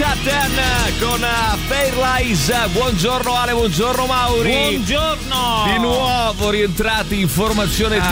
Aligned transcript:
Brian 0.00 0.16
Chatten 0.24 0.98
con 0.98 1.20
uh, 1.20 1.56
Fairlies. 1.68 2.68
Buongiorno 2.72 3.34
Ale, 3.36 3.52
buongiorno 3.52 4.06
Mauri. 4.06 4.50
Buongiorno! 4.50 5.64
Di 5.66 5.78
nuovo 5.78 6.48
rientrati 6.48 7.20
in 7.20 7.28
formazione 7.28 7.98
Ah. 7.98 8.06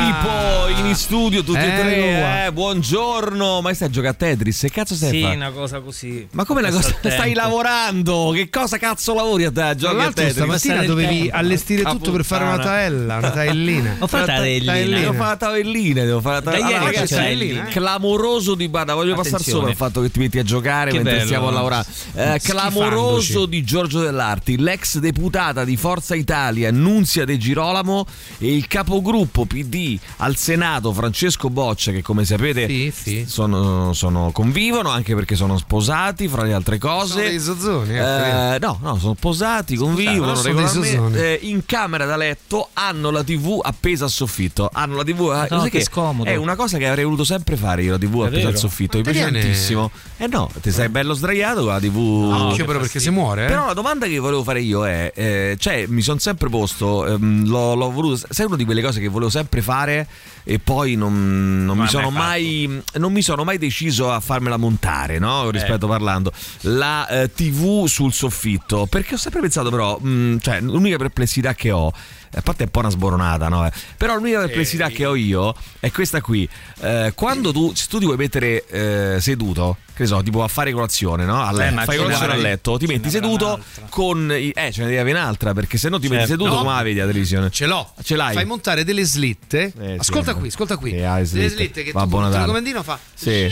tipo 0.75 0.87
in 0.87 0.95
studio 0.95 1.43
tutti 1.43 1.59
e 1.59 1.63
Ecco 1.67 1.81
tre. 1.81 2.19
qua. 2.21 2.45
Eh, 2.47 2.53
buongiorno. 2.53 3.61
Ma 3.63 3.73
stai 3.73 3.89
a 3.89 3.91
giocare 3.91 4.13
a 4.13 4.17
Tetris? 4.19 4.61
Che 4.61 4.71
cazzo 4.71 4.95
stai 4.95 5.09
a 5.09 5.13
Sì, 5.13 5.23
fare? 5.23 5.37
una 5.37 5.51
cosa 5.51 5.81
così. 5.81 6.29
Ma 6.33 6.45
come 6.45 6.61
una 6.61 6.69
cosa? 6.71 6.89
Passatempo. 6.89 7.17
Stai 7.17 7.33
lavorando? 7.33 8.31
Che 8.35 8.51
cosa 8.51 8.77
cazzo 8.77 9.15
lavori 9.15 9.45
a 9.47 9.51
te? 9.53 9.75
Giochi 9.77 9.97
a 10.03 10.13
Tetris? 10.13 10.33
stamattina 10.33 10.75
passare 10.75 10.87
dovevi 10.87 11.19
tempo. 11.21 11.37
allestire 11.37 11.83
tutto 11.85 12.11
per 12.13 12.25
fare 12.27 12.45
una 12.45 12.59
taella, 12.59 13.17
una 13.17 13.31
taellina. 13.31 13.97
Ho 14.01 14.07
fatto 14.07 14.27
la 14.27 14.37
taellina. 14.39 14.99
Devo 14.99 15.13
fare 15.15 15.29
la 15.31 15.37
tavellina, 15.37 16.05
devo 16.05 16.21
fare 16.21 16.45
la 16.45 16.51
ieri 16.53 16.63
Allora, 16.75 16.85
ragazzi, 16.85 17.37
link. 17.37 17.69
clamoroso 17.71 18.55
di 18.55 18.69
Bada, 18.69 18.93
voglio 18.95 19.15
passare 19.15 19.37
Attenzione. 19.37 19.59
sopra 19.59 19.71
il 19.71 19.77
fatto 19.77 20.01
che 20.03 20.11
ti 20.11 20.19
metti 20.19 20.39
a 20.39 20.43
giocare 20.43 20.91
Che 20.91 20.97
mentre 20.97 21.13
bello. 21.15 21.27
stiamo 21.27 21.49
a 21.49 21.53
lavorare. 21.85 22.35
Eh, 22.37 22.41
clamoroso 22.41 23.21
Schifandoci. 23.21 23.49
di 23.51 23.65
Giorgio 23.65 24.01
Dell'Arti, 24.01 24.59
l'ex 24.59 24.99
deputata 24.99 25.65
di 25.65 25.77
Forza 25.77 26.15
Italia 26.15 26.71
Nunzia 26.71 27.25
De 27.25 27.37
Girolamo 27.37 28.07
e 28.39 28.55
il 28.55 28.67
capogruppo 28.67 29.45
PD 29.47 29.99
al 30.19 30.37
Senato 30.37 30.93
Francesco 30.93 31.51
Boccia 31.51 31.93
che 31.93 32.03
come 32.03 32.25
sapete 32.25 32.67
Sì, 32.67 32.93
sì. 32.95 33.25
Sono, 33.27 33.93
sono- 33.93 34.31
convivono 34.33 34.91
anche 34.91 35.15
perché 35.15 35.35
sono 35.37 35.57
sposati 35.59 36.29
fra 36.29 36.43
le 36.43 36.53
altre 36.53 36.79
Sono 36.81 36.97
cose. 36.99 37.23
dei 37.23 37.41
zozzoni, 37.41 37.95
eh, 37.97 38.55
Eh, 38.55 38.59
no, 38.61 38.79
no, 38.83 38.97
sono 38.99 39.15
sposati, 39.17 39.77
convivono 39.77 40.35
sono 40.35 40.55
dei 40.55 40.65
regolarmente. 40.65 41.41
Eh, 41.41 41.47
in 41.49 41.65
camera 41.67 42.05
da 42.05 42.17
letto 42.17 42.69
hanno 42.75 43.11
la 43.11 43.23
TV 43.23 43.61
appesa 43.63 44.05
al 44.05 44.11
soffitto. 44.11 44.69
Hanno 44.73 44.97
la 44.97 45.05
TV. 45.05 45.21
eh, 45.45 45.55
No, 45.55 45.61
sai 45.61 45.71
che 45.71 45.83
scomodo. 45.83 46.29
È 46.29 46.35
una 46.37 46.57
cosa 46.57 46.79
che 46.79 46.87
avrei 46.89 47.05
voluto 47.05 47.25
sempre 47.25 47.57
fare 47.57 47.83
io, 47.83 47.93
la 47.93 47.99
TV 47.99 48.23
appesa 48.23 48.49
al 48.49 48.57
soffitto. 48.57 48.97
Mi 48.99 49.03
piace 49.03 49.21
tantissimo. 49.31 49.91
Eh 50.17 50.27
no, 50.27 50.51
ti 50.61 50.71
sei 50.71 50.89
bello 50.89 51.15
sdraiato 51.15 51.58
con 51.61 51.69
la 51.73 51.81
TV. 51.81 51.97
Occhio 51.97 52.65
però 52.65 52.79
perché 52.79 53.01
si 53.01 53.11
muore, 53.11 53.45
eh. 53.45 53.49
Però 53.49 53.67
la 53.67 53.73
domanda 53.75 54.07
che 54.07 54.19
volevo 54.19 54.43
fare 54.43 54.61
io 54.61 54.87
è, 54.87 55.13
eh, 55.15 55.57
cioè 55.59 55.87
mi 55.89 56.03
sono 56.03 56.19
sempre 56.19 56.49
posto, 56.49 57.07
ehm, 57.07 57.47
l'ho, 57.47 57.75
l'ho 57.75 57.91
voluto, 57.91 58.27
sai 58.31 58.47
una 58.47 58.57
di 58.57 58.65
quelle 58.65 58.83
cose 58.83 59.01
che 59.01 59.09
volevo 59.09 59.31
sempre 59.31 59.63
fare 59.63 60.07
e 60.45 60.59
poi 60.59 60.95
non, 60.95 61.65
non 61.65 61.77
mi 61.79 61.89
sono 61.89 62.11
mai 62.11 62.67
mai, 62.69 62.83
non 62.95 63.13
mi 63.13 63.23
sono 63.23 63.45
mai 63.45 63.59
deciso 63.59 64.11
a 64.11 64.21
farmela 64.21 64.57
montare, 64.57 65.19
no? 65.19 65.51
Rispetto 65.51 65.87
Eh. 65.87 65.89
parlando, 65.89 66.33
la 66.63 67.07
eh, 67.09 67.33
TV 67.33 67.87
sul 67.87 68.13
soffitto, 68.13 68.87
perché 68.87 69.15
ho 69.15 69.19
sempre 69.19 69.41
pensato 69.41 69.71
però, 69.71 69.99
mh, 69.99 70.39
cioè 70.41 70.61
l'unica 70.61 70.97
perplessità 70.97 71.55
che 71.55 71.71
ho 71.71 71.93
a 72.35 72.41
parte 72.43 72.63
è 72.63 72.65
un 72.67 72.71
po' 72.71 72.81
una 72.81 72.91
sboronata, 72.91 73.49
no? 73.49 73.67
eh, 73.67 73.73
Però 73.97 74.15
l'unica 74.17 74.39
perplessità 74.41 74.89
che 74.89 75.07
ho 75.07 75.15
io 75.15 75.55
è 75.81 75.91
questa 75.91 76.21
qui. 76.21 76.49
Eh, 76.81 77.13
quando 77.15 77.53
tu, 77.53 77.73
se 77.75 77.87
tu 77.89 77.99
ti 77.99 78.05
vuoi 78.05 78.17
mettere 78.17 78.65
eh, 78.67 79.17
seduto, 79.21 79.79
che 79.95 80.07
so, 80.07 80.23
tipo 80.23 80.43
a 80.45 80.49
fare 80.49 80.71
colazione, 80.73 81.25
no? 81.25 81.43
A 81.43 81.51
Eh, 81.51 81.55
letto, 81.57 81.75
ma 81.75 81.85
fai 81.85 81.97
colazione 81.97 82.33
a 82.33 82.37
letto, 82.37 82.77
ti 82.79 82.87
metti 82.87 83.11
seduto 83.11 83.59
con 83.89 84.33
i- 84.33 84.51
eh, 84.55 84.71
ce 84.71 84.81
ne 84.83 84.87
devi 84.87 84.99
avere 84.99 85.19
un'altra 85.19 85.53
perché 85.55 85.77
se 85.79 85.89
no 85.89 85.99
ti 85.99 86.07
metti 86.09 86.27
Certo. 86.27 86.33
seduto 86.45 86.51
No. 86.57 86.59
come 86.63 86.77
la 86.77 86.83
vedi 86.83 86.99
la 87.01 87.07
televisione? 87.07 87.51
Ce 87.51 87.67
l'ho. 87.67 87.93
Ce 88.05 88.15
l'hai? 88.15 88.35
Fai 88.35 88.45
montare 88.45 88.85
delle 88.85 89.03
slitte. 89.05 89.73
Eh, 89.79 89.93
sì, 89.95 89.97
ascolta 89.99 90.27
vabbè. 90.31 90.39
qui, 90.39 90.49
ascolta 90.49 90.77
qui. 90.77 90.91
Hai 90.93 91.01
delle 91.01 91.25
slitte. 91.27 91.49
slitte 91.49 91.83
che 91.83 91.93
Va 91.93 92.03
tu 92.05 92.09
con 92.11 92.19
il 92.21 92.25
data. 92.27 92.35
telecomandino 92.37 92.83
fa. 92.85 92.99
Sì. 93.15 93.49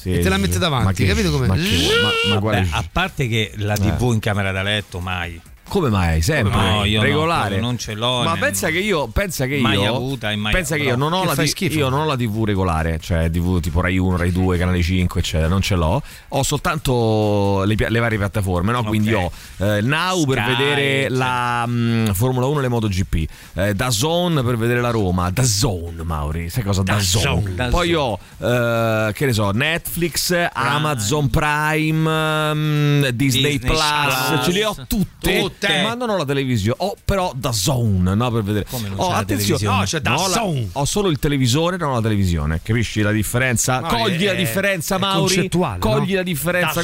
Sì, 0.00 0.12
E 0.12 0.18
te 0.20 0.28
la 0.28 0.34
sì, 0.36 0.40
mette 0.40 0.52
sì. 0.54 0.58
davanti, 0.58 0.84
Ma 0.84 0.92
che- 0.92 1.06
capito 1.06 1.30
come? 1.30 1.46
Ma, 1.46 1.54
che, 1.54 1.60
ma, 2.28 2.40
ma 2.40 2.50
Beh, 2.50 2.66
a 2.70 2.84
parte 2.90 3.26
che 3.28 3.52
la 3.56 3.76
TV 3.76 4.12
in 4.12 4.18
camera 4.20 4.52
da 4.52 4.62
letto 4.62 5.00
mai. 5.00 5.40
Come 5.70 5.88
mai? 5.88 6.20
Sempre 6.20 6.60
No, 6.60 6.84
io 6.84 6.98
no, 6.98 7.04
regolare. 7.04 7.40
proprio 7.42 7.60
non 7.62 7.78
ce 7.78 7.94
l'ho, 7.94 8.22
Ma 8.24 8.36
pensa 8.36 8.68
che 8.70 8.78
io 8.78 9.06
pensa 9.06 9.46
che 9.46 9.58
mai 9.58 9.78
io 9.78 9.94
avuta 9.94 10.30
e 10.32 10.36
mai 10.36 10.52
pensa 10.52 10.74
che 10.76 10.82
io 10.82 10.96
non 10.96 11.12
ho 11.12 11.20
Che 11.20 11.34
la 11.36 11.46
schifo. 11.46 11.78
io 11.78 11.88
non 11.88 12.00
ho 12.00 12.04
la 12.06 12.16
TV 12.16 12.44
regolare, 12.44 12.98
cioè 13.00 13.30
TV 13.30 13.60
tipo 13.60 13.80
Rai 13.80 13.96
1, 13.96 14.16
Rai 14.16 14.32
2, 14.32 14.58
Canale 14.58 14.82
5, 14.82 15.20
eccetera, 15.20 15.48
non 15.48 15.60
ce 15.62 15.76
l'ho. 15.76 16.02
Ho 16.28 16.42
soltanto 16.42 17.62
le, 17.64 17.76
le 17.88 17.98
varie 18.00 18.18
piattaforme, 18.18 18.72
no? 18.72 18.82
Quindi 18.82 19.12
Ok. 19.12 19.22
ho 19.58 19.64
eh, 19.64 19.80
Now 19.80 20.24
per 20.24 20.38
Sky, 20.42 20.56
vedere 20.56 21.00
cioè. 21.02 21.08
la 21.16 21.64
mm, 21.68 22.06
Formula 22.08 22.46
1 22.46 22.58
e 22.58 22.62
le 22.62 22.68
MotoGP, 22.68 23.14
eh, 23.54 23.74
DAZN 23.74 24.42
per 24.44 24.56
vedere 24.56 24.80
la 24.80 24.90
Roma, 24.90 25.30
DAZN, 25.30 26.00
Mauri, 26.02 26.48
sai 26.50 26.64
cosa 26.64 26.82
DAZN? 26.82 27.54
DAZN. 27.54 27.70
Poi 27.70 27.94
ho 27.94 28.18
eh, 28.38 29.12
che 29.14 29.26
ne 29.26 29.32
so, 29.32 29.50
Netflix, 29.52 30.34
Amazon 30.52 31.30
Prime, 31.30 32.54
mm, 32.54 33.04
Disney, 33.12 33.14
Disney 33.14 33.58
Plus, 33.60 33.78
Plus. 33.78 34.44
ce 34.44 34.52
le 34.52 34.64
ho 34.64 34.74
tutte, 34.88 35.38
Tutte. 35.40 35.59
Ma 35.68 35.94
non 35.94 36.10
ho 36.10 36.16
la 36.16 36.24
televisione. 36.24 36.76
Ho 36.80 36.96
però 37.04 37.32
da 37.34 37.52
zone, 37.52 38.14
no, 38.14 38.30
per 38.30 38.42
vedere. 38.42 38.66
Come 38.70 38.88
non 38.88 38.98
oh, 38.98 39.10
la 39.10 39.16
attenzione? 39.18 39.64
No, 39.64 39.82
c'è 39.84 39.98
ho, 39.98 40.28
la- 40.28 40.34
DAZN. 40.34 40.68
ho 40.72 40.84
solo 40.84 41.08
il 41.08 41.18
televisore, 41.18 41.76
non 41.76 41.90
ho 41.90 41.94
la 41.94 42.00
televisione. 42.00 42.60
Capisci 42.62 43.00
la 43.02 43.12
differenza? 43.12 43.80
Mauri, 43.80 43.96
Cogli 44.02 44.24
la 44.24 44.32
è- 44.32 44.36
differenza, 44.36 44.96
è 44.96 44.98
Mauri. 44.98 45.48
Cogli 45.48 46.10
no? 46.10 46.16
la 46.16 46.22
differenza. 46.22 46.80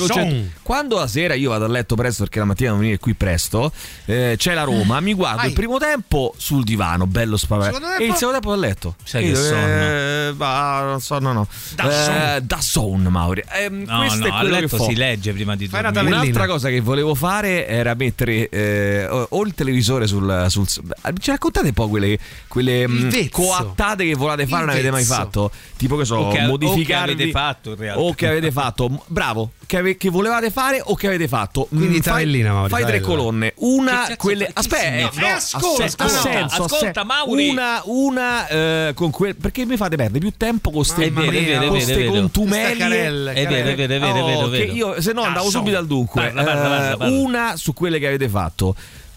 Quando 0.63 0.97
la 0.99 1.07
sera 1.07 1.35
io 1.35 1.51
vado 1.51 1.65
a 1.65 1.69
letto 1.69 1.95
presto 1.95 2.23
perché 2.25 2.39
la 2.39 2.45
mattina 2.45 2.69
devo 2.71 2.81
venire 2.81 2.99
qui 2.99 3.15
presto, 3.15 3.73
eh, 4.05 4.35
c'è 4.37 4.55
la 4.55 4.65
Roma, 4.65 5.01
mi 5.01 5.15
guardo 5.15 5.43
Ai. 5.43 5.49
il 5.49 5.55
primo 5.55 5.79
tempo 5.79 6.35
sul 6.37 6.65
divano, 6.65 7.07
bello 7.07 7.37
spavento. 7.37 7.75
Secondo 7.77 7.97
E 7.97 8.05
il 8.07 8.15
secondo 8.15 8.33
tempo 8.33 8.53
a 8.53 8.57
letto. 8.57 8.95
Sai 9.05 9.25
che 9.25 9.35
sonno. 9.35 9.67
eh, 9.67 10.33
ma 10.37 10.81
non 10.83 11.01
so, 11.01 11.19
no, 11.19 11.33
no. 11.33 11.47
DAZN. 11.75 12.11
Eh, 12.37 12.41
DAZN, 12.43 13.07
Mauri. 13.09 13.43
Ehm, 13.53 13.85
No, 13.87 13.99
questo 13.99 14.19
no, 14.19 14.27
è 14.27 14.31
a 14.31 14.43
letto 14.43 14.83
si 14.83 14.95
legge 14.97 15.33
prima 15.33 15.55
di 15.57 15.69
tabellina. 15.69 16.21
Un'altra 16.21 16.47
cosa 16.47 16.69
che 16.69 16.81
volevo 16.81 17.15
fare 17.15 17.67
era 17.67 17.95
mettere 17.95 18.49
eh, 18.67 19.27
o 19.29 19.43
il 19.45 19.55
televisore 19.55 20.07
sul, 20.07 20.47
sul- 20.49 20.67
Ci 20.67 21.31
raccontate 21.31 21.67
un 21.69 21.73
po' 21.75 21.89
quelle, 21.89 22.19
quelle 22.49 22.87
mh, 22.89 23.09
vezzo. 23.09 23.29
coattate 23.33 24.05
che 24.07 24.15
volate 24.15 24.47
fare, 24.47 24.63
Il 24.63 24.67
non 24.67 24.75
avete 24.77 24.91
mai 24.91 25.05
fatto? 25.05 25.51
Tipo 25.77 25.97
che 25.97 26.05
so, 26.05 26.17
O 26.17 26.29
che- 26.31 26.39
o 26.39 26.41
che 26.41 26.47
modificarvi 26.47 27.13
avete 27.13 27.31
fatto, 27.31 27.71
in 27.71 27.77
realtà. 27.77 28.01
O 28.03 28.15
che 28.15 28.27
avete 28.29 28.51
fatto. 28.51 29.03
Bravo, 29.07 29.51
che, 29.67 29.77
ave- 29.79 29.97
che 29.97 30.11
volevate 30.11 30.51
fare 30.51 30.81
o 30.85 30.95
che 30.95 31.07
avete 31.07 31.29
fatto. 31.29 31.67
Quindi 31.69 31.87
Mm, 31.87 32.01
fai- 32.01 32.03
tabellina, 32.03 32.53
Mauri, 32.53 32.69
Fai 32.71 32.85
tre 32.85 33.01
colonne. 33.01 33.53
Una, 33.57 34.07
quelle. 34.17 34.51
Aspetta, 34.53 35.11
no, 35.21 35.27
Eh, 35.27 35.31
ascolta, 35.31 35.85
no. 36.05 36.09
senso, 36.09 36.65
Ascolta, 36.65 37.05
Mauri. 37.05 37.49
Una, 37.49 37.83
una 37.85 38.49
eh, 38.49 38.93
con 38.95 39.11
quel. 39.11 39.37
Perché 39.37 39.65
mi 39.67 39.77
fate 39.77 39.97
perdere 39.97 40.19
più 40.21 40.33
tempo 40.37 40.71
con 40.71 40.85
contumelie. 40.85 41.69
Queste 41.69 42.77
carelle, 42.77 43.33
È 43.33 43.47
vero, 43.47 43.69
è 43.69 43.75
vero, 43.75 43.83
è 43.83 43.87
vero, 43.87 43.95
è 43.95 43.99
vero, 43.99 44.39
Oh, 44.39 44.47
è 44.47 44.51
che 44.51 44.59
vero. 44.67 44.73
io 44.73 45.01
se 45.01 45.13
no 45.13 45.23
andavo 45.23 45.45
Cazzo. 45.47 45.59
subito 45.59 45.77
al 45.79 45.87
dunque. 45.87 46.33
Eh. 46.35 47.09
Una 47.09 47.57
su 47.57 47.73
quelle 47.73 47.99
che 47.99 48.07
avete 48.07 48.29
fatto. 48.29 48.56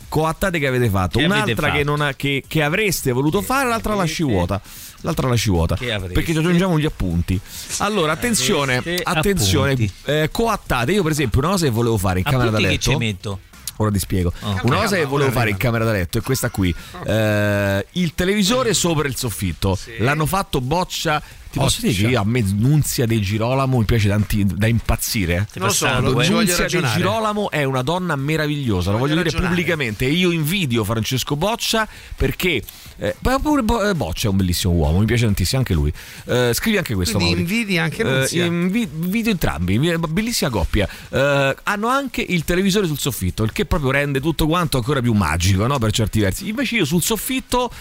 Coattate 0.10 0.58
che 0.58 0.66
avete 0.66 0.90
fatto, 0.90 1.20
Che 1.20 1.26
avete 1.26 1.42
un'altra 1.44 1.68
fatto? 1.68 1.78
Che, 1.78 1.84
non 1.84 2.02
ha- 2.02 2.14
che- 2.16 2.44
che 2.48 2.64
avreste 2.64 3.12
voluto 3.12 3.44
fare, 3.44 3.70
l'altra 3.70 3.94
lasci 3.94 4.24
vuota. 4.24 4.60
L'altra 5.02 5.28
lasci 5.28 5.50
vuota. 5.52 5.76
Che? 5.76 5.86
Perché 6.12 6.32
ci 6.34 6.40
aggiungiamo 6.40 6.80
gli 6.80 6.86
appunti. 6.86 7.40
Allora, 7.78 8.12
attenzione, 8.14 8.78
Avreste 8.78 9.04
attenzione. 9.04 9.72
appunti. 9.74 9.94
eh, 10.06 10.30
coattate. 10.32 10.94
Io, 10.94 11.04
per 11.04 11.12
esempio, 11.12 11.40
una 11.40 11.50
cosa 11.50 11.66
che 11.66 11.72
volevo 11.72 11.98
fare 12.00 12.18
in 12.20 12.26
camera 12.26 12.50
da 12.50 12.58
Appunti 12.58 12.78
che 12.78 12.86
letto. 12.86 12.92
ci 12.92 12.98
metto. 12.98 13.40
Ora 13.82 13.92
ti 13.92 14.00
spiego. 14.00 14.34
Oh. 14.42 14.60
Una 14.64 14.78
cosa 14.78 14.96
che 14.98 15.06
volevo 15.06 15.32
fare 15.32 15.52
in 15.52 15.58
camera 15.58 15.86
da 15.86 15.92
letto 15.92 16.18
è 16.18 16.22
questa 16.22 16.50
qui: 16.50 16.74
Eh, 17.06 17.86
il 17.92 18.14
televisore 18.16 18.74
sopra 18.74 19.08
il 19.08 19.16
soffitto. 19.16 19.78
L'hanno 20.00 20.26
fatto 20.26 20.60
boccia. 20.60 21.22
Ti 21.52 21.58
posso 21.58 21.82
dire 21.82 21.94
che 21.94 22.08
io 22.08 22.22
a 22.22 22.24
me 22.26 22.42
Nunzia 22.42 23.06
De 23.08 23.20
Girolamo 23.20 23.80
mi 23.80 23.86
piace 23.86 24.08
tanti- 24.08 24.46
da 24.46 24.68
impazzire. 24.68 25.48
Stai 25.50 25.60
Non 25.62 25.68
lo 25.70 25.74
so, 25.74 25.88
eh? 25.88 26.00
Nunzia 26.30 26.68
De. 26.68 26.88
Girolamo 26.96 27.50
è 27.50 27.64
una 27.64 27.82
donna 27.82 28.16
meravigliosa, 28.16 28.92
lo 28.92 28.98
voglio 29.00 29.16
Voglio 29.16 29.30
dire 29.30 29.48
pubblicamente. 29.48 30.06
E 30.06 30.12
io 30.12 30.30
invidio 30.32 30.84
Francesco 30.84 31.36
Boccia 31.36 31.88
perché. 32.16 32.62
Eh, 33.02 33.16
pure 33.42 33.64
Bo- 33.64 33.88
eh, 33.90 33.96
Boccia 33.96 34.28
è 34.28 34.30
un 34.30 34.38
bellissimo 34.38 34.74
uomo, 34.74 35.00
mi 35.00 35.06
piace 35.06 35.26
tantissimo 35.26 35.60
anche 35.60 35.74
lui. 35.74 35.92
Eh, 36.26 36.52
scrivi 36.54 36.78
anche 36.78 36.94
questo. 36.94 37.18
Quindi 37.18 37.36
Mauri. 37.36 37.50
invidi 37.52 37.78
anche 37.78 38.02
Eh, 38.02 38.06
Nunzia. 38.18 38.46
invi- 38.46 38.90
invidio 39.02 39.32
entrambi, 39.32 39.80
bellissima 40.10 40.50
coppia. 40.52 40.88
Eh, 41.10 41.56
hanno 41.64 41.88
anche 41.88 42.22
il 42.22 42.44
televisore 42.44 42.86
sul 42.88 43.00
soffitto, 43.00 43.44
il 43.44 43.52
che 43.54 43.66
proprio 43.66 43.90
rende 43.92 44.20
tutto 44.22 44.46
quanto 44.48 44.78
ancora 44.78 45.02
più 45.02 45.14
magico, 45.14 45.66
no? 45.66 45.80
Per 45.80 45.92
certi 45.92 46.20
versi. 46.20 46.48
Invece 46.50 46.76
io 46.76 46.86
sul 46.86 47.02
soffitto 47.02 47.72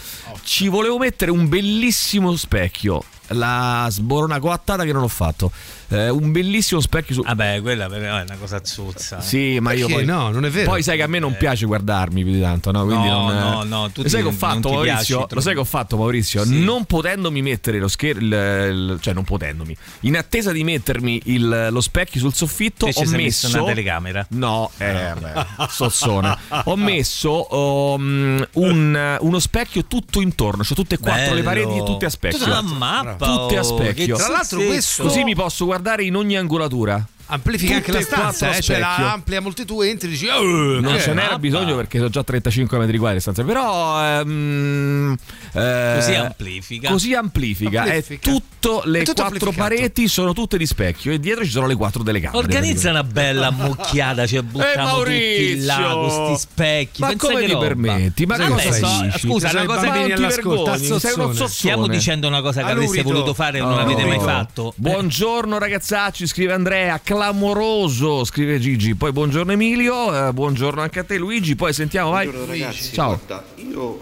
ci 0.45 0.69
volevo 0.69 0.97
mettere 0.99 1.31
un 1.33 1.49
bellissimo 1.49 2.35
specchio. 2.37 3.03
La 3.29 3.87
sborona 3.91 4.39
coattata 4.39 4.85
che 4.85 4.93
non 4.93 5.03
ho 5.03 5.09
fatto. 5.09 5.51
Eh, 5.89 6.09
un 6.11 6.33
bellissimo 6.33 6.81
specchio 6.81 7.15
su... 7.15 7.23
Vabbè, 7.23 7.61
quella 7.63 7.87
però 7.89 8.17
è 8.19 8.23
una 8.23 8.37
cosa 8.39 8.61
zozza. 8.65 9.19
eh. 9.19 9.23
Sì, 9.23 9.59
ma 9.61 9.73
io 9.73 9.87
Perché? 9.87 10.05
poi... 10.05 10.05
No, 10.05 10.31
non 10.31 10.45
è 10.45 10.51
vero. 10.51 10.71
Poi 10.71 10.83
sai 10.83 10.97
che 10.97 11.03
a 11.03 11.07
me 11.07 11.19
non 11.19 11.37
piace 11.39 11.67
guardarmi 11.67 12.23
più 12.23 12.33
di 12.33 12.41
tanto, 12.41 12.71
no? 12.71 12.85
Quindi 12.85 13.09
No, 13.09 13.31
non, 13.33 13.37
no, 13.39 13.63
no, 13.65 13.91
tu 13.91 14.03
Lo 14.03 14.09
sai 14.09 14.23
che 14.23 14.29
ho 14.29 14.33
fatto, 14.33 14.71
Maurizio? 14.71 15.17
piaci 15.19 15.35
Lo 15.35 15.41
sai 15.41 15.55
che 15.55 15.61
ho 15.61 15.65
fatto, 15.65 15.97
Maurizio? 15.97 16.45
Sì. 16.45 16.63
Non 16.63 16.85
potendomi 16.85 17.41
mettere 17.43 17.79
lo 17.79 17.89
schermo, 17.89 18.99
cioè 19.01 19.15
non 19.15 19.25
potendomi, 19.25 19.75
in 20.01 20.17
attesa 20.17 20.53
di 20.53 20.63
mettermi 20.65 21.21
il- 21.25 21.69
lo 21.71 21.81
specchio 21.81 22.21
sul 22.21 22.35
soffitto, 22.35 22.87
Te 22.87 22.93
ho 22.97 23.01
messo 23.03 23.17
messo 23.17 23.49
una 23.63 23.65
telecamera? 23.67 24.27
No, 24.31 24.71
eh, 24.79 24.93
vabbè, 25.15 25.47
sozzone. 25.71 26.37
Ho 26.65 26.77
messo 26.77 27.47
um, 27.55 28.47
un- 28.53 29.17
uno 29.21 29.39
specchio 29.39 29.85
tutto 29.87 30.21
intorno, 30.21 30.63
cioè 30.65 30.77
tutte 30.77 30.97
e 30.97 30.99
quattro 30.99 31.35
le 31.35 31.43
Bello. 31.43 31.67
pareti, 31.69 31.85
tutte 31.85 32.07
a 32.07 32.11
specchio. 32.11 32.39
Tutta 32.39 32.51
una 32.59 32.63
mappa. 32.63 33.27
Tutte 33.27 33.57
a 33.57 33.61
oh, 33.61 33.63
specchio. 33.63 34.17
Tra 34.17 34.29
l'altro 34.29 34.61
questo- 34.61 35.03
Così 35.05 35.25
mi 35.25 35.35
posso 35.35 35.65
guardare 35.65 35.77
in 36.07 36.17
ogni 36.17 36.37
angolatura. 36.37 37.07
Amplifica 37.31 37.75
anche 37.77 37.93
la 37.93 38.01
stanza, 38.01 38.49
eh, 38.49 38.53
cioè 38.63 38.77
specchio. 38.77 39.05
la 39.05 39.13
amplia 39.13 39.41
molti 39.41 39.65
tu 39.67 39.81
entri 39.83 40.09
e 40.09 40.11
dici 40.13 40.27
oh, 40.29 40.81
Non 40.81 40.95
che- 40.95 41.01
ce 41.01 41.09
n'era 41.13 41.23
mappa. 41.27 41.39
bisogno 41.39 41.77
perché 41.77 41.99
sono 41.99 42.09
già 42.11 42.25
35 42.25 42.79
metri 42.79 42.97
quadri 42.97 43.17
le 43.17 43.21
stanze. 43.21 43.45
Però 43.45 44.03
ehm, 44.03 45.17
eh, 45.53 45.93
Così 45.97 46.15
amplifica. 46.15 46.91
Così 46.91 47.15
amplifica. 47.15 47.83
Amplifica. 47.83 48.31
È 48.31 48.33
tutto, 48.33 48.83
le 48.87 49.01
È 49.01 49.05
tutto 49.05 49.23
quattro 49.25 49.53
pareti 49.53 50.09
sono 50.09 50.33
tutte 50.33 50.57
di 50.57 50.67
specchio 50.67 51.13
e 51.13 51.21
dietro 51.21 51.45
ci 51.45 51.51
sono 51.51 51.67
le 51.67 51.75
quattro 51.75 52.03
telecamere. 52.03 52.39
Organizza 52.39 52.91
una 52.91 53.05
bella 53.05 53.51
mucchiata, 53.53 54.27
cioè 54.27 54.41
buttiamo 54.43 54.99
tutti 55.03 55.61
là 55.65 55.79
Maurizio! 55.79 56.01
con 56.01 56.37
sti 56.37 56.49
specchi. 56.49 57.01
Ma 57.03 57.09
Pensa 57.09 57.27
come 57.27 57.41
che 57.41 57.47
ti 57.47 57.53
roba. 57.53 57.67
permetti? 57.67 58.27
Ma 58.27 58.37
Vabbè, 58.39 58.51
cosa 58.51 58.73
so- 58.73 59.03
dici? 59.03 59.19
Scusa, 59.19 59.51
una 59.51 59.65
cosa 59.67 59.93
all'ascolto, 59.93 60.65
vergogni, 60.65 61.01
sei 61.01 61.13
uno 61.15 61.27
zozzone. 61.33 61.49
Stiamo 61.51 61.87
dicendo 61.89 62.27
una 62.29 62.41
cosa 62.41 62.63
che 62.65 62.71
avreste 62.71 63.03
voluto 63.03 63.35
fare 63.35 63.59
e 63.59 63.61
non 63.61 63.79
avete 63.79 64.05
mai 64.07 64.19
fatto. 64.19 64.73
Buongiorno 64.77 65.59
ragazzacci, 65.59 66.27
scrive 66.27 66.53
Andrea, 66.53 66.99
clamoroso, 67.19 68.23
scrive 68.25 68.61
Gigi, 68.61 68.95
poi 68.95 69.11
buongiorno 69.11 69.51
Emilio, 69.51 70.29
eh, 70.29 70.33
buongiorno 70.33 70.81
anche 70.81 71.01
a 71.01 71.05
te 71.05 71.19
Luigi, 71.19 71.57
poi 71.57 71.73
sentiamo, 71.73 72.11
vai. 72.11 72.27
Buongiorno 72.29 72.53
ragazzi, 72.53 72.93
Ciao. 72.93 73.09
guarda, 73.27 73.45
io 73.57 74.01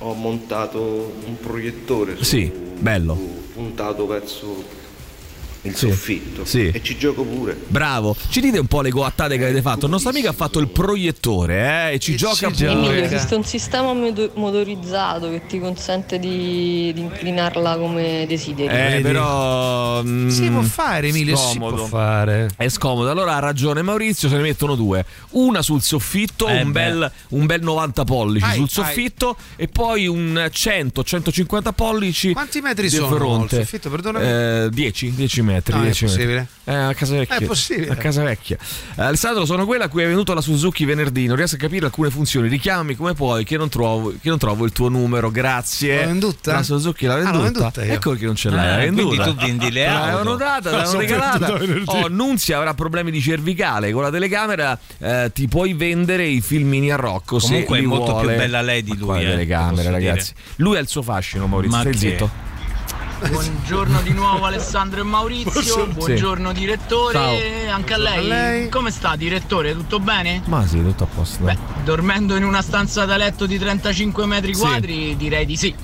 ho 0.00 0.12
montato 0.12 1.14
un 1.24 1.38
proiettore 1.40 2.16
su- 2.16 2.24
Sì, 2.24 2.52
bello. 2.78 3.14
puntato 3.54 4.06
verso 4.06 4.62
il 5.66 5.76
Sì, 5.76 5.88
soffitto 5.88 6.44
sì. 6.44 6.68
e 6.72 6.82
ci 6.82 6.96
gioco 6.98 7.22
pure. 7.24 7.56
Bravo, 7.68 8.16
ci 8.30 8.40
dite 8.40 8.58
un 8.58 8.66
po' 8.66 8.80
le 8.80 8.90
coattate 8.90 9.36
che 9.38 9.44
avete 9.44 9.62
fatto. 9.62 9.86
Il 9.86 9.90
nostro 9.92 10.10
amico 10.10 10.28
ha 10.28 10.32
fatto 10.32 10.58
il 10.58 10.68
proiettore 10.68 11.90
eh, 11.90 11.94
e 11.94 11.98
ci 11.98 12.12
E 12.14 12.16
gioca 12.16 12.52
ci 12.52 12.64
pure. 12.64 13.02
esiste 13.04 13.34
un 13.34 13.44
sistema 13.44 13.92
moto- 13.92 14.30
motorizzato 14.34 15.30
che 15.30 15.42
ti 15.46 15.58
consente 15.58 16.18
di, 16.18 16.92
di 16.94 17.00
inclinarla 17.00 17.76
come 17.76 18.24
desideri. 18.28 18.96
Eh, 18.96 19.00
però. 19.00 20.02
mm, 20.02 20.28
Si 20.28 20.48
può 20.50 20.62
fare, 20.62 21.08
Emilio, 21.08 21.36
si 21.36 21.50
scomodo. 21.54 21.76
può 21.76 21.84
fare. 21.86 22.48
È 22.56 22.68
scomodo, 22.68 23.10
allora 23.10 23.36
ha 23.36 23.38
ragione 23.38 23.82
Maurizio, 23.82 24.28
se 24.28 24.36
ne 24.36 24.42
mettono 24.42 24.74
due. 24.74 25.04
Una 25.30 25.62
sul 25.62 25.82
soffitto, 25.82 26.46
Eh 26.48 26.62
un, 26.62 26.72
bel, 26.72 27.10
un 27.30 27.46
bel 27.46 27.62
90 27.62 28.04
pollici 28.04 28.44
Ai, 28.44 28.54
sul 28.54 28.62
ai. 28.64 28.68
soffitto 28.70 29.36
e 29.56 29.68
poi 29.68 30.06
un 30.06 30.48
100-150 30.52 31.72
pollici. 31.74 32.32
Quanti 32.32 32.60
metri 32.60 32.88
sono 32.88 33.14
fronte. 33.16 33.56
il 33.56 33.62
soffitto? 33.62 33.90
Perdonami. 33.90 34.24
Eh, 34.26 34.68
10, 34.70 35.14
10 35.14 35.42
metri. 35.42 35.55
No, 35.66 35.78
è 35.78 35.82
10 35.82 36.04
metri. 36.04 36.06
possibile? 36.06 36.46
Eh, 36.64 36.74
a 36.74 36.94
casa 36.94 37.14
vecchia. 37.16 37.36
È 37.36 37.44
possibile. 37.44 37.92
A 37.92 37.96
casa 37.96 38.22
vecchia. 38.22 38.56
Eh, 38.96 39.02
Alessandro, 39.02 39.44
sono 39.44 39.64
quella 39.66 39.84
a 39.84 39.88
cui 39.88 40.02
è 40.02 40.06
venuto 40.06 40.34
la 40.34 40.40
Suzuki 40.40 40.84
venerdì. 40.84 41.26
Non 41.26 41.36
riesco 41.36 41.54
a 41.54 41.58
capire 41.58 41.86
alcune 41.86 42.10
funzioni. 42.10 42.48
Richiamami 42.48 42.94
come 42.96 43.14
puoi, 43.14 43.44
che 43.44 43.56
non 43.56 43.68
trovo, 43.68 44.10
che 44.20 44.28
non 44.28 44.38
trovo 44.38 44.64
il 44.64 44.72
tuo 44.72 44.88
numero. 44.88 45.30
Grazie. 45.30 46.00
L'ho 46.00 46.06
venduta? 46.08 46.52
La 46.52 46.62
Suzuki 46.62 47.06
l'ha 47.06 47.14
Ah, 47.14 47.16
venduta. 47.16 47.36
l'ho 47.36 47.42
venduta. 47.42 47.82
Ecco 47.84 48.12
che 48.14 48.24
non 48.26 48.34
ce 48.34 48.50
l'hai. 48.50 48.72
Ah, 48.74 48.76
venduta. 48.78 49.22
quindi 49.22 49.24
tu 49.24 49.34
vendi 49.46 49.70
le 49.70 49.86
auto. 49.86 50.00
l'avevano 50.04 50.34
data, 50.36 50.70
l'avevano 50.70 50.98
regalata. 51.00 51.58
Oh, 51.86 52.08
Nunzia 52.08 52.56
avrà 52.58 52.74
problemi 52.74 53.10
di 53.10 53.20
cervicale. 53.20 53.92
Con 53.92 54.02
la 54.02 54.10
telecamera 54.10 54.78
eh, 54.98 55.30
ti 55.32 55.46
puoi 55.48 55.72
vendere 55.74 56.26
i 56.26 56.40
filmini 56.40 56.90
a 56.90 56.96
Rocco. 56.96 57.38
se 57.38 57.48
Comunque 57.64 57.78
è 57.78 57.82
molto 57.82 58.12
vuole. 58.12 58.26
più 58.28 58.36
bella 58.36 58.60
lei 58.62 58.82
di 58.82 58.92
Ma 58.98 58.98
lui, 59.14 59.22
eh, 59.24 59.26
telecamere, 59.30 59.70
posso 59.70 59.82
dire. 59.82 59.92
ragazzi. 60.08 60.32
Lui 60.56 60.76
ha 60.76 60.80
il 60.80 60.88
suo 60.88 61.02
fascino, 61.02 61.46
Maurizio. 61.46 61.76
Ma 61.76 61.82
Stai 61.82 61.92
che- 61.92 61.98
zitto. 61.98 62.30
Buongiorno 63.18 64.02
di 64.02 64.12
nuovo 64.12 64.44
Alessandro 64.44 65.00
e 65.00 65.02
Maurizio, 65.02 65.86
buongiorno 65.86 66.52
direttore, 66.52 67.66
anche 67.70 67.94
a 67.94 67.96
lei. 67.96 68.26
lei. 68.26 68.68
Come 68.68 68.90
sta 68.90 69.16
direttore? 69.16 69.72
Tutto 69.72 70.00
bene? 70.00 70.42
Ma 70.44 70.66
sì, 70.66 70.82
tutto 70.82 71.04
a 71.04 71.06
posto. 71.06 71.44
Beh, 71.44 71.56
dormendo 71.82 72.36
in 72.36 72.44
una 72.44 72.60
stanza 72.60 73.06
da 73.06 73.16
letto 73.16 73.46
di 73.46 73.58
35 73.58 74.26
metri 74.26 74.54
Sì. 74.54 74.60
quadri 74.60 75.16
direi 75.16 75.46
di 75.46 75.56
sì. 75.56 75.74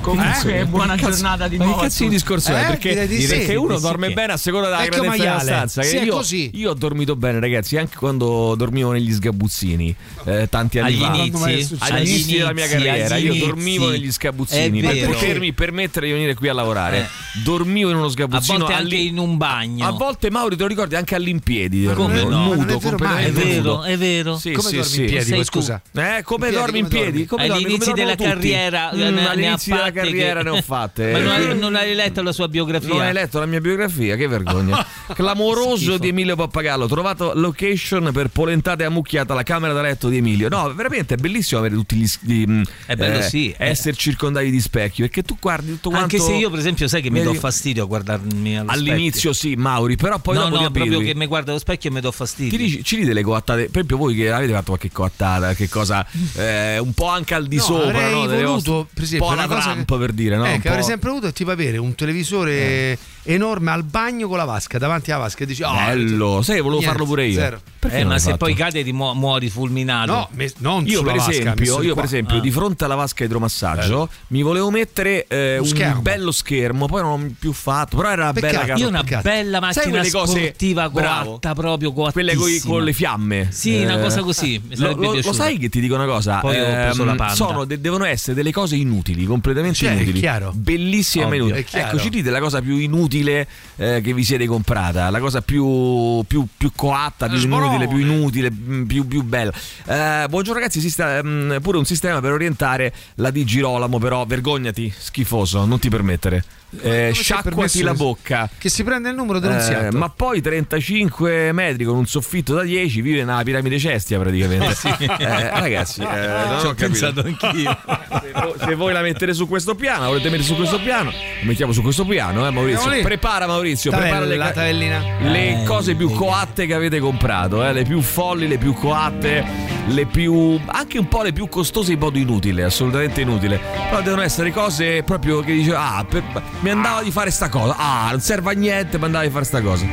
Comunque 0.00 0.60
Eh? 0.60 0.64
buona 0.66 0.94
Che 0.94 1.02
cazzo- 1.02 1.14
giornata 1.16 1.46
di 1.48 1.56
ma 1.58 1.64
nuovo. 1.64 1.80
che 1.80 1.84
a 1.86 1.88
cazzo 1.88 2.02
di 2.04 2.08
discorso 2.08 2.52
è? 2.54 2.62
Eh, 2.62 2.66
Perché, 2.68 2.88
direi 2.90 3.06
di 3.08 3.20
sì. 3.20 3.26
perché 3.28 3.54
uno 3.54 3.76
Sì, 3.76 3.82
dorme 3.82 4.08
che- 4.08 4.14
bene 4.14 4.32
a 4.32 4.36
seconda 4.38 4.68
della 4.68 4.80
Vecchio 4.80 5.00
grandezza 5.02 5.22
della 5.22 5.34
maiale. 5.36 5.50
stanza. 5.68 5.82
Sì, 5.82 5.90
che 5.96 6.00
è 6.00 6.04
io, 6.04 6.12
così. 6.14 6.50
io 6.54 6.70
ho 6.70 6.74
dormito 6.74 7.16
bene, 7.16 7.38
ragazzi, 7.40 7.76
anche 7.76 7.96
quando 7.96 8.54
dormivo 8.56 8.92
negli 8.92 9.12
sgabuzzini 9.12 9.94
eh, 10.24 10.48
tanti 10.48 10.78
anni 10.78 10.94
Agli 11.04 11.30
fa. 11.30 11.48
inizi, 11.50 11.76
Agli 11.80 12.08
inizi 12.08 12.36
della 12.38 12.52
mia 12.54 12.66
carriera, 12.66 13.16
io 13.16 13.30
inizi. 13.32 13.46
dormivo 13.46 13.90
negli 13.90 14.10
sgabuzzini 14.10 14.80
È 14.80 14.96
per 14.96 15.06
potermi 15.10 15.52
permettere 15.52 16.06
di 16.06 16.12
venire 16.12 16.34
qui 16.34 16.48
a 16.48 16.54
lavorare. 16.54 17.08
Dormivo 17.44 17.90
in 17.90 17.96
uno 17.96 18.06
A 18.06 18.10
sgabuzzino 18.10 18.58
volte 18.58 18.72
anche 18.74 18.96
in 18.96 19.18
un 19.18 19.36
bagno. 19.36 19.86
A 19.86 19.90
volte 19.90 20.30
Mauri 20.30 20.56
te 20.56 20.62
lo 20.62 20.68
ricordi 20.68 20.94
anche 20.96 21.14
all'impiedi, 21.14 21.80
Ma 21.80 21.92
come 21.92 22.22
no? 22.22 22.28
Ma 22.28 22.36
è 22.36 22.56
nudo, 22.56 22.64
vero 22.64 22.78
completamente 22.80 23.40
È 23.42 23.44
vero, 23.44 23.82
è 23.82 23.96
vero. 23.98 24.38
Sì, 24.38 24.52
Come 24.52 24.68
sì, 24.68 24.76
dormi 24.76 24.90
sì. 24.90 25.00
in 25.00 25.06
piedi, 25.06 25.44
scusa? 25.44 25.80
Eh, 25.92 26.22
come 26.24 26.50
dormi 26.50 26.78
in 26.78 26.88
piedi? 26.88 27.26
dormono 27.26 27.92
della 27.94 28.14
carriera, 28.14 28.90
ne- 28.92 29.26
ha 29.26 29.30
all'inizio 29.30 29.89
della 29.90 30.06
carriera 30.06 30.42
che- 30.42 30.50
ne 30.50 30.58
ho 30.58 30.62
fatte. 30.62 31.12
Ma 31.12 31.18
non, 31.18 31.28
Eh, 31.28 31.34
hai- 31.50 31.58
non 31.58 31.74
hai 31.76 31.94
letto 31.94 32.22
la 32.22 32.32
sua 32.32 32.48
biografia? 32.48 32.88
Non 32.88 33.00
hai 33.02 33.12
letto 33.12 33.38
la 33.38 33.46
mia 33.46 33.60
biografia? 33.60 34.16
Che 34.16 34.26
vergogna. 34.26 34.84
Clamoroso 35.14 35.76
Schifo. 35.76 35.98
di 35.98 36.08
Emilio 36.08 36.36
Pappagallo. 36.36 36.86
Trovato 36.86 37.32
location 37.34 38.10
per 38.12 38.28
polentate 38.28 38.84
ammucchiata 38.84 39.34
la 39.34 39.42
camera 39.42 39.72
da 39.72 39.82
letto 39.82 40.08
di 40.08 40.16
Emilio. 40.18 40.48
No, 40.48 40.72
veramente 40.74 41.14
è 41.14 41.16
bellissimo 41.16 41.60
avere 41.60 41.74
tutti 41.74 41.96
gli. 41.96 42.08
Di, 42.20 42.44
mm, 42.48 42.62
È 42.86 42.96
bello, 42.96 43.22
sì, 43.22 43.50
eh. 43.56 43.68
Essere 43.68 43.94
circondati 43.96 44.50
di 44.50 44.60
specchi. 44.60 45.02
Perché 45.02 45.22
tu 45.22 45.36
guardi 45.40 45.72
tutto 45.72 45.90
quanto. 45.90 46.16
Anche 46.16 46.18
se 46.18 46.34
io, 46.34 46.50
per 46.50 46.58
esempio, 46.58 46.88
sai 46.88 47.02
che 47.02 47.10
mi 47.10 47.22
do 47.22 47.34
fastidio 47.34 47.84
a 47.84 47.86
guardarmi 47.86 48.58
allo 48.58 48.70
All'inizio 48.70 49.32
sì, 49.32 49.54
Mauri, 49.56 49.96
però 49.96 50.18
poi 50.18 50.34
specchio. 50.36 50.50
dopo 50.50 50.62
No, 50.62 50.68
no, 50.68 50.70
proprio 50.72 51.00
che 51.00 51.14
mi 51.14 51.26
guardo 51.26 51.50
allo 51.50 51.60
specchio 51.60 51.90
e 51.90 51.92
mi 51.92 52.00
do 52.00 52.10
fastidio. 52.12 52.56
Ti 52.56 52.64
dici, 52.64 52.84
ci 52.84 52.96
dite 52.96 53.12
le 53.12 53.22
coattate, 53.22 53.62
per 53.64 53.70
esempio 53.72 53.96
voi 53.96 54.14
che 54.14 54.30
avete 54.30 54.52
fatto 54.52 54.64
qualche 54.66 54.90
coattata, 54.90 55.54
che 55.54 55.68
cosa 55.68 56.06
eh, 56.34 56.78
un 56.78 56.92
po' 56.94 57.06
anche 57.08 57.34
al 57.34 57.46
di 57.46 57.56
No, 57.56 57.62
sopra, 57.62 57.86
avrei 57.88 58.12
no? 58.12 58.26
Delle 58.26 58.44
voluto, 58.44 58.72
vostre- 58.72 58.90
per 58.94 59.02
esempio, 59.04 59.28
un 59.28 59.34
po' 59.34 59.38
una 59.40 59.48
la 59.48 59.54
cosa 59.54 59.70
che- 59.84 59.96
per 59.98 60.12
dire, 60.12 60.36
no? 60.36 60.46
Eh, 60.46 60.58
che 60.60 60.68
avrei 60.68 60.84
sempre 60.84 61.08
voluto 61.10 61.26
è 61.28 61.32
tipo 61.32 61.50
avere 61.50 61.76
un 61.78 61.94
televisore 61.94 62.98
enorme 63.24 63.70
al 63.70 63.84
bagno 63.84 64.28
con 64.28 64.38
la 64.38 64.44
vasca, 64.44 64.78
davanti 64.78 65.10
alla 65.10 65.24
vasca 65.24 65.42
e 65.44 65.46
dici, 65.46 65.62
oh, 65.62 65.72
Bello, 65.72 66.40
sai 66.42 66.56
che 66.56 66.60
volevo 66.62 66.80
niente, 66.80 66.86
farlo 66.96 67.04
pure 67.06 67.26
io. 67.26 67.34
zero. 67.38 67.60
Eh, 67.88 68.04
ma 68.04 68.18
se 68.18 68.24
fatto? 68.32 68.36
poi 68.44 68.54
cade 68.54 68.84
ti 68.84 68.92
mu- 68.92 69.12
muori 69.14 69.48
fulminato. 69.48 70.12
No, 70.12 70.28
me- 70.32 70.52
non 70.58 70.86
Io 70.86 71.02
per 71.02 71.16
vasca, 71.16 71.30
esempio, 71.30 71.80
io 71.82 71.94
per 71.94 72.04
esempio 72.04 72.36
Ah. 72.36 72.40
di 72.40 72.50
fronte 72.50 72.84
alla 72.84 72.94
vasca 72.94 73.24
idromassaggio 73.24 74.08
mi 74.28 74.42
volevo 74.42 74.70
mettere 74.70 75.26
eh, 75.28 75.58
un 75.58 75.66
schermo. 75.66 76.02
bello 76.02 76.30
schermo, 76.30 76.86
poi 76.86 77.00
non 77.02 77.22
l'ho 77.22 77.30
più 77.38 77.52
fatto, 77.52 77.96
però 77.96 78.10
era 78.10 78.24
una 78.24 78.32
Peccato. 78.34 78.52
bella 78.52 78.66
casa. 78.66 78.82
Io 78.82 78.88
una 78.88 79.02
Peccato. 79.02 79.22
bella 79.28 79.58
Sai 79.72 79.90
macchina 79.90 80.10
cose- 80.10 80.40
sportiva 80.40 80.88
coatta 80.90 81.54
proprio 81.54 81.92
coattissima. 81.92 82.12
Quelle 82.12 82.34
coi- 82.34 82.60
con 82.60 82.84
le 82.84 82.92
fiamme. 82.92 83.48
Sì, 83.50 83.76
una 83.82 83.98
Eh, 83.98 84.02
cosa 84.02 84.22
così, 84.22 84.60
Lo, 84.76 85.32
sai 85.32 85.56
che 85.58 85.68
ti 85.70 85.80
dico 85.80 85.94
una 85.94 86.06
cosa? 86.06 86.38
Poi 86.40 86.58
ho 86.60 86.64
preso 86.64 87.04
la 87.04 87.14
Panda. 87.14 87.34
sono 87.34 87.64
de- 87.64 87.80
devono 87.80 88.04
essere 88.04 88.34
delle 88.34 88.52
cose 88.52 88.76
inutili, 88.76 89.24
completamente 89.24 89.69
Cioè, 89.74 89.90
è 89.90 89.94
inutili. 89.96 90.18
chiaro. 90.18 90.52
Bellissime 90.54 91.40
Ovvio. 91.40 91.62
chiaro. 91.64 91.88
Ecco, 91.88 91.98
ci 91.98 92.08
dite 92.10 92.30
la 92.30 92.40
cosa 92.40 92.60
più 92.60 92.76
inutile 92.76 93.46
eh, 93.76 94.00
che 94.02 94.12
vi 94.12 94.24
siete 94.24 94.46
comprata, 94.46 95.10
la 95.10 95.20
cosa 95.20 95.42
più, 95.42 96.22
più, 96.26 96.46
più 96.56 96.72
coatta, 96.74 97.28
più 97.28 97.38
Sborone. 97.38 97.76
inutile, 97.76 97.88
più 97.88 97.98
inutile, 97.98 98.50
mm, 98.50 98.84
più, 98.84 99.06
più 99.06 99.22
bella. 99.22 99.52
Eh, 99.86 100.26
buongiorno 100.28 100.60
ragazzi, 100.60 100.78
esiste 100.78 101.22
mm, 101.22 101.56
pure 101.58 101.78
un 101.78 101.84
sistema 101.84 102.20
per 102.20 102.32
orientare 102.32 102.92
la 103.16 103.30
di 103.30 103.44
Girolamo, 103.44 103.98
però 103.98 104.24
vergognati, 104.24 104.92
schifoso, 104.96 105.64
non 105.64 105.78
ti 105.78 105.88
permettere. 105.88 106.44
Eh, 106.82 107.10
sciacquati 107.12 107.82
la 107.82 107.94
bocca. 107.94 108.48
Che 108.56 108.68
si 108.68 108.84
prende 108.84 109.08
il 109.08 109.16
numero 109.16 109.38
Eh, 109.38 109.40
denunziato. 109.40 109.96
ma 109.98 110.08
poi 110.08 110.40
35 110.40 111.50
metri 111.52 111.84
con 111.84 111.96
un 111.96 112.06
soffitto 112.06 112.54
da 112.54 112.62
10 112.62 113.00
vive 113.02 113.24
nella 113.24 113.42
piramide 113.42 113.78
Cestia 113.78 114.18
praticamente. 114.18 114.68
Eh, 115.20 115.50
ragazzi, 115.50 116.00
eh, 116.00 116.04
non 116.04 116.60
Ci 116.60 116.66
ho 116.66 116.70
ho 116.70 116.74
capito. 116.74 116.86
pensato 116.86 117.20
anch'io. 117.20 117.78
Se 118.20 118.32
voi, 118.32 118.52
se 118.58 118.74
voi 118.74 118.92
la 118.92 119.00
mettete 119.00 119.34
su 119.34 119.46
questo 119.48 119.74
piano, 119.74 120.02
la 120.02 120.08
volete 120.08 120.28
mettere 120.30 120.44
su 120.46 120.54
questo 120.56 120.80
piano, 120.80 121.10
la 121.10 121.16
mettiamo 121.46 121.72
su 121.72 121.82
questo 121.82 122.04
piano, 122.04 122.46
eh, 122.46 122.50
Maurizio. 122.50 122.88
Prepara 123.02 123.46
Maurizio, 123.46 123.90
prepara 123.90 124.20
le, 124.20 124.36
Tavella, 124.36 124.46
ca- 124.46 124.52
tavellina. 124.52 125.02
le 125.20 125.62
cose 125.66 125.94
più 125.94 126.10
coatte 126.10 126.66
che 126.66 126.74
avete 126.74 126.98
comprato, 127.00 127.64
eh, 127.64 127.72
le 127.72 127.84
più 127.84 128.00
folli, 128.00 128.46
le 128.48 128.58
più 128.58 128.72
coatte, 128.74 129.44
le 129.86 130.06
più. 130.06 130.58
anche 130.66 130.98
un 130.98 131.08
po' 131.08 131.22
le 131.22 131.32
più 131.32 131.48
costose 131.48 131.92
in 131.92 131.98
modo 131.98 132.18
inutile, 132.18 132.64
assolutamente 132.64 133.20
inutile. 133.20 133.60
Però 133.88 134.02
devono 134.02 134.22
essere 134.22 134.52
cose 134.52 135.02
proprio 135.02 135.40
che 135.40 135.52
dice, 135.52 135.74
ah, 135.74 136.04
per- 136.08 136.42
mi 136.60 136.70
andava 136.70 137.02
di 137.02 137.10
fare 137.10 137.30
sta 137.30 137.48
cosa, 137.48 137.76
ah, 137.76 138.08
non 138.10 138.20
serve 138.20 138.50
a 138.50 138.54
niente, 138.54 138.98
mi 138.98 139.04
andava 139.04 139.24
di 139.24 139.30
fare 139.30 139.44
sta 139.44 139.60
cosa. 139.60 139.86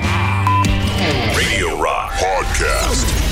Radio 1.33 1.81
Rock 1.81 2.19
Podcast. 2.19 3.25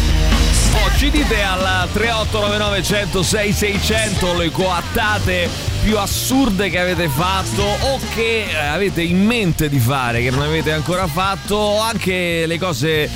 Oh, 0.73 0.97
ci 0.97 1.09
dite 1.09 1.41
al 1.41 1.87
3899 1.93 2.83
106 2.83 3.53
600 3.53 4.37
le 4.37 4.51
coattate 4.51 5.49
più 5.81 5.97
assurde 5.97 6.69
che 6.69 6.79
avete 6.79 7.07
fatto 7.07 7.61
o 7.61 7.99
che 8.13 8.45
eh, 8.49 8.55
avete 8.55 9.01
in 9.01 9.23
mente 9.23 9.69
di 9.69 9.79
fare 9.79 10.21
che 10.21 10.31
non 10.31 10.41
avete 10.41 10.71
ancora 10.73 11.07
fatto 11.07 11.55
o 11.55 11.79
anche 11.79 12.45
le 12.45 12.57
cose 12.57 13.09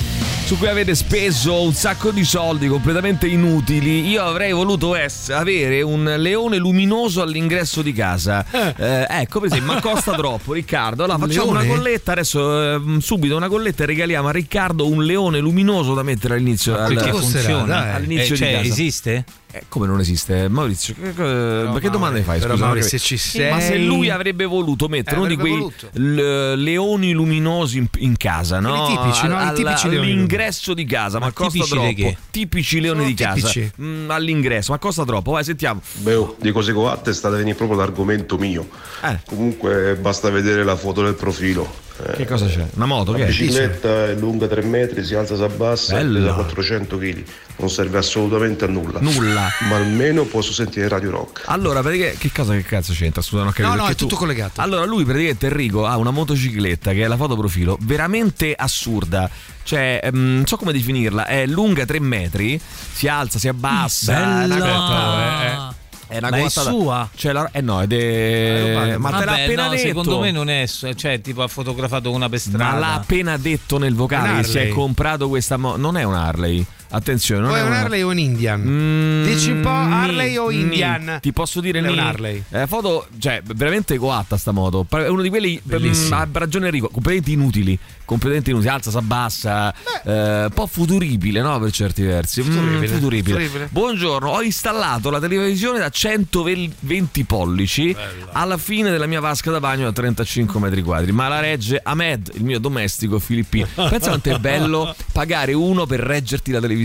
su 0.50 0.58
cui 0.58 0.68
avete 0.68 0.96
speso 0.96 1.62
un 1.62 1.74
sacco 1.76 2.10
di 2.10 2.24
soldi 2.24 2.68
completamente 2.68 3.28
inutili. 3.28 4.10
Io 4.10 4.24
avrei 4.24 4.52
voluto 4.52 4.96
es- 4.96 5.30
avere 5.30 5.84
un 5.84 6.16
leone 6.18 6.58
luminoso 6.58 7.22
all'ingresso 7.22 7.84
di 7.84 7.94
casa. 7.94 8.44
Eh, 8.76 9.06
ecco, 9.08 9.42
per 9.42 9.50
esempio, 9.52 9.74
ma 9.76 9.80
costa 9.80 10.14
troppo, 10.16 10.54
Riccardo. 10.54 11.04
Allora 11.04 11.20
Un 11.24 11.28
facciamo 11.30 11.52
leone? 11.52 11.68
una 11.68 11.76
colletta 11.76 12.14
adesso, 12.14 12.74
eh, 12.74 12.82
subito 13.00 13.36
una 13.36 13.48
colletta 13.48 13.84
e 13.84 13.86
regaliamo 13.86 14.28
a 14.28 14.32
Riccardo 14.32 14.88
un 14.88 15.04
leone 15.06 15.38
luminoso 15.38 15.94
da 15.94 16.02
mettere 16.02 16.34
all'inizio. 16.34 16.76
al- 16.76 16.96
Perché 16.96 17.12
costerà, 17.12 17.44
funziona? 17.44 17.82
dai. 17.82 17.94
all'inizio 17.94 18.34
Eh, 18.34 18.38
cioè, 18.38 18.48
di 18.48 18.54
casa. 18.56 18.68
esiste? 18.68 19.26
Eh, 19.52 19.64
come 19.68 19.88
non 19.88 20.00
esiste? 20.00 20.48
Maurizio, 20.48 20.94
che, 20.94 21.24
ma 21.24 21.80
che 21.80 21.90
domande 21.90 22.22
fai? 22.22 22.40
Scusa, 22.40 22.56
Mauri, 22.56 22.84
se 22.84 23.00
ci 23.00 23.18
sei 23.18 23.50
Ma 23.50 23.60
se 23.60 23.80
lui 23.80 24.12
avrebbe 24.12 24.46
voluto 24.46 24.88
mettere 24.88 25.16
Eh, 25.16 25.20
uno 25.20 25.28
di 25.28 25.38
quei 25.38 25.68
l- 25.94 26.54
leoni 26.56 27.14
luminosi 27.14 27.80
in, 27.80 27.88
in 27.98 28.16
casa, 28.16 28.60
no? 28.60 28.70
Quelli 28.84 28.96
tipici, 29.02 29.28
no? 29.28 29.34
I 29.34 29.38
Al- 29.48 29.56
tipici 29.56 29.90
leoni 29.90 30.12
all'ingresso 30.12 30.76
di 30.76 30.86
casa, 30.86 31.18
ma, 31.18 31.26
Ma 31.26 31.32
costa 31.32 31.52
tipici 31.64 31.72
troppo. 31.72 32.18
Tipici 32.30 32.80
leoni 32.80 32.98
Sono 33.00 33.10
di 33.10 33.16
casa. 33.16 33.34
tipici. 33.50 33.72
Mm, 33.82 34.12
all'ingresso, 34.12 34.72
ma 34.72 34.78
costa 34.78 35.04
troppo. 35.04 35.32
Vai, 35.32 35.44
sentiamo. 35.44 35.82
Beh, 35.94 36.14
oh, 36.14 36.36
di 36.40 36.52
cose 36.52 36.72
coatte 36.72 37.12
sta 37.14 37.30
venendo 37.30 37.56
proprio 37.56 37.80
l'argomento 37.80 38.38
mio. 38.38 38.70
Eh. 39.04 39.20
Comunque 39.26 39.96
basta 39.96 40.30
vedere 40.30 40.64
la 40.64 40.76
foto 40.76 41.02
del 41.02 41.16
profilo. 41.16 41.88
Eh, 42.08 42.16
Che 42.16 42.26
cosa 42.26 42.46
c'è? 42.48 42.66
Una 42.76 42.86
moto 42.86 43.12
La 43.12 43.18
che 43.18 43.24
è? 43.24 43.28
bicicletta 43.28 44.06
è 44.08 44.14
lunga 44.16 44.48
3 44.48 44.62
metri, 44.64 45.04
si 45.04 45.16
alza, 45.16 45.36
si 45.36 45.44
abbassa, 45.44 45.96
Bella. 45.96 46.20
pesa 46.20 46.34
400 46.34 46.98
kg. 46.98 47.24
Non 47.58 47.70
serve 47.70 47.98
assolutamente 47.98 48.64
a 48.64 48.68
nulla. 48.70 49.00
Nulla. 49.02 49.50
Ma 49.68 49.76
almeno 49.76 50.24
posso 50.24 50.54
sentire 50.54 50.88
Radio 50.88 51.12
Rock. 51.12 51.42
Allora, 51.48 51.82
praticamente, 51.82 52.18
che 52.20 52.32
cosa 52.34 52.54
che 52.54 52.64
cazzo 52.64 52.94
c'entra? 52.94 53.22
Scusa, 53.22 53.40
non 53.40 53.48
ho 53.48 53.52
capito. 53.52 53.68
No, 53.68 53.74
no, 53.74 53.80
perché 53.82 53.94
è 53.94 53.98
tutto 53.98 54.14
tu- 54.16 54.22
collegato. 54.22 54.62
Allora, 54.62 54.86
lui 54.86 55.04
praticamente 55.04 55.48
Enrico 55.48 55.86
ha 55.86 55.98
una 55.98 56.12
motocicletta 56.12 56.94
che 56.94 57.04
è 57.04 57.08
la 57.08 57.18
foto 57.18 57.36
profilo 57.36 57.78
veramente 57.82 58.54
assurda. 58.56 59.30
Cioè, 59.64 60.00
ehm, 60.04 60.36
non 60.36 60.46
so 60.48 60.56
come 60.58 60.72
definirla, 60.72 61.26
è 61.28 61.46
lunga 61.46 61.86
3 61.86 62.00
metri, 62.00 62.60
si 62.94 63.08
alza, 63.10 63.38
si 63.40 63.48
abbassa. 63.50 64.14
è 64.18 64.46
una 64.46 64.56
Bella! 64.56 65.69
È 66.10 66.18
una 66.18 66.30
Ma 66.32 66.38
è 66.38 66.50
sua? 66.50 67.08
Cioè, 67.16 67.32
la- 67.32 67.50
eh 67.52 67.62
no, 67.62 67.84
ed 67.84 67.94
è. 67.94 68.98
Ma 68.98 69.12
te 69.12 69.26
l'ha 69.26 69.32
appena 69.34 69.64
no, 69.66 69.70
detto. 69.70 69.82
secondo 69.88 70.20
me 70.20 70.32
non 70.32 70.50
è, 70.50 70.68
cioè 70.68 71.22
tipo 71.22 71.44
ha 71.44 71.48
fotografato 71.48 72.10
una 72.10 72.28
per 72.28 72.40
strada. 72.40 72.72
Ma 72.72 72.80
l'ha 72.80 72.94
appena 72.96 73.38
detto 73.38 73.78
nel 73.78 73.94
vocale 73.94 74.44
si 74.44 74.58
è 74.58 74.70
comprato 74.70 75.30
questa 75.30 75.58
moto. 75.58 75.78
Non 75.78 75.98
è 75.98 76.04
un 76.04 76.16
Harley. 76.16 76.66
Attenzione, 76.92 77.42
non 77.42 77.52
O 77.52 77.56
è 77.56 77.62
un 77.62 77.72
Harley 77.72 78.02
o 78.02 78.10
un 78.10 78.18
Indian? 78.18 78.62
Mm, 78.62 79.24
Dici 79.26 79.52
un 79.52 79.62
po' 79.62 79.70
Harley 79.70 80.36
o 80.38 80.50
ni. 80.50 80.62
Indian? 80.62 81.20
Ti 81.22 81.32
posso 81.32 81.62
dire 81.62 81.80
È 81.82 81.88
un. 81.88 82.00
Harley. 82.00 82.44
Eh, 82.50 82.66
foto, 82.66 83.08
cioè, 83.20 83.42
veramente 83.46 83.98
coatta 83.98 84.38
sta 84.38 84.52
moto. 84.52 84.86
È 84.90 85.08
uno 85.08 85.22
di 85.22 85.30
quelli, 85.30 85.60
Bellissimo. 85.64 86.16
mm, 86.16 86.20
ha 86.20 86.28
ragione 86.32 86.66
Enrico, 86.66 86.88
completamente 86.90 87.32
inutili. 87.32 87.78
Completamente 88.06 88.50
inutili. 88.50 88.72
Alza, 88.72 88.90
si 88.90 88.98
abbassa. 88.98 89.72
eh, 90.04 90.44
un 90.46 90.52
po' 90.52 90.66
futuribile, 90.66 91.42
no? 91.42 91.60
Per 91.60 91.72
certi 91.72 92.02
versi. 92.02 92.42
Mm, 92.42 92.46
Futuribile, 92.46 92.88
futuribile. 92.88 93.34
futuribile. 93.36 93.68
Buongiorno, 93.72 94.30
ho 94.30 94.42
installato 94.42 95.12
la 95.12 95.20
televisione 95.20 95.78
da 95.78 95.90
120 95.90 97.24
pollici 97.26 97.96
alla 98.32 98.58
fine 98.58 98.90
della 98.90 99.06
mia 99.06 99.20
vasca 99.20 99.52
da 99.52 99.60
bagno 99.60 99.84
da 99.86 99.92
35 99.92 100.60
metri 100.60 100.82
quadri. 100.82 101.12
Ma 101.12 101.28
la 101.28 101.40
regge 101.40 101.80
Ahmed, 101.84 102.32
il 102.34 102.44
mio 102.44 102.60
domestico 102.60 103.20
filippino. 103.20 103.68
Pensa 103.76 104.08
quanto 104.10 104.30
è 104.32 104.40
bello 104.40 104.96
pagare 105.14 105.54
uno 105.54 105.86
per 105.86 106.00
reggerti 106.00 106.50
la 106.50 106.60
televisione. 106.60 106.78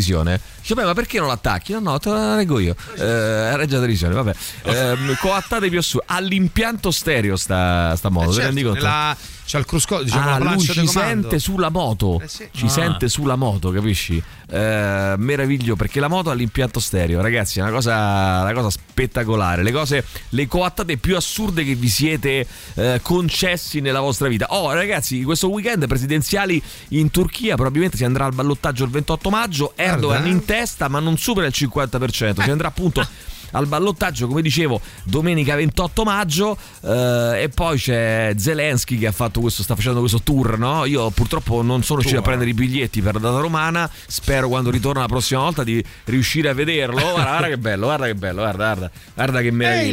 Dice, 0.61 0.75
beh, 0.75 0.85
ma 0.85 0.95
perché 0.95 1.19
non 1.19 1.29
l'attacchi? 1.29 1.73
No, 1.73 1.81
no, 1.81 1.99
te 1.99 2.11
la 2.11 2.37
reggo 2.37 2.59
io. 2.59 2.75
Eh, 2.97 3.57
regge 3.57 3.75
la 3.75 3.81
televisione, 3.81 4.15
vabbè. 4.15 4.35
Ehm, 4.65 5.17
coattate 5.21 5.69
più 5.69 5.79
assurde. 5.79 6.07
All'impianto 6.09 6.91
stereo 6.91 7.37
sta, 7.37 7.95
sta 7.97 8.09
moto, 8.09 8.27
Eh, 8.27 8.29
te 8.29 8.35
certo, 8.35 8.47
rendi 8.49 8.63
conto? 8.63 8.83
nella- 8.85 9.17
c'ha 9.47 9.59
il 9.59 9.65
crusco, 9.67 10.03
diciamo, 10.03 10.31
ah, 10.31 10.39
la 10.39 10.53
lui 10.55 10.61
ci 10.61 10.87
sente 10.87 11.39
sulla 11.39 11.69
moto. 11.69 12.21
Eh 12.23 12.29
sì. 12.29 12.49
Ci 12.53 12.65
Ah. 12.67 12.69
sente 12.69 13.09
sulla 13.09 13.37
moto, 13.37 13.71
capisci? 13.71 14.23
Eh, 14.49 15.15
meraviglio 15.17 15.77
perché 15.77 16.01
la 16.01 16.09
moto 16.09 16.31
ha 16.31 16.35
l'impianto 16.35 16.81
stereo, 16.81 17.21
ragazzi, 17.21 17.59
è 17.59 17.63
una 17.63 17.71
cosa, 17.71 18.41
una 18.43 18.53
cosa 18.53 18.71
spettacolare. 18.71 19.63
Le 19.63 19.73
cose, 19.73 20.05
le 20.31 20.47
coattate 20.47 20.97
più 20.97 21.17
assurde 21.17 21.65
che 21.65 21.75
vi 21.75 21.89
siete 21.89 22.47
eh, 22.75 23.01
concessi 23.03 23.81
nella 23.81 24.01
vostra 24.01 24.29
vita. 24.29 24.47
Oh, 24.51 24.73
ragazzi, 24.73 25.23
questo 25.23 25.51
weekend 25.51 25.87
presidenziali 25.87 26.63
in 26.89 27.11
Turchia 27.11 27.55
probabilmente 27.55 27.97
si 27.97 28.05
andrà 28.05 28.25
al 28.27 28.35
ballottaggio 28.35 28.85
il 28.85 28.91
28 28.91 29.31
maggio. 29.31 29.73
Erdogan 29.77 30.21
Guarda, 30.21 30.29
in 30.29 30.45
testa, 30.45 30.89
ma 30.89 31.01
non 31.01 31.17
supera 31.19 31.47
il 31.47 31.55
50%. 31.55 32.43
Si 32.43 32.51
andrà 32.51 32.69
appunto 32.69 33.07
al 33.55 33.67
ballottaggio, 33.67 34.27
come 34.27 34.43
dicevo, 34.43 34.81
domenica 35.05 35.55
28 35.57 36.05
maggio. 36.05 36.57
eh, 36.83 37.43
e 37.45 37.49
poi 37.49 37.79
c'è 37.79 38.35
Zelensky 38.37 38.99
che 38.99 39.07
ha 39.07 39.13
fatto 39.13 39.41
questo, 39.41 39.63
sta 39.63 39.75
facendo 39.75 40.01
questo 40.01 40.21
tour. 40.23 40.59
No? 40.59 40.85
Io 40.85 41.11
purtroppo 41.11 41.63
non 41.63 41.83
sono 41.83 41.99
riuscito 42.01 42.21
a 42.21 42.25
prendere 42.25 42.51
i 42.51 42.55
biglietti 42.55 43.01
per 43.03 43.15
la 43.15 43.21
data 43.21 43.39
romana. 43.41 43.91
Spero 44.07 44.49
quando 44.49 44.71
ritorno 44.71 45.01
la 45.01 45.07
prossima 45.09 45.41
volta 45.41 45.65
di 45.65 45.83
riuscire 46.05 46.49
a 46.49 46.55
vederlo. 46.55 47.01
Guarda, 47.15 47.23
guarda 47.31 47.49
che 47.49 47.59
bello, 47.59 47.85
guarda 47.87 48.07
che 48.07 48.15
bello, 48.15 48.41
guarda, 48.43 48.65
guarda, 48.65 48.91
guarda 49.15 49.41
che 49.41 49.51
meraviglia. 49.51 49.85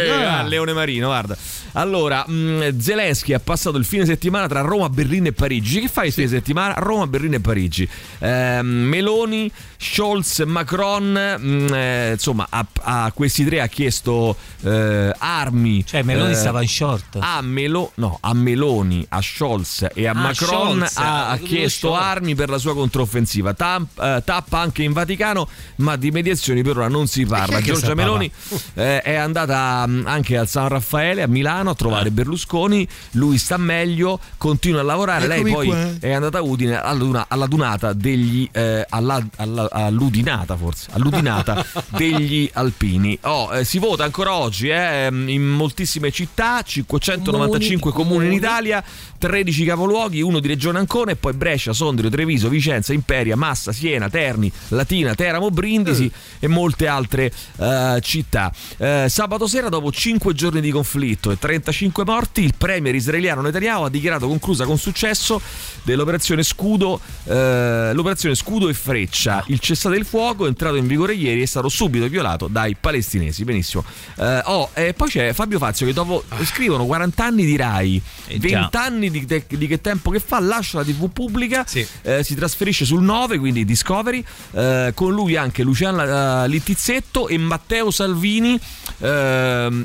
Ehi 0.00 0.06
là, 0.06 0.14
guarda. 0.14 0.38
ah, 0.38 0.42
Leone 0.42 0.72
Marino, 0.72 1.06
guarda. 1.06 1.36
Allora, 1.72 2.24
mh, 2.26 2.78
Zelensky 2.78 3.32
ha 3.32 3.40
passato 3.40 3.76
il 3.78 3.84
fine 3.84 4.04
settimana 4.04 4.46
tra 4.48 4.60
Roma, 4.60 4.88
Berlino 4.88 5.28
e 5.28 5.32
Parigi. 5.32 5.80
Che 5.80 5.88
fai 5.88 6.08
il 6.08 6.12
fine 6.12 6.28
settimana? 6.28 6.74
Roma, 6.78 7.06
Berlino 7.06 7.36
e 7.36 7.40
Parigi. 7.40 7.88
Ehm, 8.18 8.66
Meloni, 8.66 9.50
Scholz, 9.76 10.40
Macron, 10.40 11.12
mh, 11.38 11.74
eh, 11.74 12.10
insomma, 12.12 12.46
a, 12.50 12.66
a 13.04 13.12
questi 13.12 13.44
tre 13.44 13.60
ha 13.60 13.66
chiesto 13.66 14.36
eh, 14.62 15.12
armi. 15.18 15.84
Cioè 15.86 16.02
Meloni 16.02 16.32
eh, 16.32 16.36
stava 16.36 16.62
in 16.62 16.68
short. 16.68 17.16
a, 17.20 17.40
Melo- 17.42 17.92
no, 17.96 18.18
a 18.20 18.32
Meloni, 18.34 19.04
a 19.08 19.20
Scholz 19.20 19.86
e 19.94 20.06
a 20.06 20.10
Ah, 20.10 20.14
Macron 20.14 20.78
Scholz, 20.80 20.96
ha, 20.96 21.28
ha 21.28 21.30
ah, 21.30 21.36
chiesto 21.38 21.88
Scholz. 21.88 22.02
armi 22.02 22.34
per 22.34 22.48
la 22.48 22.58
sua 22.58 22.74
controffensiva. 22.74 23.54
Tam- 23.54 23.86
eh, 24.00 24.22
tappa 24.24 24.58
anche 24.58 24.82
in 24.82 24.92
Vaticano, 24.92 25.48
ma 25.76 25.96
di 25.96 26.10
mediazioni 26.10 26.62
per 26.62 26.76
ora 26.78 26.88
non 26.88 27.06
si 27.06 27.24
parla. 27.26 27.60
Giorgia 27.60 27.94
Meloni 27.94 28.30
eh, 28.74 29.00
è 29.02 29.14
andata 29.14 29.86
mh, 29.86 30.04
anche 30.06 30.36
al 30.36 30.48
San 30.48 30.68
Raffaele 30.68 31.22
a 31.22 31.26
Milano 31.28 31.70
a 31.70 31.74
trovare 31.74 32.10
Berlusconi. 32.10 32.86
Lui 33.12 33.38
sta 33.38 33.56
meglio, 33.56 34.18
continua 34.36 34.80
a 34.80 34.84
lavorare. 34.84 35.26
Lei 35.26 35.38
Eccomi 35.40 35.52
poi 35.54 35.66
qua. 35.66 35.90
è 36.00 36.12
andata 36.12 36.38
a 36.38 36.42
Udine 36.42 36.80
alla, 36.80 37.26
alla 37.28 37.46
dunata 37.46 37.92
degli 37.92 38.48
eh, 38.52 38.84
alla, 38.88 39.24
alla- 39.36 39.68
all'udinata 39.70 40.56
forse 40.56 40.88
all'udinata 40.92 41.64
degli 41.88 42.48
alpini 42.52 42.77
oh, 43.22 43.56
eh, 43.56 43.64
si 43.64 43.78
vota 43.78 44.04
ancora 44.04 44.34
oggi 44.34 44.68
eh, 44.68 45.08
in 45.10 45.42
moltissime 45.42 46.10
città 46.12 46.62
595 46.62 47.92
comuni 47.92 48.26
in 48.26 48.32
Italia 48.32 48.84
13 49.18 49.64
capoluoghi 49.64 50.22
uno 50.22 50.38
di 50.38 50.46
regione 50.46 50.78
Ancona 50.78 51.10
e 51.10 51.16
poi 51.16 51.32
Brescia, 51.32 51.72
Sondrio, 51.72 52.08
Treviso, 52.08 52.48
Vicenza, 52.48 52.92
Imperia, 52.92 53.36
Massa, 53.36 53.72
Siena, 53.72 54.08
Terni, 54.08 54.50
Latina, 54.68 55.14
Teramo, 55.14 55.50
Brindisi 55.50 56.10
e 56.38 56.46
molte 56.46 56.86
altre 56.86 57.32
eh, 57.56 57.98
città. 58.00 58.52
Eh, 58.76 59.06
sabato 59.08 59.46
sera 59.46 59.68
dopo 59.68 59.90
5 59.90 60.32
giorni 60.34 60.60
di 60.60 60.70
conflitto 60.70 61.30
e 61.30 61.38
35 61.38 62.04
morti 62.04 62.42
il 62.42 62.54
premier 62.56 62.94
israeliano 62.94 63.40
Netanyahu 63.40 63.84
ha 63.84 63.90
dichiarato 63.90 64.28
conclusa 64.28 64.64
con 64.64 64.78
successo 64.78 65.40
dell'operazione 65.82 66.42
Scudo 66.42 67.00
eh, 67.24 67.90
l'operazione 67.92 68.34
Scudo 68.34 68.68
e 68.68 68.74
Freccia. 68.74 69.42
Il 69.48 69.58
cessate 69.58 69.96
il 69.96 70.04
fuoco 70.04 70.46
entrato 70.46 70.76
in 70.76 70.86
vigore 70.86 71.14
ieri 71.14 71.42
è 71.42 71.46
stato 71.46 71.68
subito 71.68 72.06
violato 72.06 72.46
dai 72.46 72.67
palestinesi 72.78 73.44
benissimo 73.44 73.84
Eh, 74.16 74.42
oh, 74.44 74.70
e 74.74 74.94
poi 74.94 75.08
c'è 75.08 75.32
Fabio 75.32 75.58
Fazio 75.58 75.86
che 75.86 75.92
dopo 75.92 76.24
scrivono 76.44 76.84
40 76.86 77.24
anni 77.24 77.44
di 77.44 77.56
Rai 77.56 78.00
Eh 78.26 78.38
già. 78.38 78.58
20 78.60 78.76
anni 78.76 79.10
di, 79.10 79.24
te- 79.26 79.44
di 79.48 79.66
che 79.66 79.80
tempo 79.80 80.10
che 80.10 80.20
fa 80.20 80.40
lascia 80.40 80.78
la 80.78 80.84
tv 80.84 81.10
pubblica 81.10 81.64
Sì. 81.66 81.86
eh, 82.02 82.22
si 82.24 82.34
trasferisce 82.34 82.84
sul 82.84 83.02
9 83.02 83.38
quindi 83.38 83.64
Discovery 83.64 84.24
eh, 84.52 84.92
con 84.94 85.12
lui 85.12 85.36
anche 85.36 85.62
Luciana 85.62 86.44
eh, 86.44 86.48
Littizzetto 86.48 87.28
e 87.28 87.38
Matteo 87.38 87.90
Salvini 87.90 88.58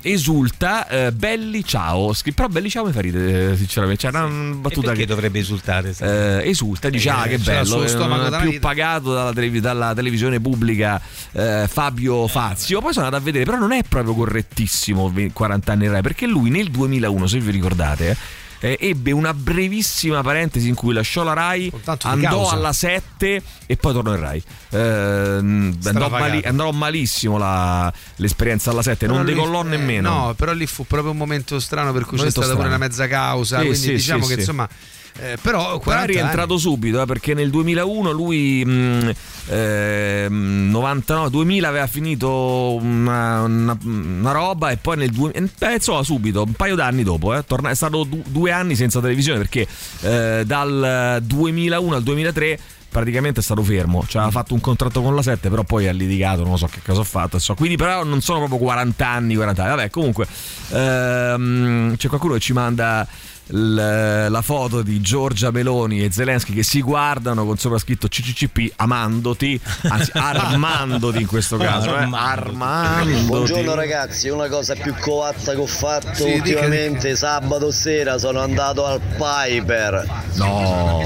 esulta 0.02 0.88
Belli 1.14 1.64
ciao 1.64 2.14
Scri- 2.14 2.34
però 2.34 2.48
Belli 2.48 2.70
ciao 2.70 2.86
mi 2.86 2.92
fa 2.92 3.02
ridere 3.02 3.56
sinceramente 3.58 4.10
c'è 4.10 4.16
una 4.18 4.28
E 4.28 4.54
battuta 4.56 4.94
che 4.94 5.06
dovrebbe 5.06 5.40
esultare? 5.40 5.94
esulta 6.44 6.90
dice 6.90 7.10
ah 7.10 7.24
che 7.24 7.38
bello 7.38 7.84
più 8.40 8.50
vita." 8.52 8.68
pagato 8.68 9.14
dalla, 9.14 9.32
dalla 9.60 9.94
televisione 9.94 10.40
pubblica 10.40 11.00
Fabio 11.68 12.28
Fazio 12.28 12.73
poi 12.82 12.94
sono 12.94 13.06
andato 13.06 13.22
a 13.22 13.26
vedere 13.26 13.46
però 13.46 13.58
non 13.58 13.72
è 13.72 13.84
proprio 13.84 14.14
correttissimo 14.14 15.10
ve- 15.12 15.32
40 15.34 15.72
anni 15.72 15.88
Rai 15.88 16.02
perché 16.02 16.26
lui 16.28 16.50
nel 16.50 16.70
2001 16.70 17.28
se 17.28 17.40
vi 17.40 17.52
ricordate 17.52 18.16
eh, 18.60 18.78
ebbe 18.80 19.12
una 19.12 19.34
brevissima 19.34 20.22
parentesi 20.22 20.70
in 20.70 20.76
cui 20.76 20.94
lasciò 20.94 21.24
la 21.24 21.34
Rai 21.34 21.70
andò 22.04 22.50
alla 22.50 22.72
7 22.72 23.42
e 23.66 23.76
poi 23.76 23.92
tornò 23.92 24.14
in 24.14 24.20
Rai. 24.22 24.44
Eh, 24.70 24.78
andò, 25.90 26.08
mali- 26.10 26.42
andò 26.46 26.72
malissimo 26.72 27.38
la- 27.38 27.92
l'esperienza 28.18 28.72
alla 28.72 28.82
7 28.82 29.06
non 29.06 29.18
Però 29.18 29.28
lì- 29.28 29.34
decollò 29.36 29.62
eh, 29.66 29.68
nemmeno. 29.68 30.10
No, 30.28 30.34
però 30.36 30.54
lì 30.54 30.66
fu 30.66 30.86
proprio 30.88 31.12
un 31.12 31.18
momento 31.18 31.60
strano 31.60 31.92
per 31.92 32.06
cui 32.06 32.18
c'è 32.18 32.30
stata 32.30 32.48
pure 32.48 32.60
strano. 32.60 32.76
una 32.76 32.86
mezza 32.86 33.06
causa. 33.08 33.58
Sì, 33.60 33.66
quindi 33.66 33.80
sì, 33.86 33.92
diciamo 33.96 34.24
sì, 34.24 34.34
che 34.34 34.40
insomma 34.40 34.70
Eh, 35.20 35.38
però 35.42 35.78
Però 35.80 36.00
è 36.00 36.06
rientrato 36.08 36.58
subito 36.58 37.02
eh, 37.02 37.06
perché 37.06 37.34
nel 37.36 37.52
2001 37.52 38.12
lui 38.12 38.66
mh, 38.66 39.14
eh, 39.50 40.26
99 40.30 41.30
2000 41.30 41.68
aveva 41.68 41.86
finito 41.88 42.74
una, 42.82 43.42
una- 43.44 43.78
una 43.84 44.32
roba 44.32 44.72
e 44.72 44.78
poi 44.78 44.98
nel 44.98 45.12
2000 45.12 45.48
eh, 45.60 45.74
insomma 45.76 46.02
subito 46.04 46.42
un 46.44 46.54
paio 46.54 46.74
d'anni 46.76 47.04
dopo 47.04 47.36
eh, 47.36 47.46
torna- 47.46 47.70
è 47.70 47.76
stato 47.76 48.04
du- 48.04 48.24
due 48.26 48.52
anni 48.52 48.76
senza 48.76 49.00
televisione 49.02 49.38
perché 49.38 49.68
eh, 50.02 50.44
dal 50.48 51.20
2001 51.22 51.96
al 51.96 52.02
2003 52.04 52.60
praticamente 52.90 53.40
è 53.40 53.44
stato 53.44 53.62
fermo 53.64 54.04
cioè 54.08 54.22
aveva 54.24 54.40
fatto 54.40 54.54
un 54.56 54.62
contratto 54.62 55.02
con 55.04 55.14
la 55.16 55.22
7 55.22 55.50
però 55.50 55.64
poi 55.64 55.88
ha 55.88 55.92
litigato 55.92 56.44
non 56.44 56.58
so 56.58 56.66
che 56.68 56.80
cosa 56.86 57.02
ha 57.02 57.06
fatto 57.06 57.36
insomma. 57.36 57.58
quindi 57.60 57.76
però 57.78 58.04
non 58.04 58.22
sono 58.22 58.40
proprio 58.40 58.58
40 58.60 59.08
anni 59.08 59.36
40 59.36 59.62
anni 59.64 59.76
vabbè 59.76 59.90
comunque 59.92 60.28
ehm, 60.72 61.96
c'è 61.98 62.08
qualcuno 62.08 62.34
che 62.34 62.40
ci 62.40 62.54
manda 62.54 63.08
l- 63.48 64.28
la 64.30 64.42
foto 64.42 64.82
di 64.82 65.02
Giorgia 65.02 65.52
Meloni 65.52 66.04
e 66.04 66.12
Zelensky 66.12 66.54
che 66.54 66.64
si 66.64 66.82
guardano 66.82 67.46
con 67.46 67.58
sopra 67.58 67.78
scritto 67.78 68.08
CCCP 68.08 68.74
amandoti, 68.78 69.60
anzi 69.84 70.12
armandoti 70.16 71.22
in 71.22 71.28
questo 71.28 71.58
caso, 71.58 71.96
eh? 71.98 72.08
armandoti. 72.12 73.26
Buongiorno 73.26 73.76
ragazzi, 73.76 74.30
una 74.30 74.48
cosa 74.48 74.76
più 74.76 74.94
coatta 75.00 75.54
che 75.54 75.60
ho 75.60 75.66
fatto 75.66 76.14
Sì, 76.16 76.40
dica- 76.42 76.60
ultimamente, 76.62 77.16
sabato 77.16 77.72
sera 77.72 78.18
sono 78.18 78.40
andato 78.40 78.86
al 78.86 79.00
Piper. 79.18 80.22
No, 80.36 81.06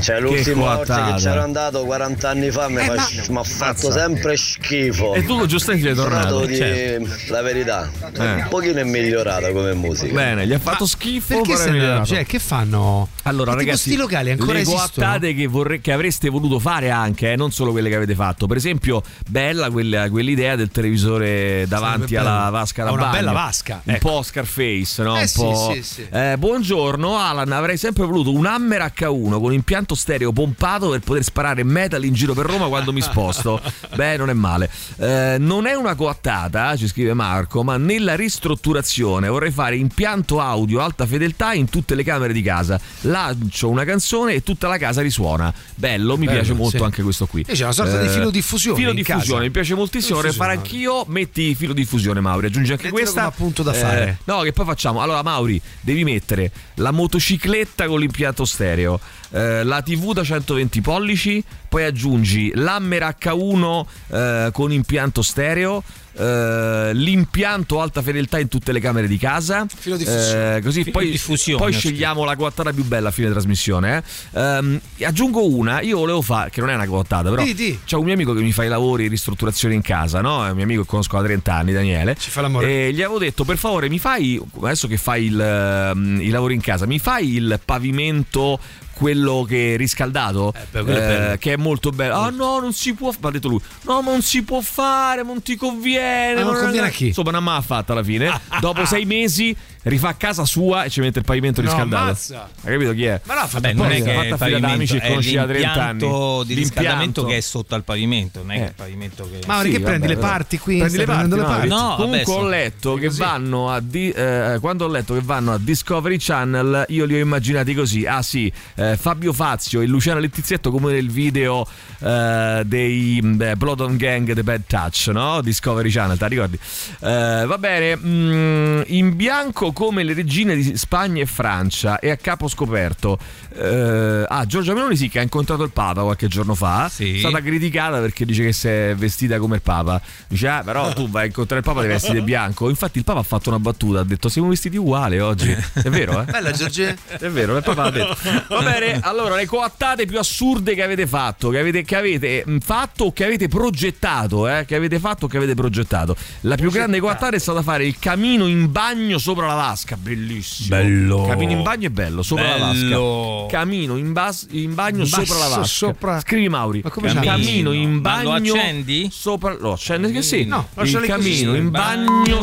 Cioè 0.00 0.20
l'ultima 0.20 0.74
volta 0.76 1.12
che 1.12 1.20
c'ero 1.20 1.42
andato 1.42 1.84
40 1.84 2.28
anni 2.28 2.50
fa 2.50 2.68
mi 2.68 2.80
fa- 2.82 3.08
mi 3.28 3.38
ha 3.38 3.42
fatto 3.42 3.90
sempre 3.90 4.36
schifo. 4.36 5.14
E 5.14 5.24
tu 5.24 5.44
giustamente 5.46 5.86
sei 5.88 5.94
tornato. 5.94 6.46
Certo. 6.54 7.32
la 7.32 7.42
verità. 7.42 7.90
Eh. 8.18 8.20
Un 8.34 8.46
pochino 8.48 8.78
è 8.80 8.84
migliorata 8.84 9.52
come 9.52 9.74
musica. 9.74 10.12
Bene, 10.12 10.46
gli 10.46 10.52
ha 10.52 10.58
fatto 10.58 10.86
schifo. 10.86 11.34
Perché 11.34 11.54
però 11.54 11.64
è 11.76 11.78
se 11.78 11.84
ne 11.84 11.88
migliorato. 11.92 12.06
cioè, 12.14 12.26
che 12.26 12.38
fanno? 12.38 13.08
Allora, 13.24 13.50
Tipo 13.52 13.62
ragazzi, 13.64 13.88
sti 13.90 13.96
locali 13.96 14.30
ancora 14.30 14.52
le 14.52 14.60
esistono? 14.60 14.80
coattate 14.86 15.34
che, 15.34 15.46
vorre- 15.46 15.80
che 15.80 15.92
avreste 15.92 16.28
voluto 16.28 16.58
fare 16.58 16.90
anche, 16.90 17.32
eh, 17.32 17.36
non 17.36 17.50
solo 17.52 17.70
quelle 17.72 17.88
che 17.88 17.96
avete 17.96 18.14
fatto. 18.14 18.46
Per 18.46 18.56
esempio, 18.56 19.02
bella 19.28 19.70
quella- 19.70 20.08
quell'idea 20.10 20.56
del 20.56 20.68
televisore 20.70 21.66
davanti 21.68 22.16
alla 22.16 22.48
vasca 22.50 22.84
da 22.84 22.92
una 22.92 23.02
bagno. 23.04 23.16
bella 23.16 23.32
vasca, 23.32 23.80
Un 23.84 23.94
ecco. 23.94 24.08
po' 24.08 24.22
Scarface, 24.22 25.02
no? 25.02 25.16
Eh 25.16 25.20
un 25.22 25.26
sì, 25.28 25.38
po'. 25.40 25.70
sì, 25.74 25.82
sì. 25.82 26.06
Eh, 26.10 26.36
buongiorno, 26.38 27.16
Alan. 27.18 27.50
Avrei 27.52 27.76
sempre 27.76 28.04
voluto 28.04 28.32
un 28.32 28.46
Hammer 28.46 28.92
H1 28.94 29.40
con 29.40 29.52
impianto 29.52 29.94
stereo 29.94 30.32
pompato 30.32 30.90
per 30.90 31.00
poter 31.00 31.22
sparare 31.22 31.64
metal 31.64 32.04
in 32.04 32.12
giro 32.14 32.34
per 32.34 32.46
Roma 32.46 32.66
quando 32.68 32.92
mi 32.92 33.00
sposto. 33.00 33.60
Beh, 33.94 34.16
non 34.16 34.30
è 34.30 34.34
male. 34.34 34.70
Eh, 34.98 35.36
non 35.38 35.66
è 35.66 35.74
una 35.74 35.94
coattata, 35.94 36.76
ci 36.76 36.86
scrive 36.88 37.14
Marco, 37.14 37.62
ma 37.62 37.76
nella 37.76 38.14
ristrutturazione 38.14 39.28
vorrei 39.28 39.50
fare 39.50 39.76
impianto 39.76 40.40
audio 40.40 40.80
alta 40.80 41.06
fedeltà 41.06 41.52
in 41.54 41.63
tutte 41.68 41.94
le 41.94 42.02
camere 42.04 42.32
di 42.32 42.42
casa. 42.42 42.80
Lancio 43.02 43.68
una 43.68 43.84
canzone 43.84 44.34
e 44.34 44.42
tutta 44.42 44.68
la 44.68 44.78
casa 44.78 45.00
risuona. 45.00 45.52
Bello, 45.74 46.16
mi 46.16 46.26
Bello, 46.26 46.38
piace 46.38 46.54
molto 46.54 46.78
sì. 46.78 46.82
anche 46.82 47.02
questo 47.02 47.26
qui. 47.26 47.42
Eh, 47.46 47.52
E 47.52 47.54
c'è 47.54 47.64
una 47.64 47.72
sorta 47.72 48.00
di 48.00 48.08
filo 48.08 48.30
diffusione 48.30 48.76
Filo 48.76 48.90
in 48.90 48.96
diffusione, 48.96 49.44
mi 49.44 49.50
piace 49.50 49.74
moltissimo. 49.74 50.16
Vorrei 50.16 50.32
fare 50.32 50.52
anch'io. 50.52 51.04
Metti 51.08 51.54
filo 51.54 51.72
diffusione, 51.72 52.20
Mauri. 52.20 52.46
Aggiungi 52.46 52.72
anche 52.72 52.84
Mettilo 52.84 53.02
questa. 53.02 53.24
appunto 53.24 53.62
da 53.62 53.72
fare. 53.72 54.18
No, 54.24 54.40
che 54.40 54.52
poi 54.52 54.64
facciamo. 54.64 55.00
Allora, 55.00 55.22
Mauri, 55.22 55.60
devi 55.80 56.04
mettere 56.04 56.50
la 56.76 56.90
motocicletta 56.90 57.86
con 57.86 58.00
l'impianto 58.00 58.44
stereo, 58.44 58.98
eh, 59.30 59.62
la 59.64 59.82
TV 59.82 60.12
da 60.12 60.22
120 60.24 60.80
pollici, 60.80 61.42
poi 61.68 61.84
aggiungi 61.84 62.52
l'Hammer 62.54 63.16
H1 63.18 63.84
eh, 64.08 64.48
con 64.52 64.72
impianto 64.72 65.22
stereo. 65.22 65.82
Eh, 66.16 66.90
l'impianto 66.94 67.80
alta 67.80 68.02
fedeltà 68.02 68.38
in 68.38 68.48
tutte 68.48 68.72
le 68.72 68.80
camere 68.80 69.06
di 69.08 69.18
casa 69.18 69.66
Filo 69.74 69.96
diffusione. 69.96 70.56
Eh, 70.56 70.62
così 70.62 70.82
Filo 70.82 70.98
poi, 70.98 71.10
diffusione, 71.10 71.62
poi 71.62 71.72
scegliamo 71.72 72.24
la 72.24 72.36
coattata 72.36 72.72
più 72.72 72.84
bella 72.84 73.08
a 73.08 73.12
fine 73.12 73.30
trasmissione 73.30 74.02
eh. 74.32 74.40
Ehm, 74.40 74.80
aggiungo 75.02 75.46
una 75.46 75.80
io 75.80 75.98
volevo 75.98 76.22
fare 76.22 76.50
che 76.50 76.60
non 76.60 76.70
è 76.70 76.74
una 76.74 76.86
coattata 76.86 77.30
però 77.30 77.42
Di, 77.42 77.54
di. 77.54 77.78
c'è 77.84 77.96
un 77.96 78.04
mio 78.04 78.14
amico 78.14 78.32
che 78.32 78.42
mi 78.42 78.52
fa 78.52 78.64
i 78.64 78.68
lavori 78.68 79.04
di 79.04 79.08
ristrutturazione 79.08 79.74
in 79.74 79.82
casa 79.82 80.20
no? 80.20 80.44
è 80.46 80.50
un 80.50 80.54
mio 80.54 80.64
amico 80.64 80.82
che 80.82 80.88
conosco 80.88 81.16
da 81.18 81.24
30 81.24 81.54
anni 81.54 81.72
Daniele 81.72 82.16
Ci 82.18 82.30
fa 82.30 82.40
l'amore. 82.40 82.86
e 82.88 82.92
gli 82.92 83.02
avevo 83.02 83.18
detto 83.18 83.44
per 83.44 83.56
favore 83.56 83.88
mi 83.88 83.98
fai 83.98 84.40
adesso 84.62 84.86
che 84.86 84.96
fai 84.96 85.24
il, 85.24 85.40
ehm, 85.40 86.20
i 86.20 86.28
lavori 86.30 86.54
in 86.54 86.60
casa 86.60 86.86
mi 86.86 86.98
fai 86.98 87.34
il 87.34 87.60
pavimento 87.64 88.58
quello 88.94 89.44
che 89.46 89.74
è 89.74 89.76
riscaldato 89.76 90.52
Eh, 90.54 90.66
beh, 90.70 90.80
è 90.80 90.82
bello. 90.84 91.36
che 91.38 91.52
è 91.52 91.56
molto 91.56 91.90
bello 91.90 92.14
ah 92.14 92.30
no 92.30 92.58
non 92.60 92.72
si 92.72 92.94
può 92.94 93.12
ha 93.20 93.30
detto 93.30 93.48
lui 93.48 93.60
no 93.82 94.00
ma 94.02 94.10
non 94.12 94.22
si 94.22 94.42
può 94.42 94.60
fare 94.60 95.22
non 95.22 95.42
ti 95.42 95.56
conviene 95.56 96.40
Ah, 96.40 96.44
non 96.44 96.54
conviene 96.56 96.86
a 96.86 96.90
chi? 96.90 97.08
insomma 97.08 97.30
non 97.30 97.44
m'ha 97.44 97.60
fatta 97.60 97.92
alla 97.92 98.02
fine 98.02 98.30
dopo 98.60 98.84
sei 98.86 99.04
mesi 99.04 99.54
rifà 99.84 100.14
casa 100.16 100.44
sua 100.44 100.84
e 100.84 100.90
ci 100.90 101.00
mette 101.00 101.20
il 101.20 101.24
pavimento 101.24 101.60
No, 101.62 101.68
riscaldato 101.68 102.02
ammazza. 102.04 102.48
hai 102.64 102.72
capito 102.72 102.92
chi 102.92 103.04
è? 103.04 103.20
Ma 103.24 103.34
fatto 103.46 103.60
Vabbè, 103.60 103.72
non 103.72 103.90
è 103.90 104.02
che 104.02 104.28
fatta 104.30 104.44
fila 104.44 104.58
d'amici 104.58 104.98
che 104.98 105.04
è 105.04 105.08
conosci 105.08 105.34
da 105.34 105.46
30 105.46 105.72
anni. 105.72 105.90
l'impianto 106.00 106.42
di 106.44 106.54
riscaldamento 106.54 107.02
L'impianto. 107.04 107.24
che 107.26 107.36
è 107.36 107.40
sotto 107.40 107.74
al 107.74 107.84
pavimento, 107.84 108.38
non 108.40 108.50
è 108.52 108.54
che 108.56 108.62
Eh. 108.62 108.66
il 108.66 108.72
pavimento 108.74 109.28
che 109.30 109.46
Ma 109.46 109.60
Sì, 109.62 109.66
che 109.70 109.72
vabbè, 109.78 109.84
prendi 109.84 110.06
le 110.08 110.14
vabbè. 110.14 110.26
parti 110.26 110.58
qui? 110.58 110.78
Prendi 110.78 110.96
le 110.98 111.04
parti, 111.04 111.30
le 111.36 111.42
parti? 111.42 111.68
No, 111.68 111.94
Comunque 111.96 112.24
vabbè, 112.34 112.44
ho 112.44 112.48
letto 112.48 112.94
che 112.94 113.06
così. 113.06 113.20
vanno 113.20 113.70
a 113.70 113.80
di- 113.80 114.10
eh, 114.10 114.56
quando 114.60 114.84
ho 114.84 114.88
letto 114.88 115.14
che 115.14 115.20
vanno 115.22 115.52
a 115.52 115.58
Discovery 115.58 116.16
Channel, 116.18 116.86
io 116.88 117.04
li 117.04 117.14
ho 117.14 117.18
immaginati 117.18 117.74
così. 117.74 118.06
Ah 118.06 118.22
sì, 118.22 118.50
eh, 118.76 118.96
Fabio 118.96 119.32
Fazio 119.32 119.80
e 119.80 119.86
Luciano 119.86 120.18
Lettizietto 120.20 120.70
come 120.70 120.92
nel 120.92 121.10
video 121.10 121.66
eh, 122.00 122.62
dei 122.64 123.20
beh, 123.22 123.56
Blood 123.56 123.80
on 123.80 123.96
Gang 123.96 124.32
The 124.32 124.42
Bad 124.42 124.62
Touch, 124.66 125.08
no? 125.12 125.40
Discovery 125.42 125.90
Channel, 125.90 126.16
ti 126.18 126.26
ricordi? 126.28 126.58
Eh, 127.00 127.44
va 127.46 127.58
bene, 127.58 127.96
mm, 127.96 128.82
in 128.86 129.14
bianco 129.16 129.72
come 129.74 130.02
le 130.02 130.14
regine 130.14 130.56
di 130.56 130.74
Spagna 130.78 131.20
e 131.20 131.26
Francia 131.26 131.98
e 131.98 132.08
a 132.08 132.16
capo 132.16 132.48
scoperto. 132.48 133.18
Eh, 133.54 134.24
ah, 134.26 134.46
Giorgia 134.46 134.72
Meloni 134.72 134.96
sì 134.96 135.10
che 135.10 135.18
ha 135.18 135.22
incontrato 135.22 135.62
il 135.62 135.70
Papa 135.70 136.00
qualche 136.02 136.28
giorno 136.28 136.54
fa. 136.54 136.88
Sì. 136.88 137.16
È 137.16 137.18
stata 137.18 137.42
criticata 137.42 138.00
perché 138.00 138.24
dice 138.24 138.44
che 138.44 138.52
si 138.52 138.68
è 138.68 138.94
vestita 138.96 139.38
come 139.38 139.56
il 139.56 139.62
Papa. 139.62 140.00
Dice, 140.26 140.48
ah, 140.48 140.62
però 140.64 140.90
tu 140.94 141.10
vai 141.10 141.24
a 141.24 141.26
incontrare 141.26 141.60
il 141.60 141.66
Papa 141.66 141.82
devi 141.82 141.92
vestire 141.92 142.22
bianco. 142.22 142.70
Infatti 142.70 142.96
il 142.96 143.04
Papa 143.04 143.20
ha 143.20 143.24
fatto 143.24 143.50
una 143.50 143.58
battuta, 143.58 144.00
ha 144.00 144.04
detto 144.04 144.30
siamo 144.30 144.48
vestiti 144.48 144.78
uguali 144.78 145.18
oggi. 145.18 145.50
È 145.50 145.90
vero, 145.90 146.22
eh? 146.22 146.24
Bella 146.24 146.52
Giorgia. 146.52 146.94
È 147.06 147.28
vero, 147.28 147.56
il 147.56 147.62
papà 147.62 147.82
ha 147.82 147.90
detto. 147.90 148.16
Va 148.48 148.62
bene, 148.62 149.00
allora 149.02 149.34
le 149.34 149.46
coattate 149.46 150.06
più 150.06 150.18
assurde 150.18 150.74
che 150.74 150.82
avete 150.82 151.06
fatto, 151.06 151.50
che 151.50 151.58
avete, 151.58 151.82
che 151.82 151.96
avete 151.96 152.44
mm, 152.48 152.58
fatto 152.58 153.06
o 153.06 153.12
che 153.12 153.24
avete 153.24 153.48
progettato, 153.48 154.48
eh? 154.48 154.64
Che 154.64 154.74
avete 154.74 154.98
fatto 154.98 155.26
o 155.26 155.28
che 155.28 155.36
avete 155.36 155.54
progettato. 155.54 156.16
La 156.42 156.54
più 156.54 156.70
grande 156.70 157.00
coattata 157.00 157.34
è 157.34 157.38
stata 157.38 157.62
fare 157.62 157.84
il 157.84 157.98
camino 157.98 158.46
in 158.46 158.70
bagno 158.70 159.18
sopra 159.18 159.46
la 159.46 159.54
vasca, 159.66 159.96
bellissimo. 159.96 160.68
Bello. 160.76 161.26
Camino 161.26 161.52
in 161.52 161.62
bagno 161.62 161.86
è 161.86 161.90
bello, 161.90 162.22
sopra 162.22 162.56
la 162.56 162.66
Bello. 162.72 163.40
vasca. 163.42 163.56
Camino 163.56 163.96
in, 163.96 164.12
bas- 164.12 164.46
in 164.50 164.74
bagno 164.74 165.02
In 165.02 165.06
sopra 165.06 165.36
la 165.38 165.48
vasca. 165.48 165.64
sopra- 165.64 166.20
Scrivi 166.20 166.48
Mauri. 166.48 166.80
Ma 166.82 166.90
come 166.90 167.08
camino, 167.12 167.30
camino 167.30 167.72
in 167.72 167.94
Ma 168.00 168.22
lo 168.22 168.30
bagno. 168.30 168.54
accendi? 168.54 169.08
Sopra. 169.10 169.56
Lo 169.58 169.72
accendi 169.72 170.12
che 170.12 170.22
sì. 170.22 170.44
No, 170.44 170.68
il 170.74 170.80
lasciali 170.82 171.08
così. 171.08 171.30
camino 171.40 171.54
in 171.56 171.70
bagno. 171.70 172.42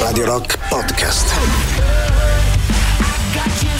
Radio 0.00 0.24
Rock 0.26 0.58
Podcast. 0.68 1.73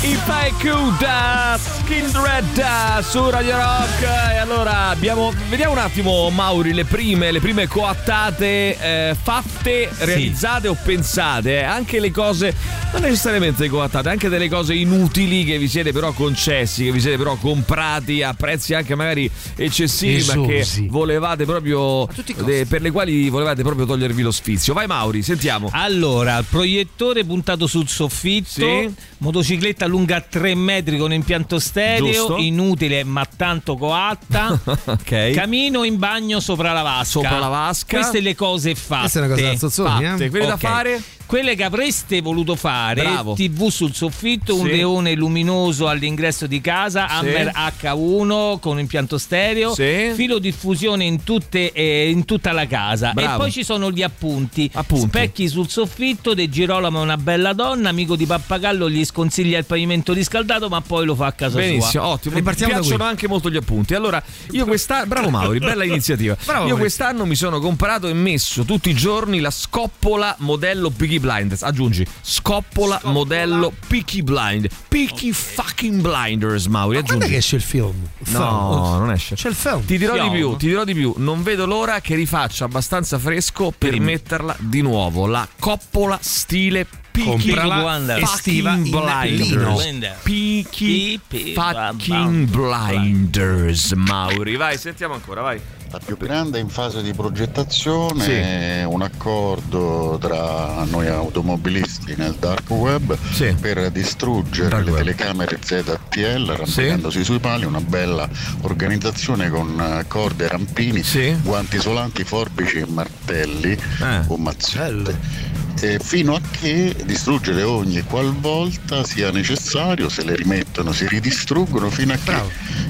I 0.07 0.19
Paiku 0.27 0.93
da 0.99 1.59
Skin 1.59 2.11
Red 2.13 3.03
su 3.09 3.31
Radio 3.31 3.57
Rock. 3.57 4.03
E 4.03 4.37
allora 4.37 4.89
abbiamo 4.89 5.33
vediamo 5.49 5.73
un 5.73 5.79
attimo 5.79 6.29
Mauri 6.29 6.75
le 6.75 6.85
prime, 6.85 7.33
le 7.33 7.41
prime 7.41 7.67
coattate 7.67 8.77
eh, 9.11 9.17
fatte, 9.21 9.89
realizzate 10.01 10.69
o 10.69 10.77
pensate? 10.83 11.61
Eh, 11.61 11.63
anche 11.63 12.01
le 12.01 12.11
cose 12.11 12.55
non 12.93 13.01
necessariamente 13.03 13.67
coattate 13.69 14.11
anche 14.11 14.29
delle 14.29 14.49
cose 14.49 14.75
inutili 14.75 15.43
che 15.45 15.59
vi 15.59 15.67
siete 15.69 15.91
però 15.93 16.13
concessi 16.13 16.85
che 16.85 16.93
vi 16.93 17.01
siete 17.01 17.17
però 17.17 17.35
comprati 17.37 18.23
a 18.23 18.35
prezzi 18.35 18.73
anche 18.75 18.95
magari 18.95 19.29
eccessivi 19.57 20.23
ma 20.27 20.47
che 20.47 20.59
Esosi. 20.59 20.87
volevate 20.89 21.45
proprio 21.45 22.03
i 22.05 22.35
de- 22.45 22.67
per 22.67 22.83
le 22.83 22.91
quali 22.93 23.29
volevate 23.31 23.63
proprio 23.63 23.87
togliervi 23.87 24.21
lo 24.23 24.31
sfizio. 24.31 24.75
Vai 24.75 24.87
Mauri 24.87 25.23
sentiamo. 25.23 25.71
Allora, 25.73 26.43
proiettore 26.49 27.25
puntato 27.25 27.67
sul 27.67 27.89
soffitto, 27.89 28.49
Sì. 28.49 28.93
motocicletta 29.19 29.87
lunga 29.95 30.21
3 30.21 30.57
metri 30.57 30.99
con 30.99 31.13
impianto 31.13 31.61
stereo, 31.61 32.13
Giusto. 32.13 32.37
inutile 32.39 33.05
ma 33.05 33.25
tanto 33.25 33.77
coatta. 33.77 34.59
ok 34.67 35.31
Camino 35.31 35.85
in 35.85 35.99
bagno 35.99 36.41
sopra 36.41 36.73
la 36.73 36.83
vasca. 36.83 37.05
Sopra 37.05 37.39
la 37.39 37.47
vasca. 37.49 37.99
Queste 37.99 38.21
le 38.21 38.35
cose 38.35 38.75
fatte. 38.75 39.01
Questa 39.03 39.21
è 39.21 39.25
una 39.25 39.35
cosa 39.35 39.47
da 39.47 39.57
zozzoni, 39.57 40.05
Fatte, 40.05 40.25
eh? 40.25 40.31
quelle 40.31 40.47
da 40.47 40.55
Ok. 40.55 40.61
fare 40.61 41.03
Quelle 41.27 41.55
che 41.57 41.65
avreste 41.65 42.21
voluto 42.21 42.55
fare, 42.55 43.03
Bravo. 43.03 43.33
TV 43.35 43.69
sul 43.69 43.95
soffitto, 43.95 44.57
un 44.57 44.67
Sì. 44.67 44.73
leone 44.77 45.15
luminoso 45.15 45.89
all'ingresso 45.89 46.47
di 46.47 46.61
casa, 46.61 47.09
Sì. 47.09 47.15
Hammer 47.15 47.51
H1 47.55 48.59
con 48.61 48.79
impianto 48.79 49.19
stereo, 49.19 49.75
Sì. 49.75 50.13
filo 50.15 50.39
diffusione 50.39 51.05
in, 51.05 51.25
tutte, 51.25 51.73
eh, 51.73 52.11
in 52.11 52.25
tutta 52.25 52.53
la 52.53 52.67
casa. 52.67 53.13
Bravo. 53.13 53.35
E 53.35 53.39
poi 53.39 53.51
ci 53.53 53.65
sono 53.65 53.91
gli 53.91 54.03
appunti. 54.03 54.71
Appunti. 54.75 55.07
Specchi 55.09 55.49
sul 55.49 55.69
soffitto, 55.69 56.35
De 56.35 56.49
Girolamo 56.49 57.01
è 57.01 57.03
una 57.03 57.17
bella 57.17 57.53
donna, 57.53 57.89
amico 57.89 58.17
di 58.17 58.27
Pappagallo 58.27 58.89
gli 58.91 59.05
sconsiglia 59.05 59.59
il 59.59 59.65
pavimento 59.65 60.13
riscaldato, 60.13 60.69
ma 60.69 60.81
poi 60.83 61.05
lo 61.07 61.15
fa 61.15 61.27
a 61.27 61.33
casa 61.33 61.57
Benissimo, 61.59 61.91
sua. 61.91 62.07
ottimo. 62.07 62.35
Mi 62.35 62.41
Ripartiamo 62.41 62.73
da 62.75 62.79
piacciono 62.81 62.99
qui. 63.03 63.09
anche 63.11 63.29
molto 63.29 63.51
gli 63.51 63.57
appunti. 63.57 63.95
Allora, 63.95 64.23
io 64.51 64.67
quest'anno. 64.67 65.07
Bravo 65.07 65.31
Mauri, 65.31 65.59
bella 65.59 65.85
iniziativa. 65.85 66.37
Bravo, 66.45 66.61
io 66.63 66.67
Mauri. 66.69 66.81
quest'anno 66.81 67.25
mi 67.25 67.35
sono 67.35 67.59
comprato 67.61 68.09
e 68.09 68.13
messo 68.13 68.65
tutti 68.65 68.91
i 68.91 68.95
giorni 68.95 69.41
la 69.41 69.51
scoppola 69.51 70.37
modello 70.41 70.91
Piggy 70.91 71.19
Blinders, 71.25 71.63
aggiungi 71.63 72.07
scoppola, 72.21 73.01
modello 73.05 73.73
Peaky 73.89 74.21
Blind. 74.23 74.69
Peaky 74.89 75.33
fucking 75.33 76.03
Blinders, 76.03 76.67
Mauri, 76.67 76.97
Quando 76.97 77.13
è 77.13 77.15
aggiungi. 77.17 77.33
che 77.33 77.37
esce 77.39 77.57
il 77.57 77.63
film? 77.63 78.07
Il 78.19 78.27
film? 78.27 78.39
No, 78.41 78.99
non 78.99 79.11
esce. 79.11 79.35
C'è 79.35 79.49
il 79.49 79.55
film. 79.55 79.85
Ti 79.85 79.97
dirò 79.99 80.15
Film. 80.15 80.29
di 80.31 80.37
più, 80.37 80.57
ti 80.57 80.67
dirò 80.67 80.85
di 80.85 80.95
più. 80.95 81.15
Non 81.17 81.43
vedo 81.43 81.65
l'ora 81.65 82.01
che 82.01 82.15
rifaccia 82.15 82.67
abbastanza 82.67 83.19
fresco 83.19 83.73
per 83.77 83.99
metterla 83.99 84.55
di 84.59 84.83
nuovo. 84.83 85.27
La 85.27 85.49
coppola 85.59 86.19
stile 86.21 86.87
Peaky 87.11 87.55
Comprala 87.55 88.19
estiva. 88.19 88.73
Blinders. 88.75 90.19
Peaky 90.23 91.19
Peaky 91.27 91.55
fucking 91.55 92.49
Blinders, 92.51 93.93
Mauri. 93.93 94.57
Vai, 94.57 94.77
sentiamo 94.77 95.15
ancora, 95.15 95.41
vai. 95.41 95.61
La 95.95 96.01
più 96.05 96.17
grande 96.17 96.59
in 96.59 96.69
fase 96.69 97.03
di 97.05 97.13
progettazione 97.13 98.25
Sì. 98.25 98.85
un 98.85 99.01
accordo 99.03 100.19
tra 100.21 100.83
noi 100.91 101.07
automobilisti 101.07 102.15
nel 102.17 102.35
dark 102.35 102.69
web 102.71 103.17
Sì. 103.31 103.55
per 103.61 103.93
distruggere 103.93 104.71
Dark 104.71 104.87
le 104.87 104.91
web. 104.91 104.99
telecamere 105.05 105.57
ZTL 105.63 106.51
arrampicandosi 106.51 107.23
sui 107.23 107.39
pali, 107.39 107.65
una 107.65 107.81
bella 107.81 108.29
organizzazione 108.63 109.49
con 109.51 110.05
corde, 110.09 110.49
rampini, 110.49 111.05
Sì. 111.05 111.33
guanti 111.41 111.77
isolanti, 111.77 112.25
forbici 112.25 112.79
e 112.79 112.87
martelli 112.89 113.71
Eh. 113.71 114.23
o 114.27 114.37
mazzette. 114.37 115.53
E 115.81 115.99
fino 116.03 116.35
a 116.35 116.41
che 116.51 116.95
distruggere 117.05 117.63
ogni 117.63 118.01
qualvolta 118.03 119.05
sia 119.05 119.31
necessario, 119.31 120.09
se 120.09 120.25
le 120.25 120.35
rimettono, 120.35 120.93
si 120.93 121.07
ridistruggono 121.07 121.91
fino 121.91 122.15
a 122.15 122.17
che 122.17 122.43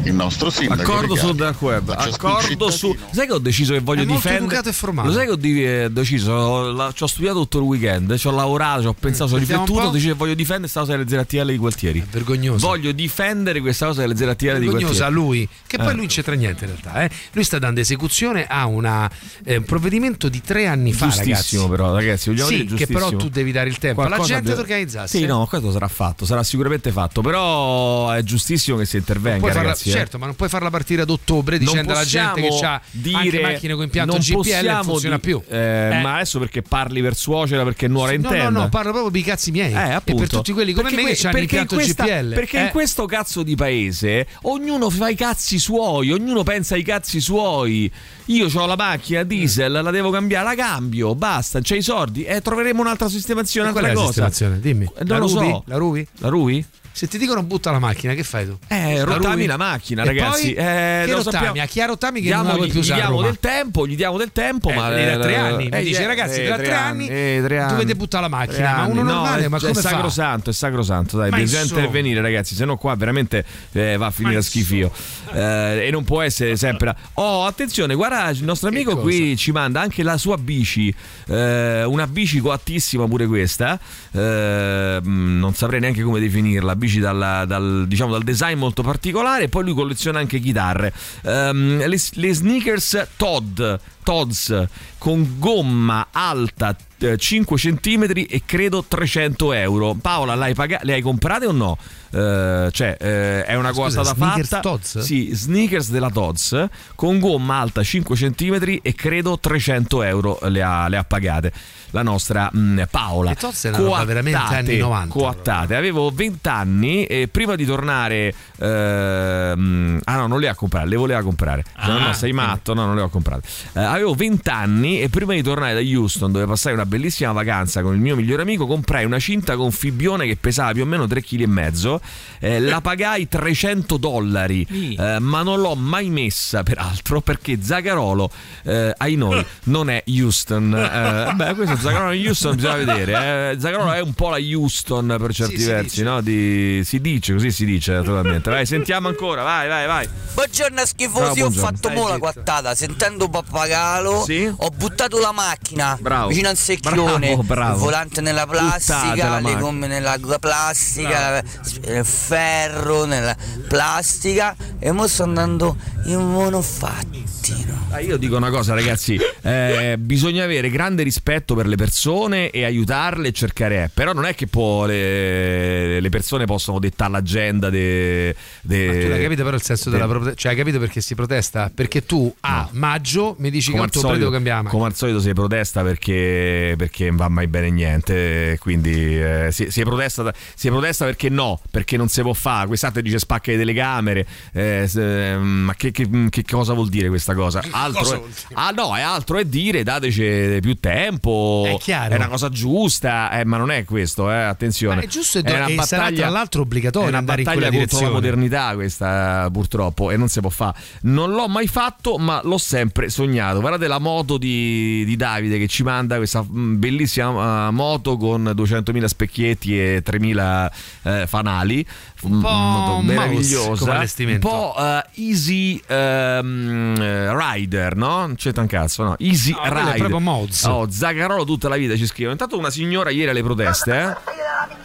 il 0.04 0.14
nostro 0.14 0.48
sindaco 0.50 0.82
Accordo 0.82 1.16
sul 1.16 1.34
dark 1.34 1.60
web. 1.62 1.88
Accordo 1.90 2.70
su. 2.70 2.96
Sai 3.10 3.26
che 3.26 3.32
ho 3.32 3.38
deciso 3.38 3.72
che 3.72 3.80
voglio 3.80 4.02
È 4.02 4.06
difendere. 4.06 4.44
e. 4.60 5.08
Lo 5.08 5.12
sai 5.12 5.26
che 5.26 5.32
ho 5.32 5.36
di- 5.36 5.64
eh, 5.64 5.88
deciso? 5.90 6.70
La- 6.72 6.92
ci 6.94 7.02
ho 7.02 7.06
studiato 7.06 7.40
tutto 7.40 7.58
il 7.58 7.64
weekend. 7.64 8.16
Ci 8.16 8.26
ho 8.28 8.30
lavorato, 8.30 8.82
ci 8.82 8.86
ho 8.86 8.92
pensato, 8.94 9.28
ci 9.28 9.32
ho 9.34 9.38
un 9.38 9.40
riflettuto. 9.40 9.80
Ho 9.88 9.90
deciso 9.90 10.12
che 10.12 10.18
voglio 10.18 10.34
difendere 10.34 10.60
questa 10.68 10.80
cosa 10.80 10.96
delle 10.96 11.08
ZTL 11.24 11.46
di 11.50 11.56
Gualtieri. 11.56 12.06
Vergognoso. 12.08 12.66
Voglio 12.66 12.92
difendere 12.92 13.60
questa 13.60 13.86
cosa 13.86 14.02
delle 14.02 14.14
ZTL 14.14 14.58
di 14.58 14.66
vergognosa 14.66 15.06
a 15.06 15.10
Gualtieri. 15.10 15.14
lui, 15.14 15.48
che 15.66 15.76
poi 15.78 15.86
Eh. 15.86 15.90
lui 15.90 15.98
non 16.00 16.06
c'entra 16.06 16.34
niente 16.34 16.64
in 16.64 16.70
realtà. 16.70 17.02
eh. 17.02 17.10
Lui 17.32 17.42
sta 17.44 17.58
dando 17.58 17.80
esecuzione 17.80 18.46
a 18.46 18.66
una, 18.66 19.10
eh, 19.44 19.56
un 19.56 19.64
provvedimento 19.64 20.28
di 20.28 20.40
tre 20.40 20.66
anni 20.66 20.92
fa, 20.92 21.06
Giustissimo, 21.06 21.62
ragazzi. 21.62 21.68
però, 21.82 21.94
ragazzi. 21.94 22.28
Vogliamo 22.28 22.48
Sì, 22.48 22.56
dire 22.64 22.73
che 22.76 22.86
però 22.86 23.10
tu 23.14 23.28
devi 23.28 23.52
dare 23.52 23.68
il 23.68 23.78
tempo 23.78 24.02
alla 24.02 24.16
gente 24.18 24.34
ad 24.34 24.42
deve- 24.44 24.60
organizzarsi. 24.60 25.18
Sì, 25.18 25.24
eh. 25.24 25.26
no, 25.26 25.46
questo 25.46 25.70
sarà 25.72 25.88
fatto, 25.88 26.24
sarà 26.24 26.42
sicuramente 26.42 26.90
fatto. 26.90 27.20
Però 27.20 28.10
è 28.10 28.22
giustissimo 28.22 28.76
che 28.76 28.84
si 28.86 28.96
intervenga, 28.96 29.46
farla- 29.46 29.62
ragazzi. 29.62 29.88
eh. 29.88 29.92
certo, 29.92 30.18
ma 30.18 30.26
non 30.26 30.34
puoi 30.34 30.48
farla 30.48 30.70
partire 30.70 31.02
ad 31.02 31.10
ottobre 31.10 31.58
dicendo 31.58 31.92
alla 31.92 32.04
gente 32.04 32.40
che 32.40 32.48
ha 32.64 32.80
anche 33.14 33.40
macchine 33.40 33.74
con 33.74 33.82
impianto 33.84 34.16
GPL 34.18 34.64
non 34.66 34.82
funziona 34.84 35.16
di- 35.16 35.20
più. 35.20 35.42
eh, 35.48 35.98
Ma 36.02 36.14
adesso 36.16 36.38
perché 36.38 36.62
parli 36.62 37.00
per 37.02 37.14
suocera 37.16 37.62
perché 37.64 37.88
nuora 37.88 38.10
no, 38.10 38.16
intende. 38.16 38.42
no, 38.50 38.60
no, 38.60 38.68
parlo 38.68 38.90
proprio 38.90 39.10
dei 39.10 39.22
cazzi 39.22 39.50
miei. 39.50 39.72
Eh, 39.72 39.94
e 40.04 40.14
per 40.14 40.28
tutti 40.28 40.52
quelli 40.52 40.72
come 40.72 40.88
Perché 40.90 41.02
me 41.04 41.10
que- 41.10 41.16
che 41.20 41.26
hanno 41.26 41.36
in 41.36 41.40
l'impianto 41.42 41.74
questa- 41.76 42.04
GPL. 42.04 42.34
Perché 42.34 42.58
in 42.58 42.64
eh. 42.66 42.70
questo 42.70 43.06
cazzo 43.06 43.42
di 43.42 43.54
paese 43.54 44.26
ognuno 44.42 44.90
fa 44.90 45.08
i 45.08 45.14
cazzi 45.14 45.58
suoi, 45.58 46.10
ognuno 46.10 46.42
pensa 46.42 46.74
ai 46.74 46.82
cazzi 46.82 47.20
suoi. 47.20 47.90
Io 48.26 48.48
ho 48.52 48.66
la 48.66 48.76
macchina 48.76 49.22
diesel, 49.22 49.70
la 49.72 49.90
devo 49.90 50.10
cambiare, 50.10 50.44
la 50.44 50.54
cambio, 50.54 51.14
basta, 51.14 51.60
c'hai 51.62 51.78
i 51.78 51.82
soldi 51.82 52.24
e 52.24 52.40
troveremo 52.64 52.80
un'altra 52.80 53.08
sistemazione, 53.08 53.68
un'altra 53.68 53.86
è 53.90 53.94
la 53.94 54.00
cosa. 54.00 54.06
sistemazione? 54.12 54.60
Dimmi. 54.60 54.84
Eh, 54.84 55.04
La 55.04 55.18
Non 55.18 55.26
lo 55.28 55.34
rubi? 55.34 55.50
so. 55.50 55.62
La 55.66 55.76
rubi? 55.76 56.08
La 56.18 56.28
Rui? 56.28 56.66
Se 56.96 57.08
ti 57.08 57.18
dicono 57.18 57.42
butta 57.42 57.72
la 57.72 57.80
macchina, 57.80 58.14
che 58.14 58.22
fai 58.22 58.46
tu? 58.46 58.56
Eh, 58.68 58.98
La 58.98 59.02
rottami 59.02 59.46
la 59.46 59.56
macchina, 59.56 60.04
E 60.04 60.06
ragazzi. 60.06 60.52
poi? 60.54 60.64
Eh, 60.64 61.02
che 61.06 61.12
rottami? 61.12 61.58
A 61.58 61.66
chi 61.66 61.80
ha 61.80 61.86
rottami 61.86 62.20
che 62.20 62.26
Diamo- 62.26 62.44
non 62.44 62.54
vuoi 62.54 62.68
più 62.68 62.78
gli 62.78 62.82
usare 62.82 63.00
diamo 63.00 63.20
del 63.20 63.38
tempo, 63.40 63.84
gli 63.88 63.96
diamo 63.96 64.16
del 64.16 64.30
tempo, 64.32 64.70
Eh, 64.70 64.74
ma 64.76 64.90
da 64.90 65.18
tre 65.18 65.32
eh, 65.32 65.36
anni. 65.36 65.64
Mi 65.70 65.76
eh, 65.76 65.82
dice, 65.82 66.06
ragazzi, 66.06 66.42
eh, 66.42 66.46
tra 66.46 66.54
tre 66.56 66.72
anni 66.72 67.08
eh, 67.08 67.40
tre 67.44 67.58
anni. 67.58 67.70
dovete 67.72 67.96
buttare 67.96 68.22
la 68.22 68.28
macchina. 68.28 68.76
Ma 68.76 68.84
uno 68.84 69.00
anni. 69.00 69.10
normale, 69.10 69.42
no, 69.42 69.48
ma 69.48 69.56
è, 69.56 69.60
come 69.60 69.72
è 69.72 69.74
sacrosanto, 69.74 70.50
è 70.50 70.52
sacrosanto, 70.52 71.16
dai, 71.16 71.30
Ma 71.30 71.36
bisogna 71.38 71.62
insomma. 71.62 71.80
intervenire, 71.80 72.20
ragazzi, 72.20 72.54
se 72.54 72.64
no 72.64 72.76
qua 72.76 72.94
veramente 72.94 73.44
eh, 73.72 73.96
va 73.96 74.06
a 74.06 74.10
finire 74.12 74.36
a 74.36 74.42
schifio. 74.42 74.92
Eh, 75.32 75.86
e 75.88 75.90
non 75.90 76.04
può 76.04 76.22
essere 76.22 76.54
sempre. 76.56 76.94
Oh, 77.14 77.44
attenzione, 77.44 77.96
guarda, 77.96 78.28
il 78.28 78.44
nostro 78.44 78.68
amico 78.68 78.98
qui 78.98 79.36
ci 79.36 79.50
manda 79.50 79.80
anche 79.80 80.04
la 80.04 80.16
sua 80.16 80.36
bici, 80.38 80.94
una 81.26 82.06
bici 82.06 82.38
coattissima 82.38 83.08
pure 83.08 83.26
questa. 83.26 83.80
mh, 84.12 85.00
non 85.02 85.52
saprei 85.54 85.80
neanche 85.80 86.02
come 86.04 86.20
definirla. 86.20 86.76
Bici 86.84 86.98
dalla- 87.00 87.46
dal, 87.46 87.86
diciamo, 87.88 88.12
dal 88.12 88.22
design 88.22 88.58
molto 88.58 88.82
particolare. 88.82 89.48
Poi 89.48 89.64
lui 89.64 89.72
colleziona 89.74 90.18
anche 90.18 90.38
chitarre. 90.38 90.92
Ehm, 91.22 91.78
le, 91.86 91.98
le 92.12 92.34
sneakers 92.34 93.06
Todd. 93.16 93.60
Todds 94.04 94.64
con 94.98 95.36
gomma 95.38 96.08
alta 96.12 96.76
eh, 96.98 97.16
5 97.16 97.56
cm 97.56 98.04
e 98.28 98.42
credo 98.44 98.84
300 98.86 99.52
euro. 99.54 99.96
Paola, 100.00 100.36
paga- 100.54 100.80
le 100.82 100.92
hai 100.92 101.00
comprate 101.00 101.46
o 101.46 101.52
no? 101.52 101.78
Eh, 102.10 102.68
cioè, 102.70 102.96
eh, 103.00 103.44
è 103.44 103.54
una 103.54 103.72
cosa 103.72 104.02
da 104.02 104.14
sneakers 104.14 104.48
fatta. 104.48 104.60
Todds? 104.60 104.98
Sì, 104.98 105.30
sneakers 105.32 105.90
della 105.90 106.10
Todds 106.10 106.66
con 106.94 107.18
gomma 107.18 107.58
alta 107.60 107.82
5 107.82 108.14
cm 108.14 108.78
e 108.82 108.94
credo 108.94 109.38
300 109.38 110.02
euro 110.02 110.38
le 110.42 110.62
ha, 110.62 110.86
le 110.88 110.96
ha 110.98 111.04
pagate. 111.04 111.52
La 111.90 112.02
nostra 112.02 112.50
mh, 112.52 112.82
Paola. 112.90 113.30
Le 113.30 113.36
Todds 113.36 113.70
roba 113.70 114.04
veramente 114.04 114.38
anni 114.38 114.76
90, 114.78 115.12
Coattate. 115.12 115.76
Avevo 115.76 116.10
20 116.10 116.48
anni 116.48 116.73
e 116.82 117.28
prima 117.28 117.54
di 117.54 117.64
tornare. 117.64 118.34
ehm, 118.58 120.00
ah 120.04 120.16
no, 120.16 120.26
non 120.26 120.40
le 120.40 120.48
ha 120.48 120.54
comprate, 120.54 120.88
le 120.88 120.96
voleva 120.96 121.22
comprare. 121.22 121.64
no, 121.86 121.98
no, 121.98 122.12
sei 122.12 122.32
matto, 122.32 122.74
no, 122.74 122.86
non 122.86 122.96
le 122.96 123.02
ho 123.02 123.08
comprate. 123.08 123.46
Eh, 123.74 123.80
avevo 123.80 124.14
20 124.14 124.48
anni 124.50 125.00
e 125.00 125.08
prima 125.08 125.34
di 125.34 125.42
tornare 125.42 125.74
da 125.74 125.80
Houston, 125.80 126.32
dove 126.32 126.46
passai 126.46 126.72
una 126.72 126.86
bellissima 126.86 127.32
vacanza 127.32 127.82
con 127.82 127.94
il 127.94 128.00
mio 128.00 128.16
migliore 128.16 128.42
amico, 128.42 128.66
comprai 128.66 129.04
una 129.04 129.18
cinta 129.18 129.56
con 129.56 129.70
fibione 129.70 130.26
che 130.26 130.36
pesava 130.36 130.72
più 130.72 130.82
o 130.82 130.86
meno 130.86 131.04
3,5 131.04 131.20
kg. 131.22 132.00
Eh, 132.40 132.60
la 132.60 132.80
pagai 132.80 133.28
300 133.28 133.96
dollari, 133.96 134.66
eh, 134.98 135.18
ma 135.20 135.42
non 135.42 135.60
l'ho 135.60 135.74
mai 135.74 136.10
messa, 136.10 136.62
peraltro, 136.62 137.20
perché 137.20 137.58
Zagarolo, 137.62 138.30
eh, 138.64 138.92
ai 138.96 139.14
noi, 139.16 139.44
non 139.64 139.90
è 139.90 140.02
Houston. 140.06 140.74
Eh, 140.74 141.32
beh, 141.34 141.54
questo 141.54 141.76
Zagarolo 141.76 142.12
in 142.12 142.26
Houston 142.26 142.54
bisogna 142.56 142.76
vedere. 142.76 143.50
eh. 143.52 143.60
Zagarolo 143.60 143.92
è 143.92 144.00
un 144.00 144.12
po' 144.14 144.30
la 144.30 144.38
Houston 144.38 145.16
per 145.18 145.32
certi 145.32 145.58
si 145.58 145.66
versi, 145.66 146.02
no? 146.02 146.20
Di- 146.20 146.63
si 146.84 147.00
dice, 147.00 147.32
così 147.34 147.50
si 147.50 147.64
dice 147.64 148.00
totalmente. 148.02 148.50
Vai, 148.50 148.66
sentiamo 148.66 149.08
ancora, 149.08 149.42
vai, 149.42 149.68
vai, 149.68 149.86
vai. 149.86 150.08
Buongiorno 150.34 150.74
Bravo, 150.74 150.86
schifosi, 150.88 151.40
ho 151.40 151.48
buongiorno. 151.48 151.60
fatto 151.78 151.90
mo 151.90 152.08
la 152.08 152.18
quattata, 152.18 152.74
sentendo 152.74 153.28
Pappagallo, 153.28 154.24
Sì? 154.24 154.52
ho 154.54 154.68
buttato 154.70 155.18
la 155.20 155.30
macchina 155.32 155.96
Bravo. 156.00 156.28
vicino 156.28 156.48
al 156.48 156.56
secchione, 156.56 157.26
Bravo, 157.28 157.42
bravo. 157.44 157.72
il 157.74 157.78
volante 157.80 158.20
nella 158.20 158.46
plastica, 158.46 159.38
le 159.40 159.56
gomme 159.56 159.86
nella 159.86 160.16
plastica, 160.40 161.38
il 161.38 162.04
ferro 162.04 163.04
nella 163.04 163.36
plastica 163.68 164.56
e 164.78 164.90
mo 164.92 165.06
sto 165.06 165.22
andando 165.22 165.76
in 166.06 166.18
monofattino. 166.18 167.72
Ah, 167.90 168.00
Io 168.00 168.16
dico 168.16 168.36
una 168.36 168.50
cosa, 168.50 168.74
ragazzi: 168.74 169.16
eh, 169.42 169.96
bisogna 169.98 170.42
avere 170.44 170.68
grande 170.70 171.02
rispetto 171.04 171.54
per 171.54 171.66
le 171.68 171.76
persone 171.76 172.50
e 172.50 172.64
aiutarle 172.64 173.28
e 173.28 173.32
cercare. 173.32 173.88
Però 173.94 174.12
non 174.12 174.24
è 174.26 174.34
che 174.34 174.46
può 174.48 174.84
le, 174.86 176.00
le 176.00 176.08
persone 176.08 176.44
possono 176.44 176.53
dettare 176.78 177.12
l'agenda 177.12 177.70
de, 177.70 178.34
de- 178.62 178.86
Ma 178.86 178.92
tu 179.06 179.12
hai 179.12 179.22
capito 179.22 179.44
però 179.44 179.56
il 179.56 179.62
senso 179.62 179.90
de- 179.90 179.96
della 179.96 180.08
protesta? 180.08 180.34
Cioè 180.36 180.52
hai 180.52 180.56
capito 180.58 180.78
perché 180.78 181.00
si 181.00 181.14
protesta? 181.14 181.70
Perché 181.74 182.04
tu 182.06 182.34
a 182.40 182.68
maggio 182.72 183.34
mi 183.38 183.50
dici 183.50 183.66
che 183.70 183.72
come 183.72 183.82
al, 183.84 183.88
ottobre 183.88 184.18
devo 184.18 184.30
solito, 184.30 184.30
cambiare 184.30 184.68
come 184.68 184.86
al 184.86 184.94
solito 184.94 185.20
si 185.20 185.32
protesta 185.32 185.82
perché, 185.82 186.74
perché 186.76 187.06
non 187.06 187.16
va 187.16 187.28
mai 187.28 187.46
bene 187.46 187.70
niente. 187.70 188.56
Quindi 188.60 188.92
eh, 189.20 189.48
si, 189.50 189.70
si 189.70 189.82
protesta, 189.82 190.32
si 190.54 190.68
protesta 190.68 191.04
perché 191.04 191.28
no, 191.28 191.60
perché 191.70 191.96
non 191.96 192.08
si 192.08 192.20
può 192.22 192.32
fare. 192.32 192.66
Quest'altro 192.66 193.02
dice 193.02 193.18
spacca 193.18 193.50
le 193.52 193.58
telecamere. 193.58 194.26
eh, 194.52 194.84
se- 194.88 195.36
ma 195.36 195.74
che, 195.74 195.90
che- 195.90 196.08
che 196.30 196.42
cosa 196.44 196.72
vuol 196.74 196.88
dire 196.88 197.08
questa 197.08 197.34
cosa? 197.34 197.62
Altro 197.70 198.00
cosa 198.02 198.16
è- 198.16 198.20
ah, 198.54 198.70
no, 198.70 198.96
è 198.96 199.00
altro 199.00 199.38
è 199.38 199.44
dire 199.44 199.82
dateci 199.82 200.58
più 200.60 200.74
tempo. 200.78 201.64
È 201.66 201.76
chiaro. 201.78 202.14
una 202.14 202.28
cosa 202.28 202.48
giusta, 202.48 203.30
eh, 203.38 203.44
ma 203.44 203.56
non 203.56 203.70
è 203.70 203.84
questo, 203.84 204.30
eh, 204.30 204.34
attenzione. 204.42 204.96
Ma 204.96 205.02
è 205.02 205.06
giusto 205.06 205.38
e 205.38 205.42
È 205.42 205.50
una 205.54 205.66
do- 205.66 205.82
e 205.82 205.84
sarà 205.84 206.10
tra 206.12 206.28
l'altro 206.44 206.62
obbligatorio 206.62 207.06
è 207.06 207.10
una 207.10 207.18
andare 207.18 207.38
in 207.40 207.44
battaglia 207.46 207.68
quella 207.68 207.86
contro 207.86 208.06
la 208.06 208.12
modernità 208.12 208.74
questa 208.74 209.48
purtroppo 209.50 210.10
e 210.10 210.16
non 210.16 210.28
si 210.28 210.40
può 210.40 210.50
fare. 210.50 210.76
Non 211.02 211.32
l'ho 211.32 211.48
mai 211.48 211.66
fatto, 211.66 212.18
ma 212.18 212.40
l'ho 212.44 212.58
sempre 212.58 213.08
sognato. 213.08 213.60
Guardate 213.60 213.86
la 213.86 213.98
moto 213.98 214.36
di, 214.36 215.04
di 215.04 215.16
Davide 215.16 215.58
che 215.58 215.66
ci 215.66 215.82
manda 215.82 216.16
questa 216.16 216.44
mm, 216.44 216.78
bellissima 216.78 217.68
eh, 217.68 217.70
moto 217.70 218.16
con 218.16 218.52
200.000 218.54 219.04
specchietti 219.04 219.78
e 219.78 220.02
3.000 220.04 220.70
eh, 221.02 221.26
fanali. 221.26 221.86
Un 222.22 222.40
po' 222.40 222.48
mouse 222.48 223.06
meravigliosa. 223.06 224.04
Un 224.18 224.38
po' 224.38 224.74
eh, 224.78 225.04
easy 225.14 225.80
eh, 225.86 226.40
rider, 226.42 227.96
no? 227.96 228.18
Non 228.18 228.34
c'è 228.34 228.52
un 228.54 228.66
cazzo, 228.66 229.02
no? 229.02 229.16
Easy 229.18 229.52
No, 229.52 229.58
quello 229.60 229.76
è 229.76 229.82
rider. 229.82 229.96
proprio 229.96 230.20
mods. 230.20 230.64
Oh, 230.64 230.90
Zagarolo 230.90 231.44
tutta 231.44 231.68
la 231.68 231.76
vita 231.76 231.96
ci 231.96 232.06
scrive. 232.06 232.30
Intanto 232.30 232.58
una 232.58 232.70
signora 232.70 233.10
ieri 233.10 233.30
alle 233.30 233.42
proteste, 233.42 234.00
eh? 234.00 234.82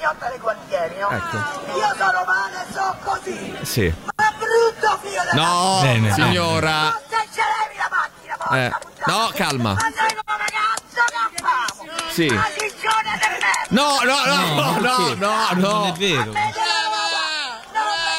No? 0.99 1.09
Ecco. 1.09 1.37
Io 1.77 1.95
sono 1.97 2.23
male, 2.25 2.65
so 2.71 2.95
così. 3.03 3.57
Sì. 3.63 3.93
Ma 4.15 4.31
brutto 4.37 4.99
figlio 5.01 5.21
della 5.31 5.41
No, 5.43 5.79
Bene. 5.81 6.13
signora. 6.13 6.71
Ma 6.71 6.99
se 7.09 7.27
ce 7.33 7.41
l'avevi 7.41 7.77
la 7.77 7.89
macchina, 7.89 8.35
porca 8.37 8.57
Eh, 8.65 8.69
puttana. 8.79 9.17
no, 9.17 9.31
calma. 9.35 9.73
Ma 9.73 9.81
noi 9.81 10.17
come 10.25 10.45
cazzo 10.49 11.03
che 11.07 11.43
famo? 11.43 11.91
Sì. 12.09 12.27
La 12.33 12.47
ciccione 12.57 13.19
del 13.19 13.37
No, 13.69 13.99
no, 14.03 14.25
no, 14.25 14.79
no, 14.79 15.15
no, 15.15 15.47
no. 15.53 15.69
Non 15.69 15.87
è 15.87 15.91
vero. 15.93 16.31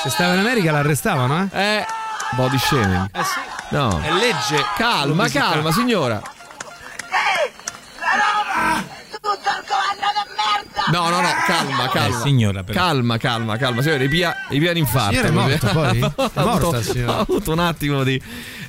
Se 0.02 0.08
stava 0.10 0.32
in 0.34 0.38
America 0.38 0.70
l'arrestavano, 0.72 1.48
eh? 1.52 1.60
Eh, 1.76 1.86
body 2.32 2.58
shaming. 2.58 3.08
Eh 3.12 3.24
sì. 3.24 3.40
No. 3.70 4.00
È 4.02 4.10
legge. 4.12 4.64
Calma, 4.76 5.28
calma, 5.28 5.70
signora. 5.72 6.20
Tutto 9.20 9.36
il 9.36 9.64
governo 9.68 10.08
di 10.14 10.24
merda! 10.34 10.80
No, 10.90 11.09
no, 11.09 11.20
no, 11.20 11.29
calma, 11.46 11.88
calma. 11.88 12.18
Eh, 12.18 12.20
signora, 12.22 12.62
però. 12.62 12.79
Calma, 12.79 13.16
calma, 13.18 13.57
calma. 13.57 13.83
Signora, 13.83 14.00
ripia, 14.00 14.35
ripia 14.48 14.72
l'infarto. 14.72 15.11
Signora 15.14 15.29
è 15.29 15.31
morta, 15.31 15.68
poi? 15.68 15.98
È 16.00 16.03
morta, 16.03 16.40
avuto- 16.40 16.83
signora. 16.83 17.12
Ha 17.16 17.20
avuto 17.20 17.53
un 17.53 17.59
attimo 17.59 18.03
di... 18.05 18.20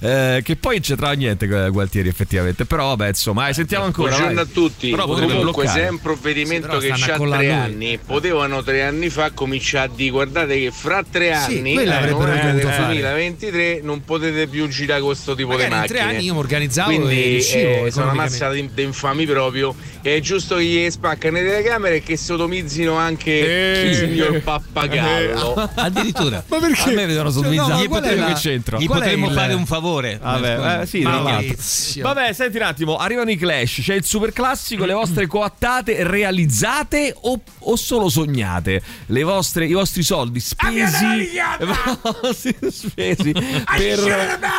eh, 0.02 0.42
che 0.44 0.56
poi 0.56 0.74
non 0.76 0.82
c'entrava 0.84 1.14
niente 1.14 1.46
eh, 1.46 1.70
Gualtieri 1.70 2.10
effettivamente. 2.10 2.66
Però 2.66 2.88
vabbè, 2.96 3.08
insomma, 3.10 3.48
eh, 3.48 3.54
sentiamo 3.54 3.86
ancora. 3.86 4.10
Buongiorno 4.10 4.36
vai. 4.36 4.44
a 4.44 4.48
tutti. 4.52 4.90
Però 4.90 5.06
Comunque, 5.06 5.40
bloccare. 5.40 5.68
se 5.70 5.82
è 5.82 5.90
un 5.90 6.00
provvedimento 6.00 6.80
Sì, 6.80 6.88
che 6.92 6.94
ha 7.12 7.16
tre 7.16 7.26
lui. 7.26 7.50
anni, 7.50 8.00
potevano 8.06 8.62
tre 8.64 8.84
anni 8.84 9.10
fa 9.10 9.32
cominciare 9.32 9.88
a 9.88 9.92
dire 9.96 10.10
guardate 10.12 10.60
che 10.60 10.72
fra 10.72 11.04
tre 11.10 11.36
Sì, 11.48 11.58
anni, 11.58 11.74
quello 11.74 11.92
eh, 11.92 11.94
fare. 11.94 12.86
2023, 12.86 13.80
non 13.84 14.04
potete 14.04 14.48
più 14.48 14.68
girare 14.68 15.00
con 15.00 15.10
questo 15.10 15.36
tipo 15.36 15.50
Magari 15.50 15.68
di 15.70 15.74
in 15.74 15.80
macchine. 15.82 16.00
tre 16.00 16.08
anni 16.10 16.24
io 16.26 16.34
mi 16.34 16.40
organizzavo 16.40 16.92
e 16.92 16.96
Quindi 16.96 17.22
riuscivo 17.24 17.86
eh, 17.86 17.92
sono 17.92 18.06
una 18.06 18.14
mazza 18.14 18.50
di, 18.52 18.70
di 18.74 18.84
infami 18.84 19.26
proprio. 19.26 19.74
E 20.02 20.16
è 20.18 20.20
giusto 20.20 20.56
che 20.56 20.64
gli 20.64 20.90
spaccano 20.90 21.38
le 21.38 21.44
telecamere 21.44 21.96
e 21.98 22.04
che 22.04 22.11
sodomizzino 22.18 22.96
anche 22.96 23.82
Eh. 23.84 23.90
il 23.90 23.96
signor 23.96 24.42
Pappagallo. 24.42 25.70
Addirittura. 25.76 26.44
Ma 26.48 26.58
perché? 26.60 26.90
A 26.90 26.94
me 26.94 27.06
vedono 27.06 27.30
sodomizzato. 27.30 27.74
no, 27.74 27.82
Gli 27.84 27.88
potevo 27.88 28.22
la- 28.22 28.28
che 28.28 28.34
c'entro. 28.34 28.78
Gli 28.80 28.88
potremmo 28.88 29.28
il- 29.28 29.34
fare 29.34 29.54
un 29.54 29.66
favore. 29.66 30.20
Vabbè, 30.22 30.82
eh, 30.82 30.86
sì. 30.88 32.00
Vabbè, 32.02 32.34
senti 32.34 32.58
un 32.58 32.64
attimo, 32.64 32.98
arrivano 32.98 33.30
i 33.32 33.38
clash, 33.38 33.80
c'è 33.82 33.96
il 33.96 34.04
super 34.06 34.32
classico, 34.34 34.86
le 34.86 34.94
vostre 34.94 35.28
coattate 35.28 36.04
realizzate 36.04 37.16
o, 37.22 37.40
o 37.60 37.76
solo 37.76 38.10
sognate? 38.10 38.82
Le 39.08 39.24
vostre, 39.24 39.66
I 39.66 39.74
vostri 39.74 40.04
soldi 40.04 40.40
spesi, 40.40 41.30
spesi 42.72 43.32
per 43.32 44.00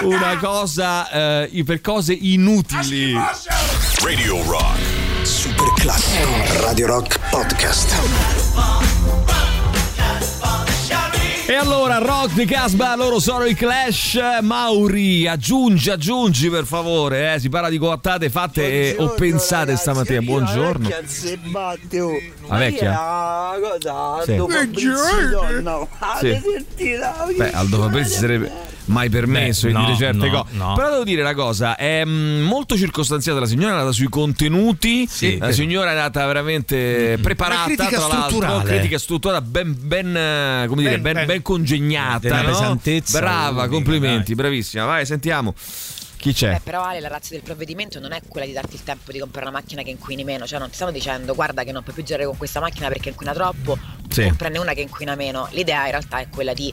una 0.02 0.36
cosa, 0.38 1.46
eh, 1.46 1.62
per 1.64 1.80
cose 1.80 2.12
inutili. 2.12 3.12
Radio 4.02 4.42
Rock. 4.44 4.91
Classico. 5.82 6.28
Radio 6.60 6.86
Rock 6.86 7.18
Podcast. 7.28 7.92
E 11.48 11.54
allora, 11.56 11.98
Rock 11.98 12.34
di 12.34 12.44
Casba, 12.44 12.94
loro 12.94 13.18
sono 13.18 13.46
i 13.46 13.54
Clash. 13.54 14.16
Mauri, 14.42 15.26
aggiungi, 15.26 15.90
aggiungi 15.90 16.48
per 16.50 16.66
favore. 16.66 17.34
Eh. 17.34 17.40
Si 17.40 17.48
parla 17.48 17.68
di 17.68 17.78
coattate 17.78 18.30
fatte 18.30 18.94
e- 18.94 18.96
o 18.96 19.08
pensate 19.14 19.74
stamattina. 19.74 20.20
Buongiorno. 20.20 20.88
Si 21.04 21.36
batte, 21.36 22.00
oh. 22.00 22.12
La 22.46 22.56
vecchia? 22.58 22.90
Ma 22.92 23.54
cosa? 23.60 24.22
Sì. 24.24 24.36
Dopo 24.36 24.52
Fabrizio, 24.52 25.60
no. 25.62 25.88
Sì. 26.20 26.40
Beh, 27.36 27.50
Aldo 27.50 27.78
Fabrizi 27.80 28.18
sarebbe 28.20 28.71
mai 28.86 29.08
permesso 29.08 29.66
Beh, 29.68 29.72
di 29.72 29.78
dire 29.78 29.90
no, 29.92 29.96
certe 29.98 30.28
no, 30.28 30.42
cose. 30.42 30.56
no. 30.56 30.72
Però 30.74 30.90
devo 30.90 31.04
dire 31.04 31.20
una 31.22 31.34
cosa: 31.34 31.76
è 31.76 32.04
mm, 32.04 32.42
molto 32.42 32.76
circostanziata 32.76 33.38
la 33.40 33.46
signora, 33.46 33.68
è 33.70 33.72
andata 33.74 33.92
sui 33.92 34.08
contenuti. 34.08 35.06
Sì. 35.06 35.38
la 35.38 35.52
signora 35.52 35.88
è 35.90 35.92
andata 35.92 36.26
veramente 36.26 37.18
preparata. 37.20 37.64
Una 37.64 37.64
critica 37.74 37.88
tra 37.88 38.06
l'altro, 38.06 38.20
strutturale. 38.38 38.64
critica 38.68 38.98
strutturata, 38.98 39.40
ben, 39.42 39.76
ben, 39.78 40.16
eh, 40.16 40.64
come 40.68 40.82
dire, 40.82 40.98
Ben- 40.98 41.14
ben, 41.14 41.26
ben- 41.26 41.42
congegnata. 41.42 42.18
Della 42.20 42.42
pesantezza 42.42 43.18
Brava, 43.20 43.48
unica, 43.62 43.68
complimenti, 43.68 44.34
bravissima. 44.34 44.84
Vai, 44.84 45.06
sentiamo. 45.06 45.54
Chi 46.16 46.32
c'è? 46.32 46.52
Beh, 46.52 46.60
però 46.62 46.84
Ale, 46.84 47.00
la 47.00 47.08
razza 47.08 47.30
del 47.34 47.42
provvedimento 47.42 47.98
non 47.98 48.12
è 48.12 48.20
quella 48.28 48.46
di 48.46 48.52
darti 48.52 48.76
il 48.76 48.84
tempo 48.84 49.10
di 49.10 49.18
comprare 49.18 49.48
una 49.48 49.58
macchina 49.58 49.82
che 49.82 49.90
inquini 49.90 50.22
meno, 50.22 50.46
cioè 50.46 50.60
non 50.60 50.68
ti 50.68 50.74
stiamo 50.74 50.92
dicendo 50.92 51.34
guarda 51.34 51.64
che 51.64 51.72
non 51.72 51.82
puoi 51.82 51.96
più 51.96 52.04
girare 52.04 52.26
con 52.26 52.36
questa 52.36 52.60
macchina 52.60 52.86
perché 52.86 53.08
inquina 53.08 53.32
troppo, 53.32 53.76
Sì. 54.08 54.22
comprane 54.22 54.58
una 54.58 54.72
che 54.72 54.82
inquina 54.82 55.16
meno. 55.16 55.48
L'idea 55.50 55.84
in 55.86 55.90
realtà 55.90 56.18
è 56.18 56.28
quella 56.28 56.54
di 56.54 56.72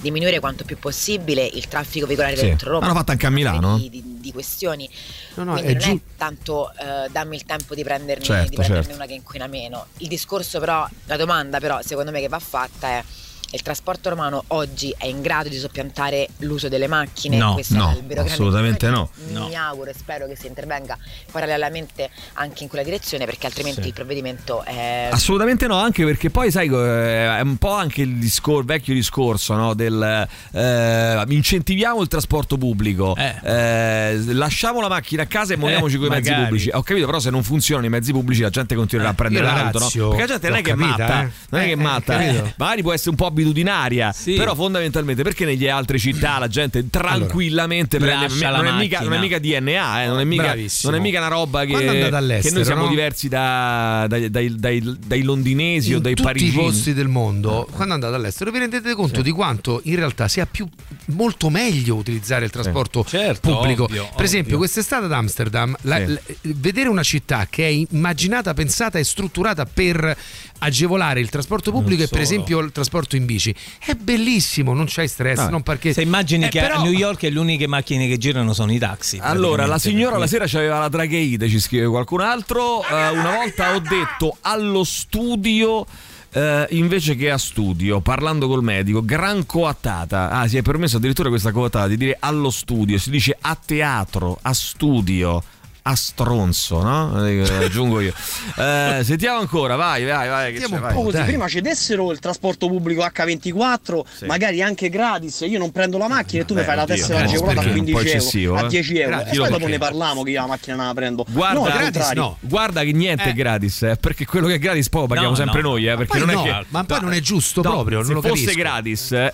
diminuire 0.00 0.40
quanto 0.40 0.64
più 0.64 0.78
possibile 0.78 1.44
il 1.44 1.66
traffico 1.68 2.06
veicolare 2.06 2.36
Sì. 2.36 2.42
dentro 2.46 2.70
Roma. 2.70 2.86
L'hanno 2.86 2.98
fatta 2.98 3.12
anche 3.12 3.26
a 3.26 3.30
Milano. 3.30 3.76
Di, 3.78 3.90
di- 3.90 4.02
di 4.20 4.32
questioni. 4.32 4.88
No, 5.34 5.44
no, 5.44 5.52
Quindi 5.52 5.70
è 5.70 5.74
non 5.74 5.82
giu- 5.82 5.96
è 6.00 6.16
tanto 6.16 6.70
eh, 6.72 7.08
dammi 7.10 7.36
il 7.36 7.44
tempo 7.44 7.74
di 7.74 7.82
prenderne, 7.82 8.22
Certo, 8.24 8.48
di 8.50 8.56
prenderne 8.56 8.82
certo. 8.84 8.96
una 8.98 9.06
che 9.06 9.14
inquina 9.14 9.46
meno. 9.46 9.86
Il 9.98 10.08
discorso 10.08 10.58
però, 10.60 10.86
la 11.06 11.16
domanda 11.16 11.58
però 11.60 11.80
secondo 11.82 12.10
me 12.10 12.20
che 12.20 12.28
va 12.28 12.38
fatta 12.38 12.88
è 12.88 13.04
il 13.50 13.62
trasporto 13.62 14.08
romano 14.10 14.44
oggi 14.48 14.94
è 14.96 15.06
in 15.06 15.22
grado 15.22 15.48
di 15.48 15.56
soppiantare 15.56 16.28
l'uso 16.38 16.68
delle 16.68 16.86
macchine? 16.86 17.36
No, 17.38 17.54
Questo 17.54 17.74
no, 17.76 17.88
è 17.90 17.94
il 17.94 18.00
vero 18.02 18.14
grande 18.22 18.32
assolutamente 18.32 18.90
no. 18.90 19.10
Mi 19.30 19.54
auguro 19.54 19.90
e 19.90 19.94
spero 19.94 20.26
che 20.26 20.36
si 20.36 20.46
intervenga 20.46 20.98
parallelamente 21.32 22.10
anche 22.34 22.62
in 22.64 22.68
quella 22.68 22.84
direzione 22.84 23.24
perché 23.24 23.46
altrimenti 23.46 23.80
Sì. 23.82 23.88
il 23.88 23.94
provvedimento 23.94 24.62
è... 24.64 25.08
Assolutamente 25.10 25.66
no, 25.66 25.76
anche 25.78 26.04
perché 26.04 26.30
poi 26.30 26.50
sai 26.50 26.68
eh, 26.68 27.36
è 27.38 27.40
un 27.40 27.56
po' 27.56 27.72
anche 27.72 28.02
il 28.02 28.16
discor- 28.18 28.64
vecchio 28.64 28.92
discorso 28.94 29.54
no, 29.54 29.74
del 29.74 30.26
eh, 30.52 31.24
incentiviamo 31.28 32.00
il 32.02 32.08
trasporto 32.08 32.56
pubblico, 32.58 33.16
eh, 33.16 34.20
lasciamo 34.32 34.80
la 34.80 34.88
macchina 34.88 35.22
a 35.22 35.26
casa 35.26 35.54
e 35.54 35.56
muoviamoci 35.56 35.94
Eh, 35.94 35.98
con 35.98 36.06
i 36.06 36.10
mezzi 36.10 36.32
pubblici. 36.32 36.70
Ho 36.72 36.82
capito, 36.82 37.06
però 37.06 37.18
se 37.18 37.30
non 37.30 37.42
funzionano 37.42 37.86
i 37.86 37.90
mezzi 37.90 38.12
pubblici 38.12 38.42
la 38.42 38.50
gente 38.50 38.74
continuerà 38.74 39.10
a 39.10 39.14
prendere 39.14 39.46
io 39.46 39.52
la 39.52 39.62
l'auto, 39.62 39.78
no? 39.78 39.88
Perché 40.10 40.20
la 40.20 40.26
gente 40.26 40.48
non 40.48 40.58
è 40.58 40.62
che 40.62 40.70
è 40.70 40.74
matta, 40.74 41.22
eh. 41.22 41.30
non 41.50 41.60
è 41.60 41.64
che 41.64 41.70
è 41.70 41.72
Eh, 41.72 41.76
matta, 41.76 42.20
eh. 42.20 42.54
magari 42.56 42.82
può 42.82 42.92
essere 42.92 43.10
un 43.10 43.16
po' 43.16 43.26
abitudinaria, 43.42 44.12
Sì. 44.12 44.34
però 44.34 44.54
fondamentalmente 44.54 45.22
perché 45.22 45.44
nelle 45.44 45.70
altre 45.70 45.98
città 45.98 46.38
la 46.38 46.48
gente 46.48 46.88
tranquillamente 46.90 47.98
prende 47.98 48.28
lascia 48.28 48.50
la 48.50 48.56
non 48.58 48.66
è, 48.66 48.72
mica, 48.72 49.00
non 49.00 49.12
è 49.14 49.18
mica. 49.18 49.38
DNA, 49.38 50.02
eh, 50.02 50.06
non, 50.08 50.20
è 50.20 50.24
mica, 50.24 50.54
non 50.82 50.94
è 50.94 50.98
mica 50.98 51.18
una 51.18 51.28
roba 51.28 51.64
che, 51.64 51.74
che 51.76 52.50
noi 52.50 52.64
siamo 52.64 52.82
no? 52.82 52.88
diversi 52.88 53.28
da- 53.28 54.06
dai, 54.08 54.30
dai- 54.30 54.54
dai- 54.56 54.96
dai 55.06 55.22
londinesi 55.22 55.92
o 55.92 55.96
in 55.96 56.02
dai 56.02 56.14
tutti 56.14 56.26
parigini. 56.26 56.50
i 56.50 56.54
posti 56.54 56.94
del 56.94 57.08
mondo, 57.08 57.68
quando 57.72 57.94
andate 57.94 58.14
all'estero, 58.14 58.50
vi 58.50 58.58
rendete 58.58 58.94
conto 58.94 59.22
di 59.22 59.30
quanto 59.30 59.80
in 59.84 59.96
realtà 59.96 60.28
sia 60.28 60.46
più 60.46 60.66
molto 61.06 61.48
meglio 61.50 61.94
utilizzare 61.94 62.44
il 62.44 62.50
trasporto 62.50 63.04
Certo, 63.04 63.50
pubblico. 63.52 63.84
ovvio, 63.84 64.08
per 64.14 64.24
esempio, 64.24 64.56
ovvio. 64.56 64.58
quest'estate 64.58 65.04
ad 65.06 65.12
Amsterdam, 65.12 65.76
la- 65.82 65.96
Sì. 66.04 66.12
la- 66.12 66.20
vedere 66.54 66.88
una 66.88 67.02
città 67.02 67.46
che 67.48 67.64
è 67.66 67.84
immaginata, 67.90 68.54
pensata 68.54 68.98
e 68.98 69.04
strutturata 69.04 69.64
per 69.66 70.16
agevolare 70.58 71.20
il 71.20 71.28
trasporto 71.28 71.70
pubblico 71.70 72.02
e 72.02 72.08
per 72.08 72.20
esempio 72.20 72.58
il 72.60 72.72
trasporto 72.72 73.16
in 73.16 73.24
bici 73.26 73.54
è 73.84 73.94
bellissimo, 73.94 74.74
non 74.74 74.86
c'hai 74.88 75.08
stress, 75.08 75.38
Ah. 75.38 75.48
non 75.48 75.62
parcheggi. 75.62 75.94
Se 75.94 76.02
immagini 76.02 76.44
Eh, 76.44 76.48
che 76.48 76.60
però- 76.60 76.78
a 76.78 76.82
New 76.82 76.92
York 76.92 77.22
le 77.22 77.38
uniche 77.38 77.66
macchine 77.66 78.06
che 78.08 78.18
girano 78.18 78.52
sono 78.52 78.72
i 78.72 78.78
taxi. 78.78 79.18
Allora, 79.20 79.66
la 79.66 79.78
signora 79.78 80.18
la 80.18 80.26
sera 80.26 80.44
aveva 80.44 80.78
la 80.80 80.88
tracheide, 80.88 81.48
ci 81.48 81.58
scrive 81.60 81.86
qualcun 81.86 82.20
altro. 82.20 82.82
Eh, 82.82 83.08
una 83.10 83.36
volta 83.36 83.74
ho 83.74 83.80
detto 83.80 84.36
allo 84.42 84.84
studio. 84.84 85.86
eh, 86.30 86.66
invece 86.72 87.16
che 87.16 87.30
a 87.30 87.38
studio, 87.38 88.00
parlando 88.00 88.48
col 88.48 88.62
medico, 88.62 89.02
gran 89.02 89.46
coattata. 89.46 90.28
Ah, 90.30 90.46
si 90.46 90.58
è 90.58 90.62
permesso 90.62 90.98
addirittura 90.98 91.30
questa 91.30 91.52
coattata 91.52 91.88
di 91.88 91.96
dire 91.96 92.16
allo 92.20 92.50
studio, 92.50 92.98
si 92.98 93.08
dice 93.08 93.34
a 93.40 93.56
teatro, 93.64 94.38
a 94.42 94.52
studio. 94.52 95.42
A 95.88 95.94
stronzo, 95.96 96.82
no? 96.82 97.26
Eh, 97.26 97.40
Aggiungo 97.64 98.00
io. 98.00 98.12
Eh, 98.56 99.00
sentiamo 99.04 99.38
ancora, 99.40 99.74
vai, 99.74 100.04
vai, 100.04 100.28
vai. 100.28 100.52
Che 100.52 100.66
un 100.66 100.80
vai. 100.80 100.92
po'. 100.92 101.10
Dai. 101.10 101.24
prima 101.24 101.48
ci 101.48 101.62
dessero 101.62 102.12
il 102.12 102.18
trasporto 102.18 102.68
pubblico 102.68 103.02
H24, 103.02 104.00
Sì. 104.16 104.26
magari 104.26 104.60
anche 104.60 104.90
gratis. 104.90 105.40
Io 105.48 105.58
non 105.58 105.72
prendo 105.72 105.96
la 105.96 106.06
macchina 106.08 106.42
e 106.42 106.44
tu 106.44 106.52
Beh, 106.52 106.60
mi 106.60 106.66
fai 106.66 106.76
la 106.76 106.84
tessera 106.84 107.20
agevolata 107.20 107.60
a 107.60 107.62
perché 107.62 107.78
è 107.78 107.80
un 107.80 107.84
po' 107.86 107.90
15 107.92 108.08
eccessivo, 108.16 108.52
euro, 108.54 108.62
eh. 108.64 108.66
a 108.66 108.68
10 108.68 108.98
euro. 108.98 109.08
Gratis, 109.16 109.32
e 109.32 109.36
poi 109.38 109.48
dopo 109.50 109.66
ne 109.66 109.78
parliamo 109.78 110.22
che 110.24 110.30
io 110.30 110.40
la 110.40 110.46
macchina 110.46 110.76
non 110.76 110.86
la 110.86 110.94
prendo. 110.94 111.24
Guarda, 111.26 111.58
no, 111.58 111.64
gratis 111.64 112.10
no. 112.10 112.36
Guarda 112.40 112.82
che 112.82 112.92
niente 112.92 113.22
è 113.24 113.28
Eh. 113.28 113.32
gratis, 113.32 113.82
eh, 113.82 113.96
perché 113.98 114.26
quello 114.26 114.46
che 114.46 114.54
è 114.54 114.58
gratis 114.58 114.88
poi 114.90 115.00
lo 115.00 115.06
paghiamo 115.06 115.30
No, 115.30 115.34
sempre 115.36 115.62
no. 115.62 115.68
noi, 115.70 115.86
eh, 115.88 115.96
perché 115.96 116.18
non 116.18 116.28
no, 116.28 116.42
è 116.42 116.44
che 116.44 116.66
ma 116.68 116.84
poi 116.84 117.00
non 117.00 117.12
è 117.14 117.20
giusto 117.20 117.62
proprio, 117.62 117.96
non 117.98 118.06
se 118.06 118.12
lo 118.12 118.20
fosse 118.20 118.52
gratis 118.54 119.12
eh, 119.12 119.32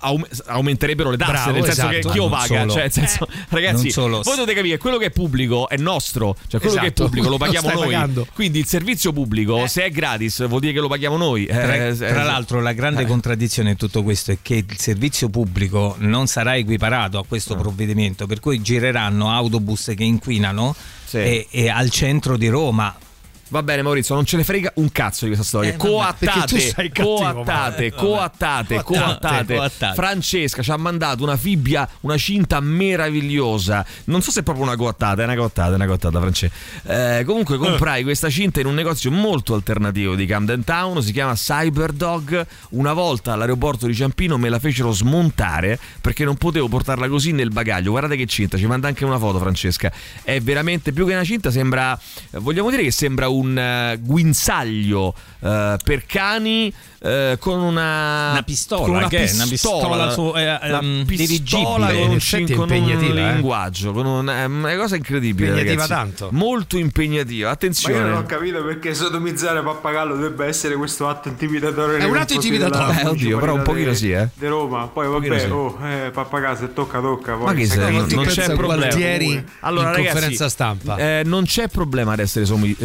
aum- 0.00 0.28
aumenterebbero 0.46 1.10
le 1.10 1.16
tasse, 1.16 1.50
nel 1.50 1.64
senso 1.64 1.80
esatto. 1.80 1.88
che 1.90 2.00
chi 2.08 2.16
lo 2.18 2.28
Non 2.28 2.38
paga, 2.38 2.68
cioè 2.68 2.88
ragazzi, 3.48 3.92
non 3.96 4.10
voi 4.22 4.36
dovete 4.36 4.54
capire, 4.54 4.76
quello 4.78 4.96
che 4.98 5.06
è 5.06 5.10
pubblico 5.10 5.68
è 5.68 5.76
nostro, 5.90 6.36
cioè 6.48 6.60
quello 6.60 6.74
che 6.76 6.80
è 6.80 6.84
Esatto, 6.84 7.04
pubblico 7.04 7.28
lo 7.28 7.36
paghiamo 7.38 7.70
noi. 7.70 7.84
pagando. 7.92 8.26
Quindi 8.34 8.58
il 8.58 8.66
servizio 8.66 9.12
pubblico, 9.12 9.66
se 9.66 9.84
è 9.84 9.90
gratis, 9.90 10.46
vuol 10.46 10.60
dire 10.60 10.72
che 10.72 10.80
lo 10.80 10.88
paghiamo 10.88 11.16
noi. 11.16 11.44
Eh, 11.46 11.52
Tra, 11.54 11.86
eh, 11.86 11.94
tra 11.96 12.08
eh, 12.22 12.24
l'altro 12.24 12.60
la 12.60 12.72
grande 12.72 13.02
eh. 13.02 13.06
contraddizione 13.06 13.70
in 13.70 13.76
tutto 13.76 14.02
questo 14.02 14.32
è 14.32 14.38
che 14.42 14.54
il 14.68 14.78
servizio 14.78 15.28
pubblico 15.28 15.96
non 15.98 16.26
sarà 16.26 16.56
equiparato 16.56 17.18
a 17.18 17.24
questo 17.26 17.56
provvedimento, 17.56 18.26
per 18.26 18.40
cui 18.40 18.60
gireranno 18.60 19.30
autobus 19.30 19.92
che 19.96 20.04
inquinano 20.04 20.74
Sì. 21.04 21.16
e, 21.18 21.46
e 21.50 21.68
al 21.68 21.90
centro 21.90 22.36
di 22.36 22.48
Roma. 22.48 22.94
Va 23.50 23.62
bene 23.62 23.82
Maurizio, 23.82 24.14
non 24.14 24.26
ce 24.26 24.36
ne 24.36 24.44
frega 24.44 24.72
un 24.76 24.92
cazzo 24.92 25.24
di 25.24 25.32
questa 25.32 25.46
storia. 25.46 25.72
Eh, 25.72 25.76
coattate, 25.76 26.72
cattivo, 26.74 27.32
coattate, 27.32 27.92
coattate, 27.92 27.92
Coattate, 27.92 28.82
coattate. 28.82 29.54
coattate. 29.54 29.94
Francesca 29.94 30.62
ci 30.62 30.70
ha 30.70 30.76
mandato 30.76 31.22
una 31.22 31.36
fibbia, 31.36 31.88
una 32.00 32.18
cinta 32.18 32.60
meravigliosa. 32.60 33.84
Non 34.04 34.20
so 34.20 34.30
se 34.30 34.40
è 34.40 34.42
proprio 34.42 34.64
una 34.64 34.76
coattata, 34.76 35.22
è 35.22 35.24
una 35.24 35.34
coattata, 35.34 35.72
è 35.72 35.74
una 35.76 35.86
coattata, 35.86 36.20
Francesca. 36.20 36.54
Eh, 37.18 37.24
comunque 37.24 37.56
comprai 37.56 38.02
questa 38.02 38.28
cinta 38.28 38.60
in 38.60 38.66
un 38.66 38.74
negozio 38.74 39.10
molto 39.10 39.54
alternativo 39.54 40.14
di 40.14 40.26
Camden 40.26 40.64
Town, 40.64 41.02
si 41.02 41.12
chiama 41.12 41.34
Cyberdog. 41.34 42.46
Una 42.70 42.92
volta 42.92 43.32
all'aeroporto 43.32 43.86
di 43.86 43.94
Ciampino 43.94 44.36
me 44.36 44.50
la 44.50 44.58
fecero 44.58 44.92
smontare 44.92 45.78
perché 46.00 46.24
non 46.24 46.36
potevo 46.36 46.68
portarla 46.68 47.08
così 47.08 47.32
nel 47.32 47.50
bagaglio. 47.50 47.90
Guardate 47.90 48.16
che 48.16 48.26
cinta, 48.26 48.58
ci 48.58 48.66
manda 48.66 48.88
anche 48.88 49.04
una 49.06 49.18
foto 49.18 49.38
Francesca. 49.38 49.90
È 50.22 50.38
veramente 50.40 50.92
più 50.92 51.06
che 51.06 51.14
una 51.14 51.24
cinta, 51.24 51.50
sembra 51.50 51.98
vogliamo 52.32 52.68
dire 52.70 52.82
che 52.82 52.90
sembra 52.90 53.28
un 53.28 53.37
un 53.38 53.56
eh, 53.58 53.98
guinzaglio 54.02 55.14
eh, 55.40 55.76
per 55.82 56.04
cani 56.06 56.72
eh, 57.00 57.36
con 57.38 57.60
una, 57.60 58.30
Una 58.32 58.42
pistola, 58.44 58.82
con 58.82 58.96
una 58.96 59.08
che 59.08 59.24
è? 59.24 59.32
Una 59.34 59.46
pistola 59.46 60.10
su- 60.10 60.32
eh, 60.34 60.42
una 60.42 60.80
ehm, 60.80 61.04
pistola 61.06 61.86
con 61.92 61.96
un, 62.10 62.16
è 62.18 62.54
con 62.54 62.70
un 62.70 62.82
eh. 62.82 63.32
linguaggio, 63.32 63.92
con 63.92 64.04
un- 64.06 64.26
è 64.28 64.44
una 64.44 64.76
cosa 64.76 64.96
incredibile. 64.96 65.48
Impegnativa 65.50 65.82
ragazzi. 65.86 65.88
tanto. 66.16 66.28
Molto 66.32 66.76
impegnativa. 66.76 67.46
Ma 67.48 67.52
Attenzione. 67.54 67.94
io 67.94 68.02
non 68.02 68.14
ho 68.14 68.22
capito 68.24 68.64
perché 68.64 68.94
sodomizzare 68.94 69.62
pappagallo 69.62 70.14
dovrebbe 70.14 70.46
essere 70.46 70.74
questo 70.74 71.08
atto 71.08 71.28
intimidatorio. 71.28 71.98
È 71.98 72.04
un 72.04 72.16
atto 72.16 72.32
intimidatorio. 72.34 72.86
della 72.88 73.00
Eh, 73.02 73.06
oddio, 73.06 73.38
però 73.38 73.54
un 73.54 73.62
pochino 73.62 73.90
di- 73.90 73.96
sì, 73.96 74.10
eh. 74.10 74.28
Di 74.34 74.46
Roma. 74.48 74.88
Poi 74.88 75.06
vabbè, 75.08 75.38
sì. 75.38 75.46
oh, 75.46 75.78
eh, 75.86 76.10
pappagallo 76.10 76.56
se 76.56 76.72
tocca 76.72 77.00
tocca. 77.00 77.34
Poi 77.34 77.44
Ma 77.44 77.54
che 77.54 77.66
che 77.68 77.76
Non, 77.76 78.06
non 78.10 78.24
c'è 78.26 78.44
problema. 78.54 78.74
Gualtieri 78.86 79.44
Allora, 79.60 79.88
in 79.90 79.94
ragazzi, 79.94 80.10
conferenza 80.12 80.48
stampa. 80.48 80.96
eh, 80.96 81.22
non 81.24 81.44
c'è 81.44 81.68
problema 81.68 82.12
ad 82.14 82.18
essere 82.18 82.44
somi- 82.44 82.76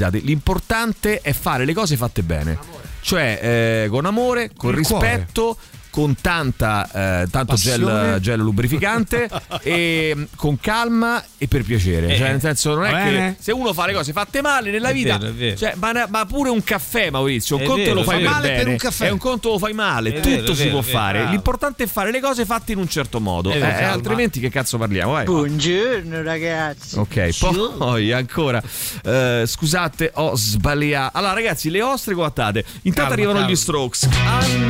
sodomizzati. 0.00 0.22
L'importante 0.22 1.20
è 1.20 1.32
fare 1.32 1.64
le 1.64 1.74
cose 1.74 1.96
fatte 1.96 2.22
bene. 2.22 2.58
Cioè, 3.02 3.84
eh, 3.84 3.88
con 3.88 4.06
amore, 4.06 4.50
con 4.56 4.70
Il 4.70 4.76
rispetto. 4.78 5.56
Con 5.90 6.14
tanta, 6.20 7.22
eh, 7.22 7.26
tanto 7.30 7.56
gel, 7.56 8.18
gel 8.20 8.38
lubrificante 8.38 9.28
e 9.62 10.28
con 10.36 10.58
calma 10.60 11.22
e 11.36 11.48
per 11.48 11.64
piacere. 11.64 12.14
Eh, 12.14 12.16
cioè, 12.16 12.30
nel 12.30 12.40
senso, 12.40 12.74
non 12.76 12.84
è 12.86 13.02
che 13.02 13.36
se 13.40 13.50
uno 13.50 13.72
fa 13.72 13.86
le 13.86 13.92
cose 13.94 14.12
fatte 14.12 14.40
male 14.40 14.70
nella 14.70 14.90
È 14.90 14.92
vita, 14.92 15.18
vero, 15.18 15.30
è 15.30 15.34
vero. 15.34 15.56
cioè, 15.56 15.74
ma, 15.76 16.06
ma 16.08 16.26
pure 16.26 16.48
un 16.50 16.62
caffè, 16.62 17.10
Maurizio, 17.10 17.56
un 17.56 17.62
È 17.62 17.64
conto 17.66 17.82
vero, 17.82 17.94
lo 17.94 18.00
è 18.02 18.04
fai 18.04 18.22
Male 18.22 18.48
per 18.54 18.68
un 18.68 18.76
caffè. 18.76 19.06
e 19.06 19.10
un 19.10 19.18
conto 19.18 19.48
lo 19.50 19.58
fai 19.58 19.72
male. 19.72 20.10
È 20.10 20.12
Tutto 20.20 20.28
vero, 20.28 20.52
è 20.52 20.54
si 20.54 20.62
vero, 20.62 20.70
può 20.70 20.80
è 20.80 20.84
vero, 20.84 20.98
fare. 20.98 21.18
bravo. 21.18 21.32
L'importante 21.32 21.82
è 21.84 21.86
fare 21.88 22.10
le 22.12 22.20
cose 22.20 22.44
fatte 22.44 22.72
in 22.72 22.78
un 22.78 22.88
certo 22.88 23.20
modo. 23.20 23.50
È 23.50 23.58
vero, 23.58 23.78
Eh, 23.78 23.84
altrimenti, 23.84 24.38
che 24.38 24.48
cazzo 24.48 24.78
parliamo? 24.78 25.12
Vai. 25.12 25.24
Buongiorno 25.24 26.22
ragazzi. 26.22 26.98
Ok, 26.98 27.36
poi 27.78 28.12
ancora 28.12 28.62
eh, 29.04 29.42
scusate, 29.44 30.12
ho 30.14 30.36
sbagliato. 30.36 31.18
Allora, 31.18 31.32
ragazzi, 31.32 31.68
le 31.68 31.82
ostre 31.82 32.14
coattate. 32.14 32.64
Intanto 32.82 32.92
Calma, 33.00 33.12
arrivano 33.14 33.38
calma. 33.38 33.50
gli 33.52 33.56
strokes. 33.56 34.08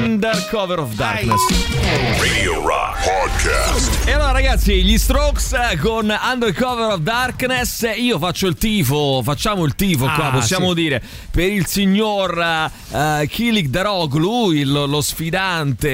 Undercover 0.05 0.79
of 0.79 0.95
Darkness. 1.15 2.19
Radio 2.21 2.65
Rock 2.65 3.03
Podcast. 3.03 4.07
E 4.07 4.13
allora, 4.13 4.31
ragazzi, 4.31 4.85
gli 4.85 4.97
strokes 4.97 5.53
eh, 5.55 5.77
con 5.79 6.09
Undercover 6.33 6.93
of 6.93 6.99
Darkness. 7.01 7.85
Io 7.97 8.17
faccio 8.21 8.47
il 8.47 8.55
tifo, 8.55 9.21
facciamo 9.25 9.65
il 9.65 9.75
tifo 9.75 10.05
qua, 10.05 10.29
Ah, 10.29 10.31
possiamo 10.31 10.69
sì. 10.69 10.75
dire, 10.75 11.03
per 11.33 11.51
il 11.51 11.67
signor 11.67 12.71
uh, 12.93 13.27
Kilik 13.27 13.67
Daroglu, 13.67 14.53
il- 14.53 14.71
lo 14.71 15.01
sfidante 15.01 15.89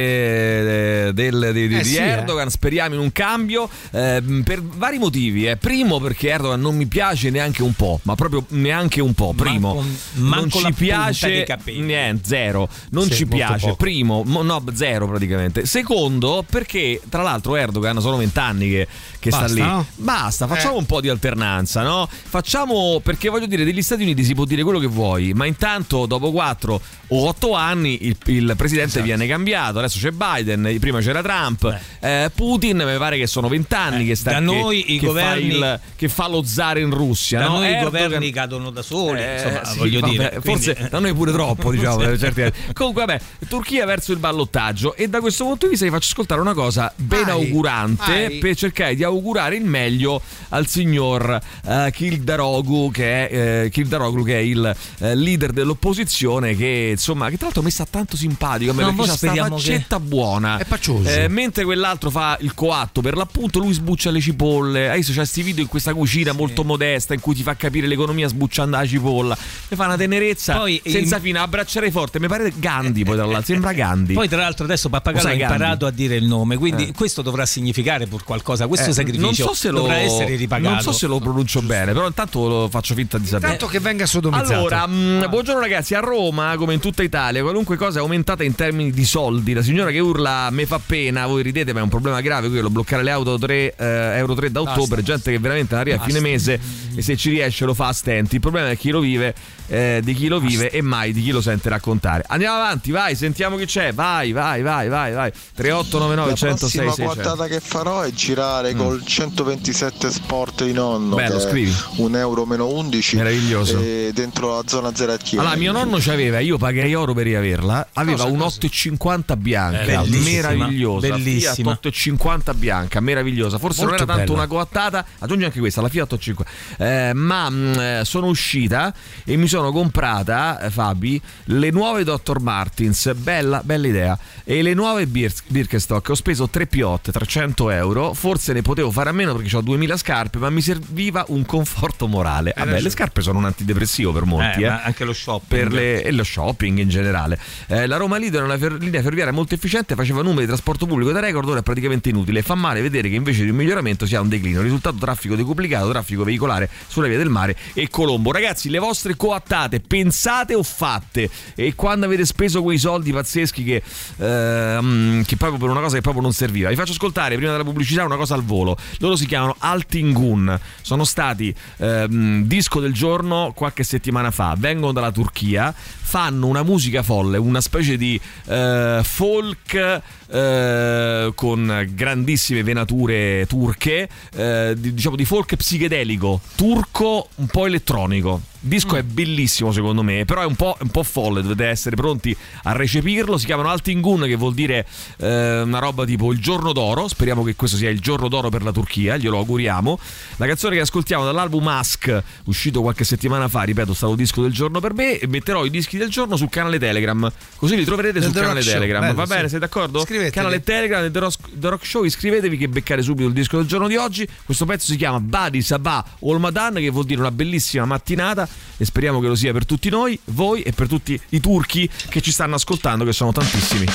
eh, 1.07 1.11
del- 1.15 1.51
di, 1.55 1.69
di- 1.69 1.77
Eh 1.77 1.83
di 1.83 1.89
sì, 1.89 1.97
eh. 1.97 2.03
Erdogan. 2.09 2.51
Speriamo 2.51 2.95
in 2.95 3.01
un 3.01 3.13
cambio 3.13 3.71
eh, 3.93 4.23
per 4.45 4.61
vari 4.63 4.99
motivi. 4.99 5.47
eh. 5.49 5.57
Primo, 5.57 5.99
perché 5.99 6.29
Erdogan 6.29 6.61
non 6.61 6.77
mi 6.77 6.87
piace 6.87 7.31
neanche 7.31 7.63
un 7.63 7.73
po', 7.73 8.01
ma 8.03 8.15
proprio 8.17 8.45
neanche 8.51 9.01
un 9.01 9.15
po'. 9.15 9.33
Primo, 9.35 9.75
Manco- 9.77 9.89
non 10.15 10.29
manco 10.29 10.61
la 10.61 10.69
ci 10.69 10.75
piace 10.75 11.47
niente, 11.65 12.23
zero. 12.29 12.69
Non 12.91 13.05
Sì, 13.05 13.15
ci 13.15 13.27
piace. 13.27 13.65
poco. 13.67 13.77
Primo, 13.77 14.23
mo- 14.27 14.43
no, 14.43 14.63
zero 14.75 15.06
praticamente. 15.07 15.67
Secondo, 15.67 16.45
perché 16.49 17.01
tra 17.09 17.23
l'altro 17.23 17.57
Erdogan 17.57 18.01
sono 18.01 18.17
vent'anni 18.17 18.69
che, 18.69 18.87
che 19.19 19.31
sta 19.31 19.41
Basta, 19.43 19.55
lì. 19.55 19.61
no? 19.63 19.87
Basta, 19.97 20.47
facciamo 20.47 20.75
Eh. 20.75 20.79
un 20.79 20.87
po' 20.87 21.01
di 21.01 21.09
alternanza, 21.09 21.83
no? 21.83 22.09
Facciamo, 22.11 23.01
perché 23.03 23.29
voglio 23.29 23.47
dire, 23.47 23.65
degli 23.65 23.83
Stati 23.83 24.03
Uniti 24.03 24.25
si 24.25 24.35
può 24.35 24.45
dire 24.45 24.63
quello 24.63 24.79
che 24.79 24.87
vuoi, 24.87 25.33
ma 25.33 25.47
intanto 25.47 26.07
dopo 26.07 26.31
4 26.31 26.81
o 27.09 27.29
8 27.29 27.55
anni 27.55 28.07
il, 28.07 28.17
il 28.27 28.55
presidente 28.57 28.91
Esatto. 28.91 29.05
viene 29.05 29.27
cambiato. 29.27 29.79
Adesso 29.79 29.99
c'è 29.99 30.11
Biden, 30.11 30.77
prima 30.81 31.01
c'era 31.01 31.23
Trump, 31.23 31.79
eh, 32.01 32.31
Putin, 32.35 32.83
mi 32.85 32.99
pare 32.99 33.17
che 33.19 33.27
sono 33.27 33.49
vent'anni 33.49 34.03
Eh, 34.03 34.07
che 34.09 34.15
sta 34.17 34.31
da 34.33 34.39
che- 34.39 34.45
noi 34.45 34.95
i 34.95 34.99
che 34.99 35.07
fa 35.07 35.13
governi- 35.13 35.47
il- 35.55 35.81
che 35.97 36.09
fa 36.09 36.29
lo 36.29 36.43
zar 36.45 36.79
in 36.79 36.91
Russia. 36.91 37.39
Da 37.41 37.47
no? 37.47 37.53
noi 37.59 37.69
i 37.69 37.73
Erdogan- 37.75 38.03
governi 38.05 38.31
cadono 38.33 38.71
da 38.71 38.83
soli, 38.83 39.21
eh, 39.23 39.35
insomma, 39.35 39.65
sì, 39.65 39.79
voglio 39.79 40.01
vabbè, 40.01 40.13
dire. 40.13 40.41
forse 40.43 40.73
quindi- 40.75 40.91
da 40.91 40.99
noi 40.99 41.15
pure 41.15 41.33
troppo, 41.33 41.71
diciamo. 41.71 42.17
certi. 42.19 42.53
Comunque, 42.75 43.05
vabbè, 43.07 43.21
Turchia 43.49 43.87
verso 43.87 44.13
il 44.13 44.19
ballottaggio. 44.19 44.96
E 44.99 45.09
da 45.09 45.21
questo 45.21 45.45
punto 45.45 45.67
di 45.67 45.73
vista 45.73 45.85
vi 45.85 45.91
faccio 45.91 46.09
ascoltare 46.09 46.41
una 46.41 46.55
cosa 46.55 46.91
ben 46.97 47.29
augurante 47.29 48.39
per 48.41 48.57
cercare 48.57 48.95
di 48.95 49.05
augurare 49.05 49.57
il 49.57 49.65
meglio 49.67 50.23
al 50.49 50.67
signor 50.67 51.39
uh, 51.65 51.91
Kildaroglu, 51.91 52.91
che 52.91 53.29
è, 53.29 53.65
eh, 53.65 53.69
Kildaroglu, 53.69 54.25
che 54.25 54.37
è 54.37 54.41
il 54.41 54.75
eh, 55.01 55.15
leader 55.15 55.53
dell'opposizione, 55.53 56.57
che 56.57 56.89
insomma, 56.93 57.29
che 57.29 57.37
tra 57.37 57.45
l'altro 57.45 57.63
mi 57.63 57.71
sta 57.71 57.85
tanto 57.85 58.17
simpatico. 58.17 58.71
a 58.71 58.75
me, 58.75 58.85
No, 58.85 58.95
perché 58.95 59.11
c'ha 59.11 59.17
sta 59.17 59.35
faccetta 59.35 60.01
buona. 60.01 60.57
È 60.57 60.65
paccioso. 60.65 61.11
Eh, 61.11 61.29
mentre 61.29 61.65
quell'altro 61.65 62.09
fa 62.09 62.39
il 62.41 62.55
coatto, 62.55 63.03
per 63.03 63.17
l'appunto, 63.17 63.59
lui 63.59 63.75
sbuccia 63.75 64.11
le 64.11 64.21
cipolle. 64.21 64.89
Hai 64.89 64.97
visto, 64.97 65.13
c'è 65.13 65.19
questi 65.19 65.43
video 65.43 65.63
in 65.63 65.69
questa 65.69 65.93
cucina 65.93 66.33
molto 66.33 66.65
modesta 66.65 67.13
in 67.13 67.21
cui 67.21 67.35
ti 67.35 67.43
fa 67.43 67.55
capire 67.55 67.87
l'economia 67.87 68.29
sbucciando 68.29 68.79
la 68.79 68.87
cipolla. 68.87 69.37
Mi 69.69 69.77
fa 69.77 69.85
una 69.85 69.97
tenerezza 69.97 70.57
Poi, 70.57 70.81
senza 70.83 71.17
in- 71.17 71.23
fine, 71.23 71.39
abbraccerei 71.39 71.91
forte. 71.91 72.19
Mi 72.19 72.29
pare 72.29 72.51
Gandhi, 72.57 73.05
poi 73.05 73.17
tra 73.17 73.27
l'altro, 73.27 73.45
sembra 73.45 73.73
Gandhi. 73.75 74.15
Poi, 74.15 74.29
tra 74.29 74.39
l'altro, 74.39 74.65
adesso 74.65 74.86
Pappagallo 74.89 75.25
Lo 75.27 75.31
ha 75.31 75.37
imparato 75.37 75.87
a 75.87 75.91
dire 75.91 76.17
il 76.17 76.25
nome, 76.25 76.57
quindi 76.57 76.89
Eh. 76.89 76.93
questo 76.93 77.23
dovrà 77.23 77.47
significare 77.47 78.07
pur 78.07 78.25
qualcosa. 78.25 78.67
Questo 78.67 78.91
Eh, 78.91 78.93
sacrificio 78.93 79.25
non 79.25 79.35
so 79.35 79.55
se 79.55 79.71
lo, 79.71 79.81
dovrà 79.81 79.97
essere 79.97 80.37
ripagato. 80.37 80.75
Non 80.75 80.83
so 80.83 80.93
se 80.93 81.07
lo 81.07 81.19
pronuncio 81.19 81.63
bene, 81.63 81.93
però 81.93 82.07
intanto 82.07 82.49
lo 82.49 82.69
faccio 82.71 82.95
finta 82.95 83.19
di 83.19 83.27
sapere. 83.27 83.51
Tanto 83.57 83.67
che 83.67 83.81
venga 83.81 84.07
sodomizzato. 84.07 84.53
Allora, 84.53 84.87
mh, 84.87 85.27
buongiorno 85.29 85.61
ragazzi, 85.61 85.95
a 85.95 86.01
Roma, 86.01 86.55
come 86.57 86.75
in 86.75 86.81
tutta 86.81 87.03
Italia, 87.03 87.43
qualunque 87.43 87.77
cosa 87.77 87.99
è 87.99 88.03
aumentata 88.03 88.43
in 88.45 88.55
termini 88.55 88.91
di 88.91 89.05
soldi. 89.05 89.53
La 89.53 89.63
signora 89.63 89.91
che 89.91 89.99
urla 89.99 90.49
me 90.51 90.67
fa 90.67 90.81
pena, 90.85 91.27
voi 91.27 91.43
ridete, 91.43 91.73
ma 91.73 91.81
è 91.81 91.83
un 91.83 91.89
problema 91.89 92.21
grave 92.21 92.49
quello, 92.49 92.71
bloccare 92.71 93.03
le 93.03 93.11
auto 93.11 93.39
3, 93.39 93.75
eh, 93.77 93.85
Euro 94.19 94.35
3 94.35 94.51
da 94.53 94.61
ottobre, 94.61 95.03
gente 95.03 95.31
che 95.31 95.39
veramente 95.39 95.73
non 95.75 95.81
arriva 95.83 95.97
a 96.03 96.05
fine 96.05 96.21
mese 96.21 96.59
e 96.95 97.03
se 97.03 97.17
ci 97.17 97.31
riesce 97.31 97.65
lo 97.65 97.75
fa 97.75 97.89
a 97.89 97.93
stenti. 97.93 98.37
Il 98.37 98.41
problema 98.41 98.71
è 98.71 98.77
chi 98.77 98.91
lo 98.91 99.01
vive, 99.01 99.35
eh, 99.69 100.01
di 100.03 100.15
chi 100.15 100.29
lo 100.29 100.39
vive 100.41 100.71
e 100.71 100.81
mai 100.83 101.13
di 101.13 101.23
chi 101.23 101.31
lo 101.31 101.41
sente 101.41 101.69
raccontare. 101.69 102.25
Andiamo 102.29 102.57
avanti, 102.57 102.91
vai, 102.91 103.15
sentiamo 103.17 103.57
chi 103.57 103.67
c'è. 103.67 103.93
Vai, 103.93 104.33
vai, 104.33 104.63
vai, 104.63 104.89
vai, 104.89 105.13
vai. 105.13 105.31
3899 105.55 106.31
La 106.31 106.37
106 106.37 106.81
prossima 106.81 106.93
600. 107.13 107.15
quattata 107.31 107.49
che 107.49 107.61
farò 107.61 108.01
è 108.03 108.11
girare 108.11 108.75
col 108.75 109.05
127 109.05 110.11
Sport 110.11 110.65
di 110.65 110.73
nonno. 110.73 111.15
Mm. 111.15 111.19
Bello, 111.19 111.41
scrivi. 111.41 111.75
Un 111.97 112.17
euro 112.17 112.45
meno 112.47 112.69
11. 112.69 113.17
Meraviglioso. 113.17 113.81
E 113.81 114.11
dentro 114.15 114.55
la 114.57 114.63
zona 114.67 114.95
zero 114.95 115.13
a 115.13 115.17
Chiesa. 115.17 115.41
Allora, 115.43 115.57
mio 115.57 115.73
nonno 115.73 115.99
c'aveva, 116.01 116.39
io 116.41 116.59
pagherei 116.59 116.95
oro 116.95 117.13
per 117.15 117.25
riaverla. 117.25 117.89
Aveva 117.95 118.25
un 118.25 118.39
8,50 118.39 119.37
bianca, 119.37 119.85
Bellissima, 120.03 120.49
meravigliosa. 120.51 121.09
bellissima. 121.09 121.79
Fiat 121.81 121.95
8,50 121.95 122.55
bianca, 122.57 123.01
meravigliosa. 123.01 123.59
Forse 123.59 123.81
Molto 123.85 123.97
non 123.97 124.09
era 124.09 124.17
tanto 124.17 124.33
bella. 124.33 124.45
una 124.45 124.47
coattata, 124.47 125.05
aggiungi 125.19 125.45
anche 125.45 125.59
questa, 125.59 125.81
la 125.81 125.89
Fiat 125.89 126.13
8,50. 126.13 126.45
Eh, 126.79 127.13
ma 127.15 127.49
mh, 127.51 127.79
eh, 127.79 128.01
sono 128.05 128.27
uscita 128.27 128.93
e 129.25 129.37
mi 129.37 129.47
sono 129.49 129.56
comprata, 129.73 130.61
eh, 130.61 130.71
Fabi, 130.71 131.21
le 131.45 131.71
nuove 131.71 132.05
Dr. 132.05 132.41
Martins. 132.41 133.13
Bella, 133.15 133.61
bella 133.65 133.87
idea. 133.87 134.19
E 134.45 134.63
le 134.63 134.75
nuove 134.75 135.07
Bir- 135.07 135.33
Birkenstock. 135.47 136.09
Ho 136.11 136.15
speso 136.15 136.49
3 136.49 136.67
piotte, 136.67 137.13
300 137.13 137.71
euro. 137.71 138.15
Forse 138.15 138.53
ne 138.53 138.63
potevo 138.63 138.91
fare 138.91 139.11
a 139.11 139.13
meno 139.13 139.35
perché 139.35 139.57
ho 139.57 139.61
2000 139.61 139.97
scarpe, 139.97 140.39
ma 140.39 140.51
mi 140.51 140.61
serviva 140.61 141.25
un 141.29 141.45
conforto 141.45 142.07
morale. 142.07 142.53
Vabbè, 142.57 142.81
le 142.81 142.91
scarpe 142.91 143.21
sono 143.23 143.39
un 143.39 143.45
antidepressivo 143.47 144.13
per 144.13 144.25
molti, 144.25 144.63
Eh, 144.63 144.65
eh 144.65 144.69
anche 144.69 145.05
lo 145.05 145.13
shopping. 145.13 145.71
le- 145.71 146.03
e 146.03 146.13
lo 146.13 146.25
shopping 146.25 146.79
in 146.79 146.89
generale. 146.89 147.39
Eh, 147.67 147.87
la 147.87 147.97
Roma 147.97 148.17
Lido 148.19 148.39
è 148.39 148.43
una 148.43 148.59
fer- 148.59 148.79
linea 148.81 149.03
ferroviaria 149.03 149.33
molto 149.33 149.55
efficiente, 149.55 149.95
faceva 149.95 150.23
numeri 150.23 150.43
di 150.43 150.47
trasporto 150.47 150.87
pubblico 150.87 151.13
da 151.13 151.21
record, 151.21 151.49
ora 151.49 151.61
è 151.61 151.63
praticamente 151.63 152.09
inutile. 152.09 152.43
Fa 152.43 152.55
male 152.55 152.81
vedere 152.81 153.09
che 153.09 153.15
invece 153.15 153.45
di 153.45 153.51
un 153.51 153.57
miglioramento 153.57 154.07
si 154.07 154.15
ha 154.15 154.21
un 154.21 154.29
declino. 154.29 154.61
Risultato 154.61 154.97
traffico 154.97 155.35
decuplicato, 155.35 155.89
traffico 155.91 156.25
veicolare 156.25 156.69
sulla 156.87 157.09
via 157.09 157.19
del 157.19 157.29
mare 157.31 157.57
e 157.75 157.89
Colombo. 157.89 158.33
Ragazzi, 158.33 158.69
le 158.71 158.79
vostre 158.79 159.17
coattate, 159.47 159.81
pensate 159.81 160.55
o 160.55 160.63
fatte? 160.63 161.31
E 161.55 161.75
quando 161.75 162.07
avete 162.07 162.27
speso 162.27 162.63
quei 162.63 162.79
soldi 162.79 163.13
pazzeschi 163.13 163.63
che, 163.63 163.83
ehm, 164.19 165.25
che 165.25 165.37
proprio 165.37 165.59
per 165.61 165.71
una 165.71 165.81
cosa 165.81 165.95
che 165.95 166.03
proprio 166.03 166.23
non 166.23 166.33
serviva. 166.33 166.69
Vi 166.69 166.75
faccio 166.75 166.93
ascoltare 166.93 167.37
prima 167.37 167.53
della 167.53 167.65
pubblicità 167.65 168.05
una 168.05 168.17
cosa 168.17 168.35
al 168.35 168.43
volo. 168.43 168.77
Loro 168.99 169.15
si 169.17 169.27
chiamano 169.27 169.55
Altingun. 169.59 170.59
Sono 170.83 171.05
stati 171.05 171.55
ehm, 171.79 172.43
disco 172.45 172.81
del 172.81 172.93
giorno 172.93 173.53
qualche 173.55 173.85
settimana 173.85 174.31
fa. 174.31 174.55
Vengono 174.59 174.93
dalla 174.93 175.13
Turchia. 175.13 175.73
Fanno 176.07 176.47
una 176.47 176.63
musica 176.63 177.03
folle, 177.03 177.37
una 177.37 177.61
specie 177.61 177.97
di 177.97 178.21
eh, 178.47 179.01
folk 179.03 180.03
eh, 180.29 181.33
con 181.35 181.89
grandissime 181.93 182.63
venature 182.63 183.47
turche, 183.47 184.09
eh, 184.35 184.75
di- 184.77 184.95
diciamo 184.95 185.17
di 185.17 185.25
folk 185.25 185.57
psichedelico, 185.57 186.41
turco 186.55 187.29
un 187.37 187.47
po' 187.47 187.67
elettronico. 187.67 188.41
Il 188.67 188.73
disco 188.73 188.97
è 188.97 189.03
bellissimo 189.05 189.71
secondo 189.71 190.03
me, 190.03 190.25
però 190.25 190.41
è 190.41 190.45
un 190.45 190.57
po', 190.57 190.77
un 190.81 190.89
po' 190.89 191.05
folle, 191.05 191.41
dovete 191.41 191.67
essere 191.67 191.95
pronti 191.95 192.37
a 192.65 192.73
recepirlo. 192.73 193.39
Si 193.39 193.47
chiamano 193.47 193.69
Altingun, 193.69 194.23
che 194.23 194.35
vuol 194.35 194.55
dire 194.55 194.85
eh, 195.19 195.61
una 195.61 195.79
roba 195.79 196.05
tipo 196.05 196.33
il 196.33 196.41
giorno 196.41 196.73
d'oro. 196.73 197.07
Speriamo 197.07 197.45
che 197.45 197.55
questo 197.55 197.77
sia 197.77 197.91
il 197.91 198.01
giorno 198.01 198.27
d'oro 198.27 198.49
per 198.49 198.65
la 198.65 198.73
Turchia, 198.73 199.17
glielo 199.19 199.39
auguriamo. 199.39 199.99
La 200.37 200.47
canzone 200.47 200.75
che 200.77 200.81
ascoltiamo 200.81 201.25
dall'album 201.25 201.63
Mask, 201.63 202.23
uscito 202.47 202.81
qualche 202.81 203.05
settimana 203.05 203.47
fa, 203.47 203.63
ripeto, 203.63 203.95
stato 203.95 204.13
il 204.13 204.19
disco 204.19 204.43
del 204.43 204.53
giorno 204.53 204.81
per 204.81 204.95
me. 204.95 205.19
E 205.19 205.29
metterò 205.29 205.65
i 205.65 205.71
dischi 205.71 205.97
del 205.97 206.09
giorno 206.09 206.35
sul 206.35 206.49
canale 206.49 206.81
Telegram, 206.81 207.31
così 207.57 207.77
li 207.77 207.85
troverete 207.85 208.21
sul 208.21 208.33
canale 208.33 208.63
Telegram. 208.63 209.01
bello, 209.01 209.15
Va 209.15 209.27
bene, 209.27 209.43
sì. 209.45 209.51
sei 209.51 209.59
d'accordo? 209.61 210.01
Iscrivetevi. 210.17 210.31
Canale 210.31 210.63
Telegram 210.63 211.11
The 211.11 211.19
Rock, 211.19 211.39
The 211.53 211.69
Rock 211.69 211.87
Show, 211.87 212.05
iscrivetevi 212.05 212.57
che 212.57 212.69
beccate 212.69 213.03
subito 213.03 213.29
il 213.29 213.35
disco 213.35 213.57
del 213.59 213.67
giorno 213.67 213.89
di 213.89 213.97
oggi. 213.97 214.27
Questo 214.45 214.65
pezzo 214.65 214.87
si 214.87 214.97
chiama 214.97 215.21
Badi 215.21 215.63
Sabah 215.63 216.05
Olmadan, 216.21 216.75
che 216.75 216.91
vuol 216.91 217.05
dire 217.05 217.21
una 217.21 217.31
bellissima 217.31 217.85
mattinata 217.85 218.49
e 218.77 218.85
speriamo 218.85 219.21
che 219.21 219.29
lo 219.29 219.35
sia 219.35 219.53
per 219.53 219.67
tutti 219.67 219.89
noi, 219.91 220.19
voi 220.27 220.63
e 220.63 220.73
per 220.73 220.89
tutti 220.89 221.19
i 221.31 221.41
turchi 221.41 221.89
che 222.09 222.21
ci 222.21 222.33
stanno 222.33 222.55
ascoltando, 222.55 223.05
che 223.05 223.13
sono 223.13 223.33
tantissimi. 223.33 223.87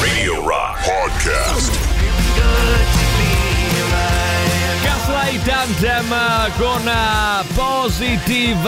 Radio 0.00 0.46
Rock 0.46 0.84
Podcast. 0.84 1.90
Gaslight 4.82 5.48
Anthem 5.48 6.14
con 6.56 6.86
uh, 6.86 7.44
Positive 7.54 8.62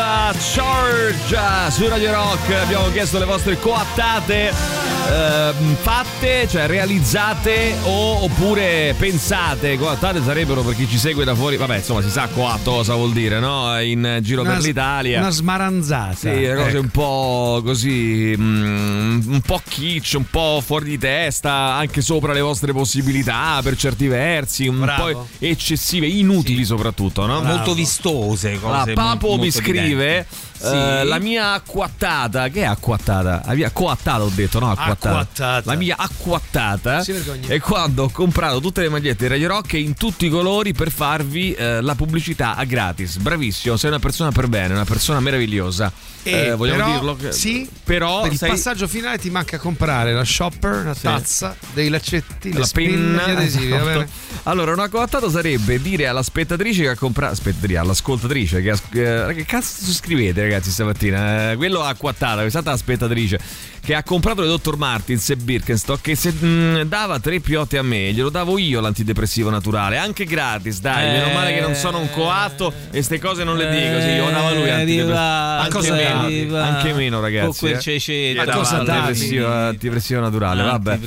Charge 0.54 1.34
uh, 1.34 1.70
su 1.70 1.88
Radio 1.88 2.12
Rock. 2.12 2.50
Abbiamo 2.50 2.90
chiesto 2.90 3.18
le 3.18 3.24
vostre 3.24 3.58
coattate 3.58 4.83
uh, 5.04 5.74
fatte, 5.80 6.46
cioè 6.48 6.66
realizzate 6.66 7.74
o, 7.84 8.24
oppure 8.24 8.94
pensate. 8.98 9.76
Coattate 9.78 10.22
sarebbero 10.22 10.62
per 10.62 10.74
chi 10.74 10.88
ci 10.88 10.98
segue 10.98 11.24
da 11.24 11.34
fuori. 11.34 11.56
Vabbè, 11.56 11.76
insomma, 11.76 12.02
si 12.02 12.10
sa 12.10 12.28
coatto 12.28 12.72
cosa 12.72 12.94
vuol 12.94 13.12
dire, 13.12 13.38
no? 13.38 13.78
In 13.80 14.18
giro 14.22 14.42
Una 14.42 14.52
per 14.52 14.62
l'Italia. 14.62 15.20
Una 15.20 15.30
smaranzata. 15.30 16.14
Sì, 16.14 16.28
le 16.28 16.54
cose 16.54 16.68
Ecco. 16.70 16.80
un 16.80 16.88
po' 16.88 17.62
così, 17.64 18.34
mm, 18.36 19.32
un 19.32 19.40
po' 19.40 19.60
kitsch, 19.66 20.14
un 20.16 20.26
po' 20.30 20.62
fuori 20.64 20.90
di 20.90 20.98
testa, 20.98 21.74
anche 21.74 22.00
sopra 22.00 22.32
le 22.32 22.40
vostre 22.40 22.72
possibilità 22.72 23.60
per 23.62 23.76
certi 23.76 24.06
versi, 24.06 24.66
un 24.66 24.80
Bravo. 24.80 25.10
po' 25.10 25.26
eccessive, 25.38 26.06
inutili 26.06 26.64
soprattutto, 26.64 27.26
no? 27.26 27.42
Molto 27.42 27.74
vistose 27.74 28.58
cose. 28.58 28.92
Allora, 28.92 28.92
Papo 28.92 29.28
molto 29.28 29.42
mi 29.44 29.50
scrive 29.50 30.06
evidenti. 30.18 30.53
Eh, 30.72 31.04
la 31.04 31.18
mia 31.18 31.52
acquattata, 31.52 32.48
che 32.48 32.60
è 32.62 32.64
acquattata? 32.64 33.42
La 33.44 33.54
mia 33.54 33.70
coattata 33.70 34.22
ho 34.22 34.30
detto, 34.34 34.58
no 34.58 34.70
acquattata. 34.70 35.08
Acquattata. 35.10 35.70
La 35.70 35.76
mia 35.76 35.96
acquattata 35.98 37.02
Si 37.02 37.12
vergogna. 37.12 37.48
è 37.48 37.60
quando 37.60 38.04
ho 38.04 38.10
comprato 38.10 38.60
tutte 38.60 38.80
le 38.82 38.88
magliette 38.88 39.24
di 39.24 39.28
Radio 39.30 39.48
Rock 39.48 39.74
in 39.74 39.94
tutti 39.94 40.26
i 40.26 40.28
colori 40.28 40.72
per 40.72 40.90
farvi 40.90 41.52
eh, 41.54 41.80
la 41.80 41.94
pubblicità 41.94 42.56
a 42.56 42.64
gratis. 42.64 43.16
Bravissimo, 43.18 43.76
sei 43.76 43.90
una 43.90 43.98
persona 43.98 44.30
per 44.30 44.48
bene, 44.48 44.74
una 44.74 44.84
persona 44.84 45.20
meravigliosa. 45.20 45.90
E 46.26 46.46
Eh, 46.46 46.54
vogliamo 46.54 46.78
però, 46.78 46.92
dirlo? 46.92 47.16
che- 47.16 47.32
Sì, 47.32 47.68
però 47.84 48.22
per 48.22 48.32
il 48.32 48.38
sei- 48.38 48.48
passaggio 48.48 48.88
finale 48.88 49.18
ti 49.18 49.28
manca 49.28 49.58
comprare 49.58 50.14
la 50.14 50.24
shopper, 50.24 50.84
la 50.86 50.94
Sì. 50.94 51.02
tazza, 51.02 51.54
dei 51.74 51.90
laccetti, 51.90 52.52
la 52.54 52.66
penna 52.72 53.24
adesivi, 53.26 53.74
esatto. 53.74 54.06
allora 54.44 54.72
una 54.72 54.88
coattata 54.88 55.28
sarebbe 55.28 55.80
dire 55.82 56.06
alla 56.06 56.22
spettatrice 56.22 56.82
che 56.82 56.88
ha 56.88 56.96
comprato 56.96 57.32
aspettatrice 57.34 57.76
all'ascoltatrice 57.78 58.62
che, 58.62 58.70
ha- 58.70 59.28
eh, 59.28 59.34
che 59.34 59.44
cazzo 59.44 59.92
scrivete 59.92 60.40
ragazzi 60.40 60.53
stamattina 60.62 61.52
Eh, 61.52 61.56
quello 61.56 61.82
ha 61.82 61.88
acquattata 61.88 62.40
questa 62.40 62.58
è 62.58 62.62
stata 62.62 62.70
la 62.70 62.76
spettatrice 62.76 63.38
che 63.84 63.94
ha 63.94 64.02
comprato 64.02 64.40
le 64.40 64.48
Dr. 64.48 64.76
Martins 64.76 65.28
e 65.30 65.36
Birkenstock 65.36 66.00
che 66.00 66.14
se 66.14 66.30
mh, 66.32 66.84
dava 66.84 67.18
tre 67.20 67.40
piotte 67.40 67.76
a 67.76 67.82
me 67.82 68.12
glielo 68.12 68.30
davo 68.30 68.56
io 68.56 68.80
l'antidepressivo 68.80 69.50
naturale 69.50 69.98
anche 69.98 70.24
gratis 70.24 70.80
dai 70.80 71.06
Eh. 71.08 71.12
meno 71.20 71.32
male 71.34 71.52
che 71.54 71.60
non 71.60 71.74
sono 71.74 71.98
un 71.98 72.08
coatto 72.10 72.72
e 72.90 73.02
ste 73.02 73.18
cose 73.18 73.44
non 73.44 73.56
le 73.56 73.68
dico 73.70 74.00
sì 74.00 74.06
glielo 74.06 74.30
dava 74.30 74.52
lui 74.52 74.62
Eh, 74.68 74.70
antidepressivo 74.70 75.18
anche 75.18 75.70
cosa 75.70 75.92
meno 75.94 76.56
anche 76.60 76.92
meno 76.94 77.20
ragazzi 77.20 77.44
Con 77.44 77.56
quel 77.58 77.80
eh. 78.06 78.44
Cosa 78.54 78.76
antidepressivo, 78.78 79.52
antidepressivo 79.52 80.20
naturale 80.20 80.62
vabbè. 80.62 80.98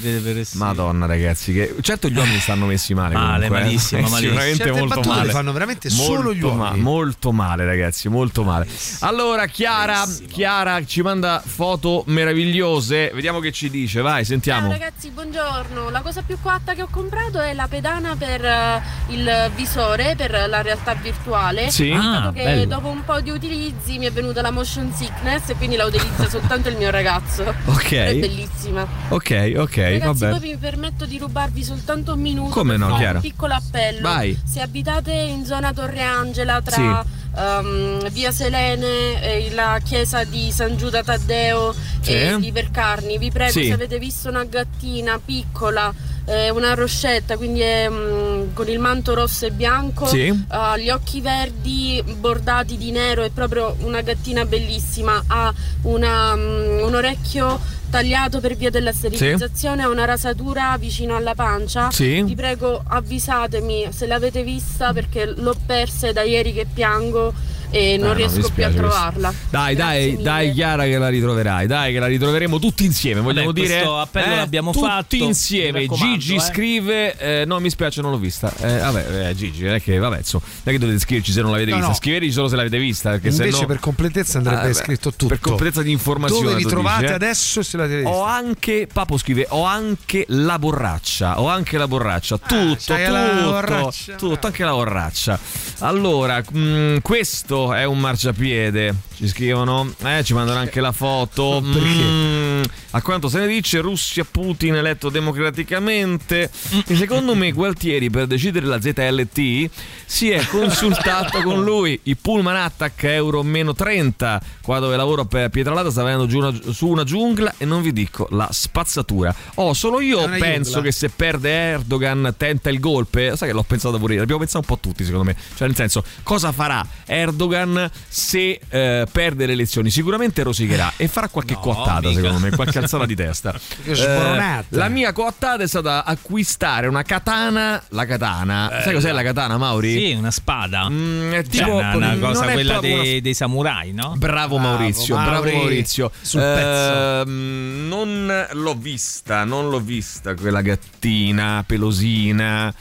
Madonna 0.53 1.05
ragazzi 1.05 1.53
che 1.53 1.75
certo 1.81 2.09
gli 2.09 2.15
uomini 2.17 2.39
stanno 2.39 2.65
messi 2.65 2.93
male 2.93 3.13
Male, 3.15 3.47
comunque, 3.47 3.59
malissimo, 3.59 3.99
Eh, 3.99 4.09
malissimo. 4.09 4.17
sicuramente 4.29 4.63
Certe 4.63 4.79
molto 4.79 5.01
male 5.09 5.25
le 5.25 5.31
fanno 5.31 5.51
veramente 5.51 5.89
molto 5.91 6.13
solo 6.13 6.33
gli 6.33 6.41
uomini. 6.41 6.61
ma- 6.61 6.75
molto 6.75 7.31
male 7.31 7.65
ragazzi 7.65 8.07
molto 8.09 8.43
male 8.43 8.67
allora 8.99 9.36
Chiara 9.45 10.03
Chiara 10.29 10.83
ci 10.85 11.01
manda 11.01 11.41
foto 11.45 12.03
meravigliose 12.07 13.11
vediamo 13.13 13.39
che 13.39 13.51
ci 13.51 13.69
dice 13.69 14.01
vai 14.01 14.25
sentiamo 14.25 14.69
Ciao 14.69 14.77
ragazzi, 14.77 15.09
buongiorno. 15.09 15.89
La 15.89 16.01
cosa 16.01 16.21
più 16.21 16.37
coatta 16.41 16.73
che 16.73 16.81
ho 16.81 16.87
comprato 16.89 17.39
è 17.39 17.53
la 17.53 17.67
pedana 17.67 18.15
per 18.15 18.43
eh, 18.43 18.81
il 19.09 19.51
visore, 19.55 20.15
per 20.15 20.45
la 20.47 20.61
realtà 20.61 20.93
virtuale. 20.95 21.69
Sì? 21.69 21.89
Dato 21.91 22.27
Ah, 22.29 22.31
che 22.33 22.43
bello. 22.43 22.65
dopo 22.65 22.87
un 22.87 23.03
po' 23.03 23.19
di 23.21 23.29
utilizzi 23.29 23.97
mi 23.97 24.05
è 24.05 24.11
venuta 24.11 24.41
la 24.41 24.51
motion 24.51 24.91
sickness 24.93 25.49
e 25.49 25.55
quindi 25.55 25.75
la 25.75 25.85
utilizza 25.85 26.27
soltanto 26.29 26.69
il 26.69 26.77
mio 26.77 26.89
ragazzo. 26.89 27.53
Ok. 27.65 27.91
È 27.91 28.15
bellissima. 28.15 28.85
ok 29.09 29.53
ok 29.57 29.75
Ragazzi, 29.77 29.99
vabbè 30.25 30.29
poi 30.39 30.49
mi 30.49 30.57
permetto 30.57 31.05
di 31.05 31.17
rubarvi 31.17 31.63
soltanto 31.63 32.13
un 32.13 32.19
minuto 32.21 32.49
Come 32.51 32.77
per 32.77 32.87
no, 32.87 32.95
Chiara? 32.97 33.15
un 33.15 33.21
piccolo 33.21 33.53
appello. 33.53 34.01
Vai. 34.01 34.39
Se 34.43 34.61
abitate 34.61 35.11
in 35.11 35.45
zona 35.45 35.73
Torre 35.73 36.01
Angela 36.01 36.61
tra 36.61 37.05
ehm, 37.37 38.09
Via 38.09 38.31
Selene 38.31 39.21
e 39.21 39.51
la 39.53 39.79
chiesa 39.83 40.23
di 40.23 40.51
San 40.51 40.75
Giuda 40.77 41.03
Taddeo 41.03 41.73
Sì. 42.01 42.11
e 42.13 42.37
di 42.39 42.51
Vercarni, 42.51 43.17
vi 43.17 43.31
prego 43.31 43.51
Sì. 43.51 43.65
se 43.67 43.73
avete 43.73 43.99
visto 43.99 44.29
una 44.29 44.43
gattina 44.45 45.19
piccola 45.23 45.93
eh, 46.29 46.49
una 46.49 46.73
roscetta, 46.73 47.37
quindi 47.37 47.61
è, 47.61 47.87
mm, 47.89 48.53
con 48.53 48.67
il 48.67 48.79
manto 48.79 49.13
rosso 49.13 49.45
e 49.45 49.51
bianco, 49.51 50.05
Sì. 50.07 50.43
ha 50.49 50.77
gli 50.77 50.89
occhi 50.89 51.21
verdi 51.21 52.03
bordati 52.19 52.75
di 52.77 52.91
nero, 52.91 53.23
è 53.23 53.29
proprio 53.29 53.77
una 53.83 54.01
gattina 54.01 54.43
bellissima, 54.43 55.23
ha 55.25 55.53
una, 55.83 56.35
mm, 56.35 56.79
un 56.81 56.95
orecchio 56.95 57.57
tagliato 57.89 58.39
per 58.39 58.55
via 58.55 58.69
della 58.69 58.91
sterilizzazione, 58.91 59.83
ha 59.83 59.89
una 59.89 60.05
rasatura 60.05 60.75
vicino 60.77 61.15
alla 61.15 61.35
pancia. 61.35 61.91
Sì. 61.91 62.21
Vi 62.23 62.35
prego 62.35 62.83
avvisatemi 62.85 63.87
se 63.91 64.07
l'avete 64.07 64.43
vista 64.43 64.93
perché 64.93 65.25
l'ho 65.25 65.55
persa 65.65 66.11
da 66.11 66.21
ieri 66.21 66.53
che 66.53 66.65
piango 66.71 67.33
e 67.69 67.97
non 67.97 68.05
Ah, 68.07 68.11
no, 68.11 68.15
riesco 68.15 68.49
più 68.53 68.65
a 68.65 68.69
trovarla. 68.69 69.33
dai 69.49 69.75
Grazie 69.75 70.13
dai 70.13 70.21
dai 70.23 70.53
Chiara 70.53 70.83
che 70.85 70.97
la 70.97 71.09
ritroverai 71.09 71.67
dai 71.67 71.93
che 71.93 71.99
la 71.99 72.05
ritroveremo 72.07 72.59
tutti 72.59 72.85
insieme 72.85 73.19
vogliamo 73.21 73.47
Vabbè, 73.47 73.59
dire 73.59 73.73
questo 73.75 73.99
appello 73.99 74.33
eh, 74.33 74.35
l'abbiamo 74.37 74.71
tutti 74.71 74.85
fatto, 74.85 75.15
insieme 75.15 75.79
mi 75.81 75.85
raccomando, 75.87 76.17
Gigi 76.17 76.35
eh. 76.35 76.39
scrive 76.39 77.17
eh, 77.17 77.43
no 77.45 77.59
mi 77.59 77.69
spiace 77.69 78.01
non 78.01 78.11
l'ho 78.11 78.17
vista 78.17 78.51
eh, 78.61 78.77
vabbè 78.77 79.29
eh, 79.29 79.35
Gigi 79.35 79.63
non 79.63 79.73
è 79.73 79.81
che 79.81 79.97
vabbè 79.97 80.17
insomma 80.19 80.43
non 80.47 80.61
è 80.63 80.69
che 80.71 80.77
dovete 80.79 80.99
scriverci 80.99 81.31
se 81.31 81.41
non 81.41 81.51
l'avete 81.51 81.69
No, 81.71 81.75
vista 81.75 81.91
no. 81.91 81.97
scriveteci 81.97 82.31
solo 82.31 82.47
se 82.47 82.55
l'avete 82.55 82.77
vista 82.79 83.09
perché 83.11 83.31
se 83.31 83.43
Invece 83.43 83.61
no 83.61 83.67
per 83.67 83.79
completezza 83.79 84.37
andrebbe 84.37 84.69
Ah, 84.69 84.73
scritto 84.73 85.09
tutto. 85.11 85.27
per 85.27 85.39
completezza 85.39 85.81
di 85.81 85.91
informazione 85.91 86.43
Dove 86.51 86.55
vi 86.57 86.65
trovate 86.65 86.99
dici, 87.01 87.11
eh? 87.11 87.15
adesso 87.15 87.61
se 87.63 87.77
l'avete 87.77 87.95
vista? 88.01 88.09
Ho 88.15 88.23
anche, 88.23 88.87
Papo 88.91 89.17
scrive, 89.17 89.45
ho 89.49 89.63
anche 89.63 90.23
la 90.29 90.57
borraccia, 90.59 91.39
ho 91.41 91.47
anche 91.49 91.77
la 91.77 91.87
borraccia, 91.87 92.37
tutto, 92.37 92.55
la 92.87 93.27
tutto, 93.27 93.49
borraccia? 93.51 94.15
tutto, 94.15 94.47
anche 94.47 94.63
la 94.63 94.71
borraccia. 94.71 95.39
Allora, 95.79 96.41
mh, 96.49 97.01
questo 97.01 97.55
è 97.73 97.83
un 97.83 97.99
marciapiede, 97.99 98.93
ci 99.17 99.27
scrivono, 99.27 99.91
eh, 100.03 100.23
ci 100.23 100.33
mandano 100.35 100.59
anche 100.59 100.79
la 100.79 100.91
foto. 100.91 101.59
Mm, 101.63 102.61
a 102.91 103.01
quanto 103.01 103.29
se 103.29 103.39
ne 103.39 103.47
dice, 103.47 103.79
Russia, 103.79 104.23
Putin 104.29 104.75
eletto 104.75 105.09
democraticamente. 105.09 106.49
E 106.85 106.95
secondo 106.95 107.33
me 107.35 107.51
Gualtieri 107.51 108.09
per 108.11 108.27
decidere 108.27 108.65
la 108.67 108.79
ZLT 108.79 109.69
si 110.05 110.29
è 110.29 110.45
consultato 110.47 111.41
con 111.41 111.63
lui. 111.63 111.99
I 112.03 112.15
Pullman 112.15 112.55
Attack 112.55 113.03
euro 113.05 113.41
meno 113.43 113.73
30, 113.73 114.39
qua 114.61 114.77
dove 114.79 114.95
lavoro 114.95 115.25
per 115.25 115.49
Pietralata 115.49 115.89
sta 115.89 116.03
venendo 116.03 116.27
giù 116.27 116.37
una- 116.37 116.53
su 116.71 116.87
una 116.87 117.03
giungla 117.03 117.55
e 117.57 117.65
non 117.65 117.81
vi 117.81 117.91
dico 117.93 118.27
la 118.31 118.47
spazzatura. 118.51 119.33
Oh, 119.55 119.73
solo 119.73 119.99
io 119.99 120.27
penso 120.37 120.71
giungla. 120.73 120.81
che 120.83 120.91
se 120.91 121.09
perde 121.09 121.49
Erdogan 121.49 122.35
tenta 122.37 122.69
il 122.69 122.79
golpe. 122.79 123.35
Sai 123.35 123.47
che 123.47 123.53
l'ho 123.53 123.63
pensato 123.63 123.97
pure 123.97 124.13
io, 124.13 124.19
l'abbiamo 124.19 124.41
pensato 124.41 124.65
un 124.69 124.75
po' 124.75 124.79
tutti 124.79 125.03
secondo 125.03 125.25
me. 125.25 125.35
Cioè 125.55 125.67
nel 125.67 125.75
senso, 125.75 126.03
cosa 126.23 126.51
farà 126.51 126.85
Erdogan 127.05 127.89
se 128.07 128.59
eh, 128.69 129.05
perde 129.07 129.45
le 129.45 129.53
elezioni? 129.53 129.89
Sicuramente 129.89 130.43
rosicherà 130.43 130.93
e 130.97 131.07
farà 131.07 131.27
qualche 131.29 131.55
coattata 131.55 132.07
mica. 132.07 132.21
secondo 132.21 132.39
me, 132.39 132.49
qualche 132.51 132.77
alzata 132.77 133.05
di 133.05 133.15
testa. 133.15 133.53
Sboronata. 133.83 134.65
la 134.69 134.87
mia 134.89 135.11
coattata 135.13 135.63
è 135.63 135.67
stata 135.67 136.03
acquistare 136.05 136.87
una 136.87 137.03
katana. 137.03 137.81
La 137.89 138.05
katana, 138.05 138.69
sai 138.83 138.93
cos'è 138.93 139.11
la 139.11 139.23
katana, 139.23 139.57
Mauri? 139.57 139.91
Sì, 139.97 140.13
una 140.13 140.31
spada. 140.31 140.87
Mm, 140.89 141.31
è 141.31 141.43
Cioè, 141.43 141.49
tipo 141.49 141.75
una, 141.75 141.95
una 141.95 142.09
non 142.13 142.19
cosa 142.19 142.45
quella 142.51 142.79
dei, 142.79 142.93
una- 142.93 143.19
dei 143.21 143.33
samurai, 143.33 143.91
no? 143.93 144.13
Bravo 144.17 144.57
Maurizio, 144.57 145.15
bravo 145.15 145.31
Mauri, 145.31 145.51
Maurizio. 145.55 146.11
sul 146.21 146.39
pezzo. 146.41 147.21
Ehm, 147.21 147.85
non 147.87 148.47
l'ho 148.51 148.75
vista, 148.75 149.43
non 149.43 149.69
l'ho 149.69 149.79
vista 149.79 150.35
quella 150.35 150.61
gattina 150.61 151.63
pelosina. 151.65 152.73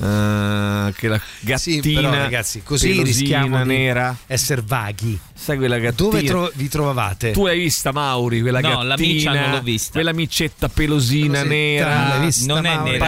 Eh, 0.00 0.92
che 0.96 1.08
la 1.08 1.20
gattina 1.40 1.82
Sì, 1.82 1.92
però 1.92 2.10
ragazzi, 2.10 2.62
così 2.62 2.88
pelosina 2.88 3.04
rischiamo 3.20 3.62
di 3.62 3.68
nera. 3.68 4.16
essere 4.26 4.62
vaghi. 4.64 5.18
Sai 5.36 5.56
quella 5.56 5.78
gattina? 5.78 6.08
Dove 6.10 6.22
tro- 6.24 6.50
vi 6.54 6.68
trovavate? 6.68 7.32
Tu 7.32 7.44
l'hai 7.44 7.58
vista, 7.58 7.92
Mauri? 7.92 8.40
Quella 8.40 8.60
No, 8.60 8.68
gattina? 8.68 8.84
la 8.88 8.96
miccia 8.98 9.32
non 9.32 9.50
l'ho 9.50 9.60
vista. 9.62 9.90
Quella 9.92 10.12
micetta 10.12 10.68
pelosina 10.68 11.42
Pelosetta, 11.42 11.48
nera. 11.48 12.18
vista, 12.18 12.54
non 12.54 12.66
è 12.66 12.74
Mauri? 12.76 12.90
nera, 12.90 13.04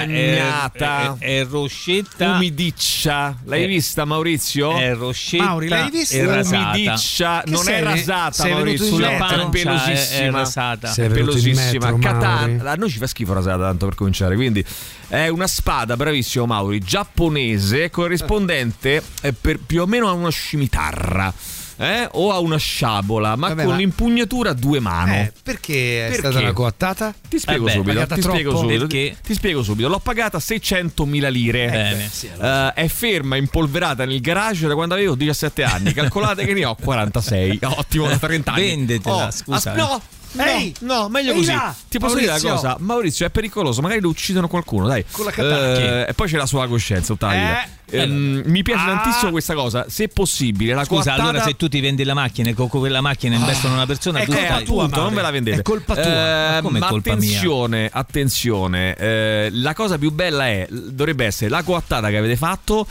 Bagnata. 0.70 1.16
è, 1.18 1.24
è, 1.24 1.40
è 1.40 1.44
roscetta. 1.46 2.32
Umidiccia. 2.34 3.36
L'hai 3.44 3.62
Eh, 3.64 3.66
vista, 3.66 4.04
Maurizio? 4.04 4.76
È 4.76 4.94
roscetta. 4.94 5.44
Mauri, 5.44 5.68
l'hai 5.68 5.90
vista? 5.90 6.16
È 6.16 6.24
rasata. 6.26 6.70
Umidiccia. 6.76 7.42
Che 7.44 7.50
Non 7.50 7.62
sei? 7.62 7.74
è 7.74 7.82
rasata, 7.82 8.32
Sei 8.32 8.52
Maurizio. 8.52 8.86
Sulla 8.86 9.08
metro? 9.10 9.26
pancia 9.26 9.46
è 9.46 9.50
pelosissima. 9.50 10.18
è, 10.18 10.26
è 10.26 10.30
rasata. 10.30 10.88
Sei 10.88 11.08
pelosissima. 11.08 11.90
metro. 11.92 11.96
Mauri? 11.98 12.58
A 12.66 12.74
noi 12.74 12.90
ci 12.90 12.98
fa 12.98 13.06
schifo 13.06 13.32
rasata 13.32 13.56
tanto 13.64 13.86
per 13.86 13.94
cominciare. 13.94 14.34
Quindi 14.34 14.64
è 15.08 15.28
una 15.28 15.46
spada, 15.46 15.96
bravissimo 15.96 16.44
Mauri, 16.46 16.75
giapponese, 16.78 17.90
corrispondente 17.90 19.02
eh, 19.22 19.32
per 19.32 19.58
più 19.64 19.82
o 19.82 19.86
meno 19.86 20.08
a 20.08 20.12
una 20.12 20.30
scimitarra. 20.30 21.32
eh, 21.78 22.08
o 22.12 22.32
a 22.32 22.38
una 22.38 22.56
sciabola, 22.56 23.36
ma 23.36 23.48
Vabbè, 23.48 23.62
con 23.64 23.72
ma- 23.72 23.76
l'impugnatura 23.78 24.50
a 24.50 24.52
due 24.54 24.80
mano. 24.80 25.12
Eh, 25.12 25.30
perché 25.42 26.06
è 26.06 26.08
Perché? 26.08 26.28
stata 26.30 26.38
una 26.38 26.52
coattata? 26.54 27.14
Ti 27.28 27.38
spiego 27.38 27.64
Vabbè, 27.64 27.76
subito. 27.76 27.92
pagata 27.92 28.14
Ti 28.14 28.22
spiego 28.22 28.56
subito. 28.56 28.86
Ti 28.86 29.34
spiego 29.34 29.62
subito. 29.62 29.88
L'ho 29.88 29.98
pagata 29.98 30.38
600.000 30.38 31.30
lire. 31.30 31.68
Bene. 31.68 32.10
Eh, 32.40 32.72
è 32.84 32.88
ferma, 32.88 33.36
impolverata 33.36 34.06
nel 34.06 34.22
garage 34.22 34.66
da 34.66 34.72
quando 34.74 34.94
avevo 34.94 35.14
17 35.16 35.64
anni. 35.64 35.92
Calcolate 35.92 36.46
che 36.46 36.54
ne 36.54 36.64
ho 36.64 36.74
46. 36.76 37.58
Ottimo, 37.76 38.06
da 38.08 38.16
30 38.16 38.52
anni. 38.52 38.62
Vendetela, 38.68 39.26
Oh, 39.26 39.30
scusa, 39.30 39.72
as- 39.72 39.76
no, 39.76 40.00
no, 40.32 40.42
Ehi! 40.44 40.74
no, 40.80 41.08
meglio 41.08 41.30
Ehi 41.32 41.36
così. 41.38 41.50
là! 41.52 41.74
Ti 41.88 41.98
posso 41.98 42.14
dire 42.14 42.26
Maurizio! 42.26 42.50
una 42.50 42.60
cosa? 42.60 42.76
Maurizio 42.80 43.26
è 43.26 43.30
pericoloso, 43.30 43.80
magari 43.80 44.00
lo 44.00 44.08
uccidono 44.08 44.48
qualcuno, 44.48 44.86
dai. 44.86 45.04
Con 45.10 45.24
la 45.24 45.30
katana. 45.30 45.74
Eh, 46.06 46.06
e 46.08 46.14
poi 46.14 46.28
c'è 46.28 46.36
la 46.36 46.46
sua 46.46 46.66
coscienza 46.68 47.12
vita. 47.14 47.62
Eh. 47.62 47.68
Ehm, 47.88 48.42
mi 48.46 48.62
piace 48.62 48.82
Ah. 48.82 48.96
tantissimo 48.96 49.30
questa 49.30 49.54
cosa. 49.54 49.86
Se 49.88 50.08
possibile, 50.08 50.74
la 50.74 50.84
Scusa, 50.84 51.02
coattata- 51.12 51.22
allora 51.28 51.44
se 51.44 51.54
tu 51.56 51.68
ti 51.68 51.80
vendi 51.80 52.02
la 52.04 52.14
macchina 52.14 52.50
e 52.50 52.54
con 52.54 52.68
quella 52.68 53.00
macchina 53.00 53.36
investono 53.36 53.74
una 53.74 53.86
persona, 53.86 54.18
è 54.20 54.24
tu 54.24 54.32
colpa 54.32 54.46
stai- 54.46 54.64
tua, 54.64 54.86
non 54.88 55.14
ve 55.14 55.22
la 55.22 55.30
vendete. 55.30 55.58
È 55.60 55.62
colpa 55.62 55.94
tua. 55.94 56.02
Eh, 56.04 56.50
Ma 56.54 56.60
come 56.62 56.78
è 56.78 56.80
ma 56.80 56.88
colpa 56.88 57.14
mia? 57.14 57.18
attenzione, 57.18 57.88
attenzione. 57.92 58.94
eh, 58.96 59.48
la 59.52 59.74
cosa 59.74 59.98
più 59.98 60.10
bella 60.10 60.46
è, 60.48 60.66
dovrebbe 60.70 61.24
essere 61.26 61.48
la 61.50 61.62
coattata 61.62 62.08
che 62.08 62.16
avete 62.16 62.36
fatto. 62.36 62.86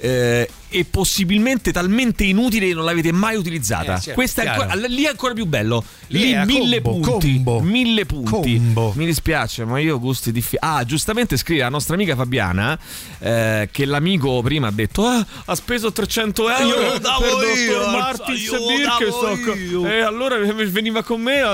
eh, 0.00 0.48
e 0.70 0.84
possibilmente 0.84 1.72
talmente 1.72 2.24
inutile 2.24 2.66
che 2.68 2.74
non 2.74 2.84
l'avete 2.84 3.12
mai 3.12 3.36
utilizzata. 3.36 3.96
Eh, 3.96 4.00
certo, 4.00 4.12
Questa 4.14 4.42
è 4.42 4.46
ancora, 4.46 4.74
lì 4.86 5.04
è 5.04 5.08
ancora 5.08 5.32
più 5.34 5.46
bello. 5.46 5.82
Lì 6.08 6.20
Lì 6.20 6.44
mille 6.44 6.82
combo, 6.82 7.08
punti. 7.10 7.34
combo. 7.34 7.60
Mille 7.60 8.06
punti. 8.06 8.56
Combo. 8.56 8.92
Mi 8.96 9.04
dispiace, 9.06 9.64
ma 9.64 9.78
io 9.78 9.96
ho 9.96 9.98
gusti 10.00 10.32
difficili. 10.32 10.60
Ah, 10.62 10.84
giustamente 10.84 11.36
scrive 11.36 11.62
la 11.62 11.68
nostra 11.68 11.94
amica 11.94 12.14
Fabiana 12.14 12.78
eh, 13.18 13.68
che 13.70 13.84
l'amico 13.84 14.40
prima 14.42 14.68
ha 14.68 14.72
detto: 14.72 15.04
Ah, 15.04 15.24
ha 15.46 15.54
speso 15.54 15.92
300 15.92 16.48
euro 16.50 16.64
Io 16.66 16.82
lo 16.82 16.90
per 16.92 17.00
davo 17.00 17.24
io, 17.26 17.72
dottor 17.72 17.90
Martins 17.92 18.50
davo 18.50 19.54
io. 19.54 19.86
E 19.86 20.00
allora 20.00 20.36
veniva 20.38 21.02
con 21.02 21.20
me, 21.20 21.36
io 21.38 21.48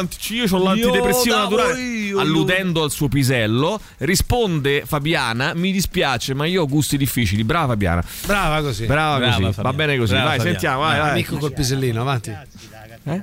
ho 0.51 0.63
l'antidepressivo 0.63 1.35
Io 1.35 1.41
davo 1.41 1.57
naturale. 1.57 1.81
io, 1.83 2.19
alludendo 2.21 2.83
al 2.83 2.91
suo 2.91 3.09
pisello, 3.09 3.81
risponde 3.99 4.85
Fabiana: 4.87 5.53
Mi 5.55 5.73
dispiace, 5.73 6.35
ma 6.35 6.47
io 6.47 6.63
ho 6.63 6.67
gusti 6.69 6.97
difficili. 6.97 7.45
Brava 7.45 7.69
Fabiana. 7.69 8.05
Brava 8.27 8.61
così. 8.63 8.87
Brava, 8.87 9.03
Brava, 9.19 9.25
così. 9.27 9.53
Fabiana. 9.53 9.63
Va 9.63 9.73
bene 9.73 9.99
così. 9.99 10.13
Brava, 10.13 10.29
vai, 10.29 10.37
Fabiana. 10.39 10.59
sentiamo. 10.59 10.83
Vai, 10.83 10.99
vai. 10.99 11.11
Amico 11.11 11.37
col 11.39 11.53
pisellino, 11.53 12.01
avanti. 12.01 12.31
Eh? 12.31 13.23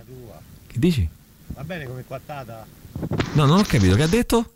Che 0.68 0.80
dici? 0.80 1.08
Va 1.48 1.64
bene 1.64 1.86
come 1.86 2.04
quattata? 2.06 2.66
No, 3.34 3.46
non 3.46 3.60
ho 3.60 3.64
capito. 3.64 3.96
Che 3.96 4.04
ha 4.04 4.08
detto? 4.08 4.54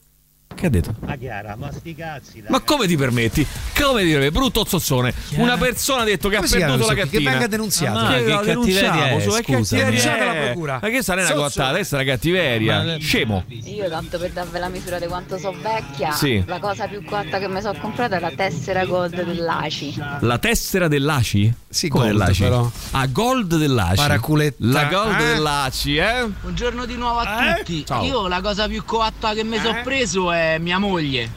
Che 0.56 0.66
ha 0.66 0.70
detto? 0.70 0.96
Ma 1.02 1.16
Chiara, 1.18 1.56
ma 1.58 1.70
sti 1.72 1.94
cazzi, 1.96 2.42
dai. 2.42 2.50
Ma 2.50 2.62
come 2.62 2.88
ti 2.88 2.96
permetti? 2.96 3.46
Come 3.78 4.04
permetti? 4.04 4.32
Brutto 4.32 4.66
zozzone. 4.66 5.14
Una 5.36 5.58
persona 5.58 6.02
ha 6.02 6.06
detto 6.06 6.30
che 6.30 6.36
Come 6.38 6.48
ha 6.48 6.50
perduto 6.50 6.88
la 6.88 6.94
qui? 6.96 7.10
Che 7.10 7.20
venga 7.20 7.48
denunziato. 7.48 8.00
Ah, 8.00 8.14
Che 8.14 8.24
che 8.24 8.30
la 8.30 8.40
cattiveria 8.42 9.08
è, 9.10 9.20
su- 9.20 9.30
che 9.32 9.44
scusa. 9.44 9.76
cattiveria 9.76 9.86
Denunciate 9.86 10.18
è? 10.18 10.22
alla 10.28 10.46
procura. 10.46 10.80
Ma 10.82 10.90
che 10.90 11.02
nella 11.14 11.28
Sozzo. 11.28 11.40
coattata? 11.42 11.76
Questa 11.76 11.96
è 12.00 12.04
la 12.06 12.12
cattiveria. 12.12 12.98
Scemo. 13.00 13.44
Io 13.48 13.90
tanto 13.90 14.18
per 14.18 14.32
darvi 14.32 14.58
la 14.60 14.70
misura 14.70 14.98
di 15.00 15.06
quanto 15.08 15.38
so 15.38 15.52
vecchia, 15.62 16.12
Sì. 16.12 16.42
la 16.48 16.60
cosa 16.60 16.88
più 16.88 17.04
cotta 17.04 17.38
che 17.38 17.48
mi 17.50 17.60
sono 17.62 17.78
comprata 17.80 18.16
è 18.16 18.20
la 18.22 18.32
tessera 18.36 18.86
gold 18.86 19.22
dell'ACI. 19.24 19.96
La 20.22 20.38
tessera 20.38 20.88
dell'ACI? 20.88 21.54
Sì, 21.76 21.90
Come 21.90 22.06
gold, 22.06 22.18
dell'ACI? 22.20 22.42
però. 22.42 22.72
Ah, 22.92 23.06
gold 23.08 23.56
dell'ACI. 23.58 23.96
Paraculetta. 23.98 24.56
La 24.60 24.86
gold 24.86 25.20
Eh? 25.20 25.24
dell'ACI, 25.34 25.98
eh? 25.98 26.26
Buongiorno 26.42 26.86
di 26.86 26.96
nuovo 26.96 27.20
a 27.20 27.56
tutti. 27.58 27.86
Ciao. 27.86 28.06
Io 28.06 28.28
la 28.30 28.40
cosa 28.40 28.66
più 28.70 28.86
coatta 28.86 29.34
che 29.34 29.44
mi 29.44 29.60
sono 29.60 29.82
preso 29.84 30.32
è 30.32 30.58
mia 30.58 30.78
moglie. 30.78 31.30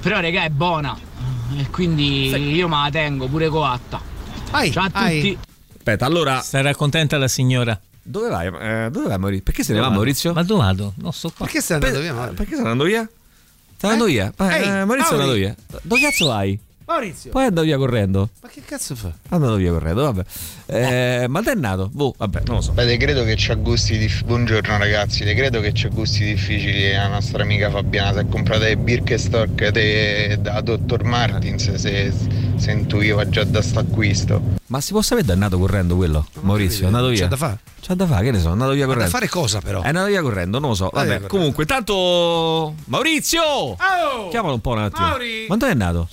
Però 0.00 0.20
regà 0.20 0.44
è 0.44 0.50
buona. 0.50 0.96
E 1.56 1.68
quindi 1.70 2.28
io 2.28 2.68
me 2.68 2.82
la 2.84 2.88
tengo 2.92 3.26
pure 3.26 3.48
coatta. 3.48 4.00
Ai, 4.52 4.70
Ciao 4.70 4.84
a 4.84 4.90
ai. 4.92 5.20
tutti. 5.20 5.38
Aspetta, 5.76 6.06
allora. 6.06 6.40
Sarà 6.40 6.72
contenta 6.76 7.18
la 7.18 7.26
signora. 7.26 7.76
Dove 8.00 8.28
vai? 8.28 8.46
Eh, 8.46 8.90
dove 8.92 9.08
vai 9.08 9.18
Maurizio? 9.18 9.42
Perché 9.42 9.64
se 9.64 9.72
ne 9.72 9.80
va 9.80 9.90
Maurizio? 9.90 10.32
Ma 10.34 10.44
dove 10.44 10.62
vado? 10.62 10.92
Non 10.98 11.12
so 11.12 11.32
qua. 11.36 11.46
Perché 11.46 11.60
stai 11.60 11.78
andando 11.78 11.96
Per- 11.98 12.06
via? 12.06 12.14
Mauro? 12.14 12.32
Perché 12.34 12.52
stai 12.52 12.62
andando 12.62 12.84
via? 12.84 13.08
Stai 13.76 13.90
andando 13.90 14.04
via? 14.12 14.32
Eh, 14.38 14.62
eh, 14.62 14.84
Maurizio 14.84 15.10
è 15.10 15.14
andato 15.18 15.32
via. 15.32 15.54
Dove 15.82 16.00
cazzo 16.00 16.26
vai? 16.28 16.58
Maurizio. 16.86 17.30
Poi 17.30 17.42
è 17.44 17.46
andato 17.46 17.66
via 17.66 17.78
correndo. 17.78 18.28
Ma 18.42 18.48
che 18.48 18.62
cazzo 18.64 18.94
fa? 18.94 19.08
È 19.08 19.34
andato 19.34 19.54
via 19.56 19.70
correndo, 19.72 20.02
vabbè. 20.02 20.24
Eh, 20.66 21.26
ma 21.28 21.40
è 21.42 21.54
nato? 21.54 21.88
Boh, 21.92 22.14
vabbè, 22.16 22.42
non 22.46 22.56
lo 22.56 22.60
so. 22.60 22.72
Beh, 22.72 22.86
te 22.86 22.96
credo 22.98 23.24
che 23.24 23.34
c'ha 23.38 23.54
gusti 23.54 23.96
difficili. 23.96 24.26
Buongiorno 24.26 24.76
ragazzi, 24.76 25.24
te 25.24 25.34
credo 25.34 25.60
che 25.60 25.70
c'ha 25.72 25.88
gusti 25.88 26.24
difficili 26.24 26.92
la 26.92 27.08
nostra 27.08 27.42
amica 27.42 27.70
Fabiana. 27.70 28.12
Si 28.12 28.18
è 28.18 28.28
comprata 28.28 28.64
le 28.64 28.76
Birkenstock 28.76 29.68
de- 29.70 30.38
da 30.40 30.60
Dr. 30.60 31.04
Martins 31.04 31.72
se, 31.74 32.12
se 32.56 32.70
intuiva 32.70 33.26
già 33.30 33.44
da 33.44 33.62
sto 33.62 33.78
acquisto. 33.78 34.42
Ma 34.66 34.80
si 34.82 34.92
può 34.92 35.00
sapere 35.00 35.26
dove 35.26 35.38
è 35.40 35.42
andato 35.42 35.58
correndo 35.60 35.96
quello? 35.96 36.26
Maurizio, 36.40 36.84
è 36.84 36.86
andato 36.86 37.08
via. 37.08 37.22
C'è 37.22 37.28
da 37.28 37.36
fare. 37.36 37.58
C'ha 37.80 37.94
da 37.94 38.06
fare, 38.06 38.24
che 38.24 38.30
ne 38.30 38.40
so, 38.40 38.48
è 38.48 38.52
andato 38.52 38.72
via 38.72 38.80
Ma 38.86 38.92
da 38.92 38.92
correndo. 38.94 39.10
fare 39.18 39.28
cosa 39.28 39.60
però? 39.60 39.82
È 39.82 39.88
andato 39.88 40.06
via 40.06 40.22
correndo, 40.22 40.58
non 40.58 40.70
lo 40.70 40.74
so. 40.74 40.90
Vabbè, 40.92 41.06
correndo. 41.06 41.28
comunque, 41.28 41.64
tanto. 41.66 42.74
Maurizio! 42.86 43.42
Oh! 43.42 44.28
Chiamalo 44.30 44.54
un 44.54 44.60
po' 44.60 44.70
un 44.70 44.78
attimo. 44.78 45.06
Mauri! 45.06 45.44
Ma 45.48 45.56
dove 45.56 45.68
è 45.70 45.72
andato? 45.72 46.08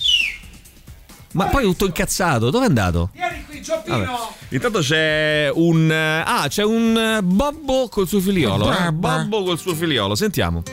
Ma 1.32 1.45
poi 1.45 1.63
tutto 1.63 1.86
incazzato, 1.86 2.49
dove 2.49 2.65
è 2.65 2.67
andato? 2.67 3.09
Vieni 3.13 3.45
qui, 3.45 3.63
Vabbè. 3.88 4.07
Intanto 4.49 4.79
c'è 4.79 5.49
un. 5.53 5.89
eh, 5.91 6.23
Ah, 6.25 6.47
c'è 6.47 6.63
un 6.63 6.97
eh, 6.97 7.21
Bobbo 7.23 7.88
col 7.89 8.07
suo 8.07 8.19
figliolo. 8.19 8.71
Eh? 8.71 8.91
Bobbo 8.91 9.43
col 9.43 9.57
suo 9.57 9.73
figliolo, 9.75 10.15
sentiamo. 10.15 10.63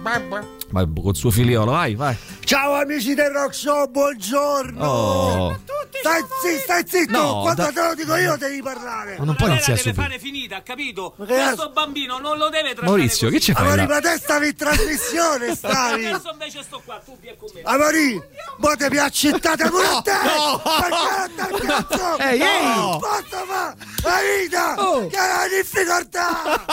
Bobbo 0.00 0.56
col 1.02 1.16
suo 1.16 1.30
figliolo, 1.30 1.70
vai, 1.70 1.94
vai. 1.94 2.16
Ciao 2.44 2.74
amici 2.74 3.14
del 3.14 3.30
Rock 3.30 3.54
Show, 3.54 3.88
buongiorno! 3.90 4.84
Oh. 4.84 5.58
Stai 6.00 6.20
zitto, 6.40 6.58
stai 6.62 6.84
zitto! 6.86 7.10
No, 7.18 7.40
Quando 7.42 7.62
da- 7.62 7.72
te 7.72 7.80
lo 7.88 7.94
dico 7.94 8.14
io 8.16 8.36
devi 8.36 8.62
parlare! 8.62 9.16
Ma 9.18 9.24
non 9.24 9.34
puoi 9.34 9.50
iniziare 9.50 9.78
deve 9.80 9.90
subito. 9.94 10.02
fare 10.02 10.18
finita, 10.18 10.62
capito? 10.62 11.14
che 11.16 11.24
Questo 11.24 11.70
bambino 11.72 12.18
non 12.18 12.36
lo 12.36 12.48
deve 12.50 12.68
trattare 12.74 12.86
Maurizio, 12.86 13.30
che 13.30 13.40
ci 13.40 13.52
fai 13.52 13.64
Amori, 13.64 13.80
là? 13.80 13.86
ma 13.94 14.00
te 14.00 14.16
stavi 14.18 14.46
in 14.48 14.54
trasmissione, 14.56 15.54
stavi! 15.56 16.06
Adesso 16.06 16.30
invece 16.32 16.62
sto 16.62 16.82
qua, 16.84 17.00
tu 17.04 17.16
vieni 17.20 17.36
con 17.38 17.48
me. 17.54 17.60
Amori, 17.64 18.22
mo 18.58 18.76
te 18.76 18.90
mi 18.90 18.98
accettate 18.98 19.68
pure 19.70 19.86
a 19.86 20.00
te! 20.02 20.12
No! 20.12 20.62
Perché 20.80 21.48
non 21.48 21.60
te 21.60 21.66
cazzo? 21.66 22.18
Ehi, 22.22 22.40
ehi! 22.40 22.78
Oh, 22.78 22.98
Posso 22.98 23.44
fa 23.46 23.74
la 24.02 24.16
vita! 24.40 24.74
Che 25.08 25.16
è 25.16 25.34
una 25.34 25.48
difficoltà! 25.48 26.64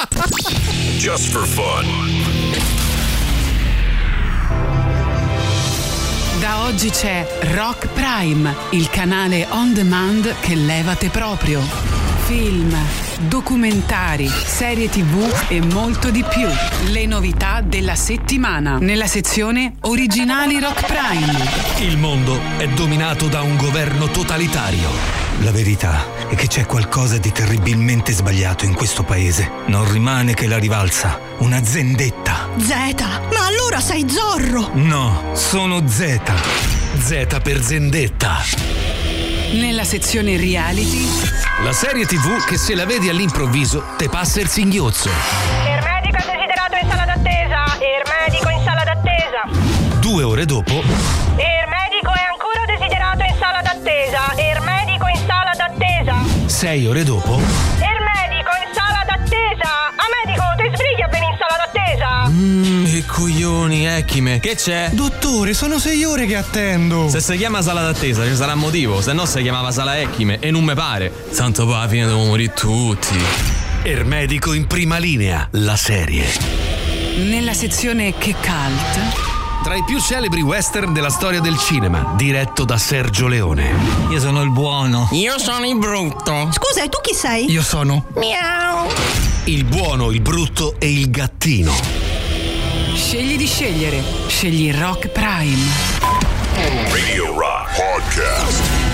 Just 0.98 1.32
for 1.32 1.46
fun. 1.48 2.15
Da 6.46 6.62
oggi 6.62 6.92
c'è 6.92 7.26
Rock 7.56 7.88
Prime, 7.88 8.56
il 8.70 8.88
canale 8.92 9.48
on 9.50 9.74
demand 9.74 10.32
che 10.42 10.54
levate 10.54 11.10
proprio. 11.10 12.05
Film, 12.26 12.76
documentari, 13.28 14.28
serie 14.28 14.90
tv 14.90 15.32
e 15.48 15.64
molto 15.64 16.10
di 16.10 16.24
più. 16.24 16.48
Le 16.90 17.06
novità 17.06 17.62
della 17.62 17.94
settimana 17.94 18.80
nella 18.80 19.06
sezione 19.06 19.74
Originali 19.82 20.60
Rock 20.60 20.88
Prime. 20.88 21.88
Il 21.88 22.00
mondo 22.00 22.40
è 22.58 22.68
dominato 22.70 23.28
da 23.28 23.44
un 23.44 23.56
governo 23.58 24.08
totalitario. 24.08 24.90
La 25.42 25.52
verità 25.52 26.04
è 26.28 26.34
che 26.34 26.48
c'è 26.48 26.66
qualcosa 26.66 27.20
di 27.20 27.32
terribilmente 27.32 28.12
sbagliato 28.12 28.66
in 28.66 28.74
questo 28.74 29.04
paese. 29.04 29.52
Non 29.68 29.92
rimane 29.92 30.34
che 30.34 30.48
la 30.48 30.58
rivalsa, 30.58 31.20
una 31.38 31.64
zendetta. 31.64 32.50
Zeta, 32.58 33.22
ma 33.32 33.46
allora 33.46 33.80
sei 33.80 34.04
Zorro! 34.10 34.72
No, 34.74 35.30
sono 35.34 35.88
Z. 35.88 36.20
Z 36.98 37.40
per 37.44 37.62
zendetta. 37.62 39.05
Nella 39.56 39.86
sezione 39.86 40.36
reality 40.36 41.08
La 41.64 41.72
serie 41.72 42.06
TV 42.06 42.44
che 42.44 42.58
se 42.58 42.76
la 42.76 42.86
vedi 42.86 43.08
all'improvviso 43.08 43.94
te 43.98 44.10
passa 44.10 44.42
il 44.42 44.50
singhiozzo. 44.50 45.08
Il 45.08 45.82
medico 45.82 46.18
è 46.18 46.26
desiderato 46.26 46.76
in 46.76 46.90
sala 46.90 47.06
d'attesa. 47.06 47.64
Il 47.80 48.04
medico 48.20 48.50
in 48.50 48.62
sala 48.66 48.84
d'attesa. 48.84 50.00
Due 50.02 50.24
ore 50.24 50.44
dopo, 50.44 50.74
Il 50.74 51.66
medico 51.72 52.12
è 52.12 52.26
ancora 52.30 52.66
desiderato 52.68 53.24
in 53.24 53.36
sala 53.40 53.62
d'attesa. 53.62 54.34
Il 54.36 54.62
medico 54.62 55.08
in 55.08 55.20
sala 55.26 55.52
d'attesa. 55.56 56.16
sei 56.48 56.86
ore 56.86 57.04
dopo, 57.06 57.40
d'attesa. 61.96 62.30
Mmm, 62.30 62.86
che 62.86 63.06
coglioni, 63.06 63.88
Echime. 63.88 64.40
Che 64.40 64.56
c'è? 64.56 64.90
Dottore, 64.94 65.54
sono 65.54 65.80
sei 65.80 66.04
ore 66.04 66.26
che 66.26 66.36
attendo! 66.36 67.08
Se 67.10 67.20
si 67.22 67.38
chiama 67.38 67.62
sala 67.62 67.82
d'attesa 67.82 68.26
ci 68.26 68.36
sarà 68.36 68.56
motivo, 68.56 69.02
se 69.02 69.14
no 69.14 69.26
si 69.26 69.42
chiamava 69.42 69.72
sala 69.72 70.00
Echime 70.00 70.40
e 70.40 70.52
non 70.52 70.64
me 70.64 70.74
pare. 70.74 71.12
Tanto 71.36 71.66
poi 71.66 71.76
alla 71.76 71.88
fine 71.88 72.06
devono 72.06 72.26
morire 72.26 72.54
tutti. 72.54 73.18
Ermedico 73.84 74.54
in 74.54 74.68
prima 74.68 74.98
linea, 74.98 75.48
la 75.52 75.76
serie. 75.76 76.26
nella 77.18 77.54
sezione 77.54 78.14
Che 78.18 78.34
Cult 78.34 79.64
Tra 79.64 79.76
i 79.76 79.84
più 79.86 80.00
celebri 80.00 80.42
western 80.42 80.92
della 80.92 81.10
storia 81.10 81.40
del 81.40 81.58
cinema, 81.58 82.14
diretto 82.18 82.66
da 82.66 82.78
Sergio 82.78 83.28
Leone. 83.28 83.74
Io 84.10 84.20
sono 84.20 84.42
il 84.42 84.52
buono. 84.52 85.08
Io 85.12 85.38
sono 85.38 85.66
il 85.66 85.78
brutto. 85.78 86.50
Scusa, 86.52 86.84
e 86.84 86.90
tu 86.90 87.00
chi 87.02 87.14
sei? 87.14 87.50
Io 87.50 87.64
sono 87.64 88.06
Miau! 88.16 89.25
Il 89.46 89.64
buono, 89.64 90.12
il 90.12 90.22
brutto 90.22 90.76
e 90.80 90.92
il 90.92 91.10
gattino. 91.12 91.72
Scegli 92.96 93.38
di 93.38 93.46
scegliere. 93.46 94.02
Scegli 94.28 94.74
Rock 94.74 95.10
Prime. 95.10 95.62
Radio 96.90 97.38
Rock 97.38 97.76
Podcast. 97.76 98.85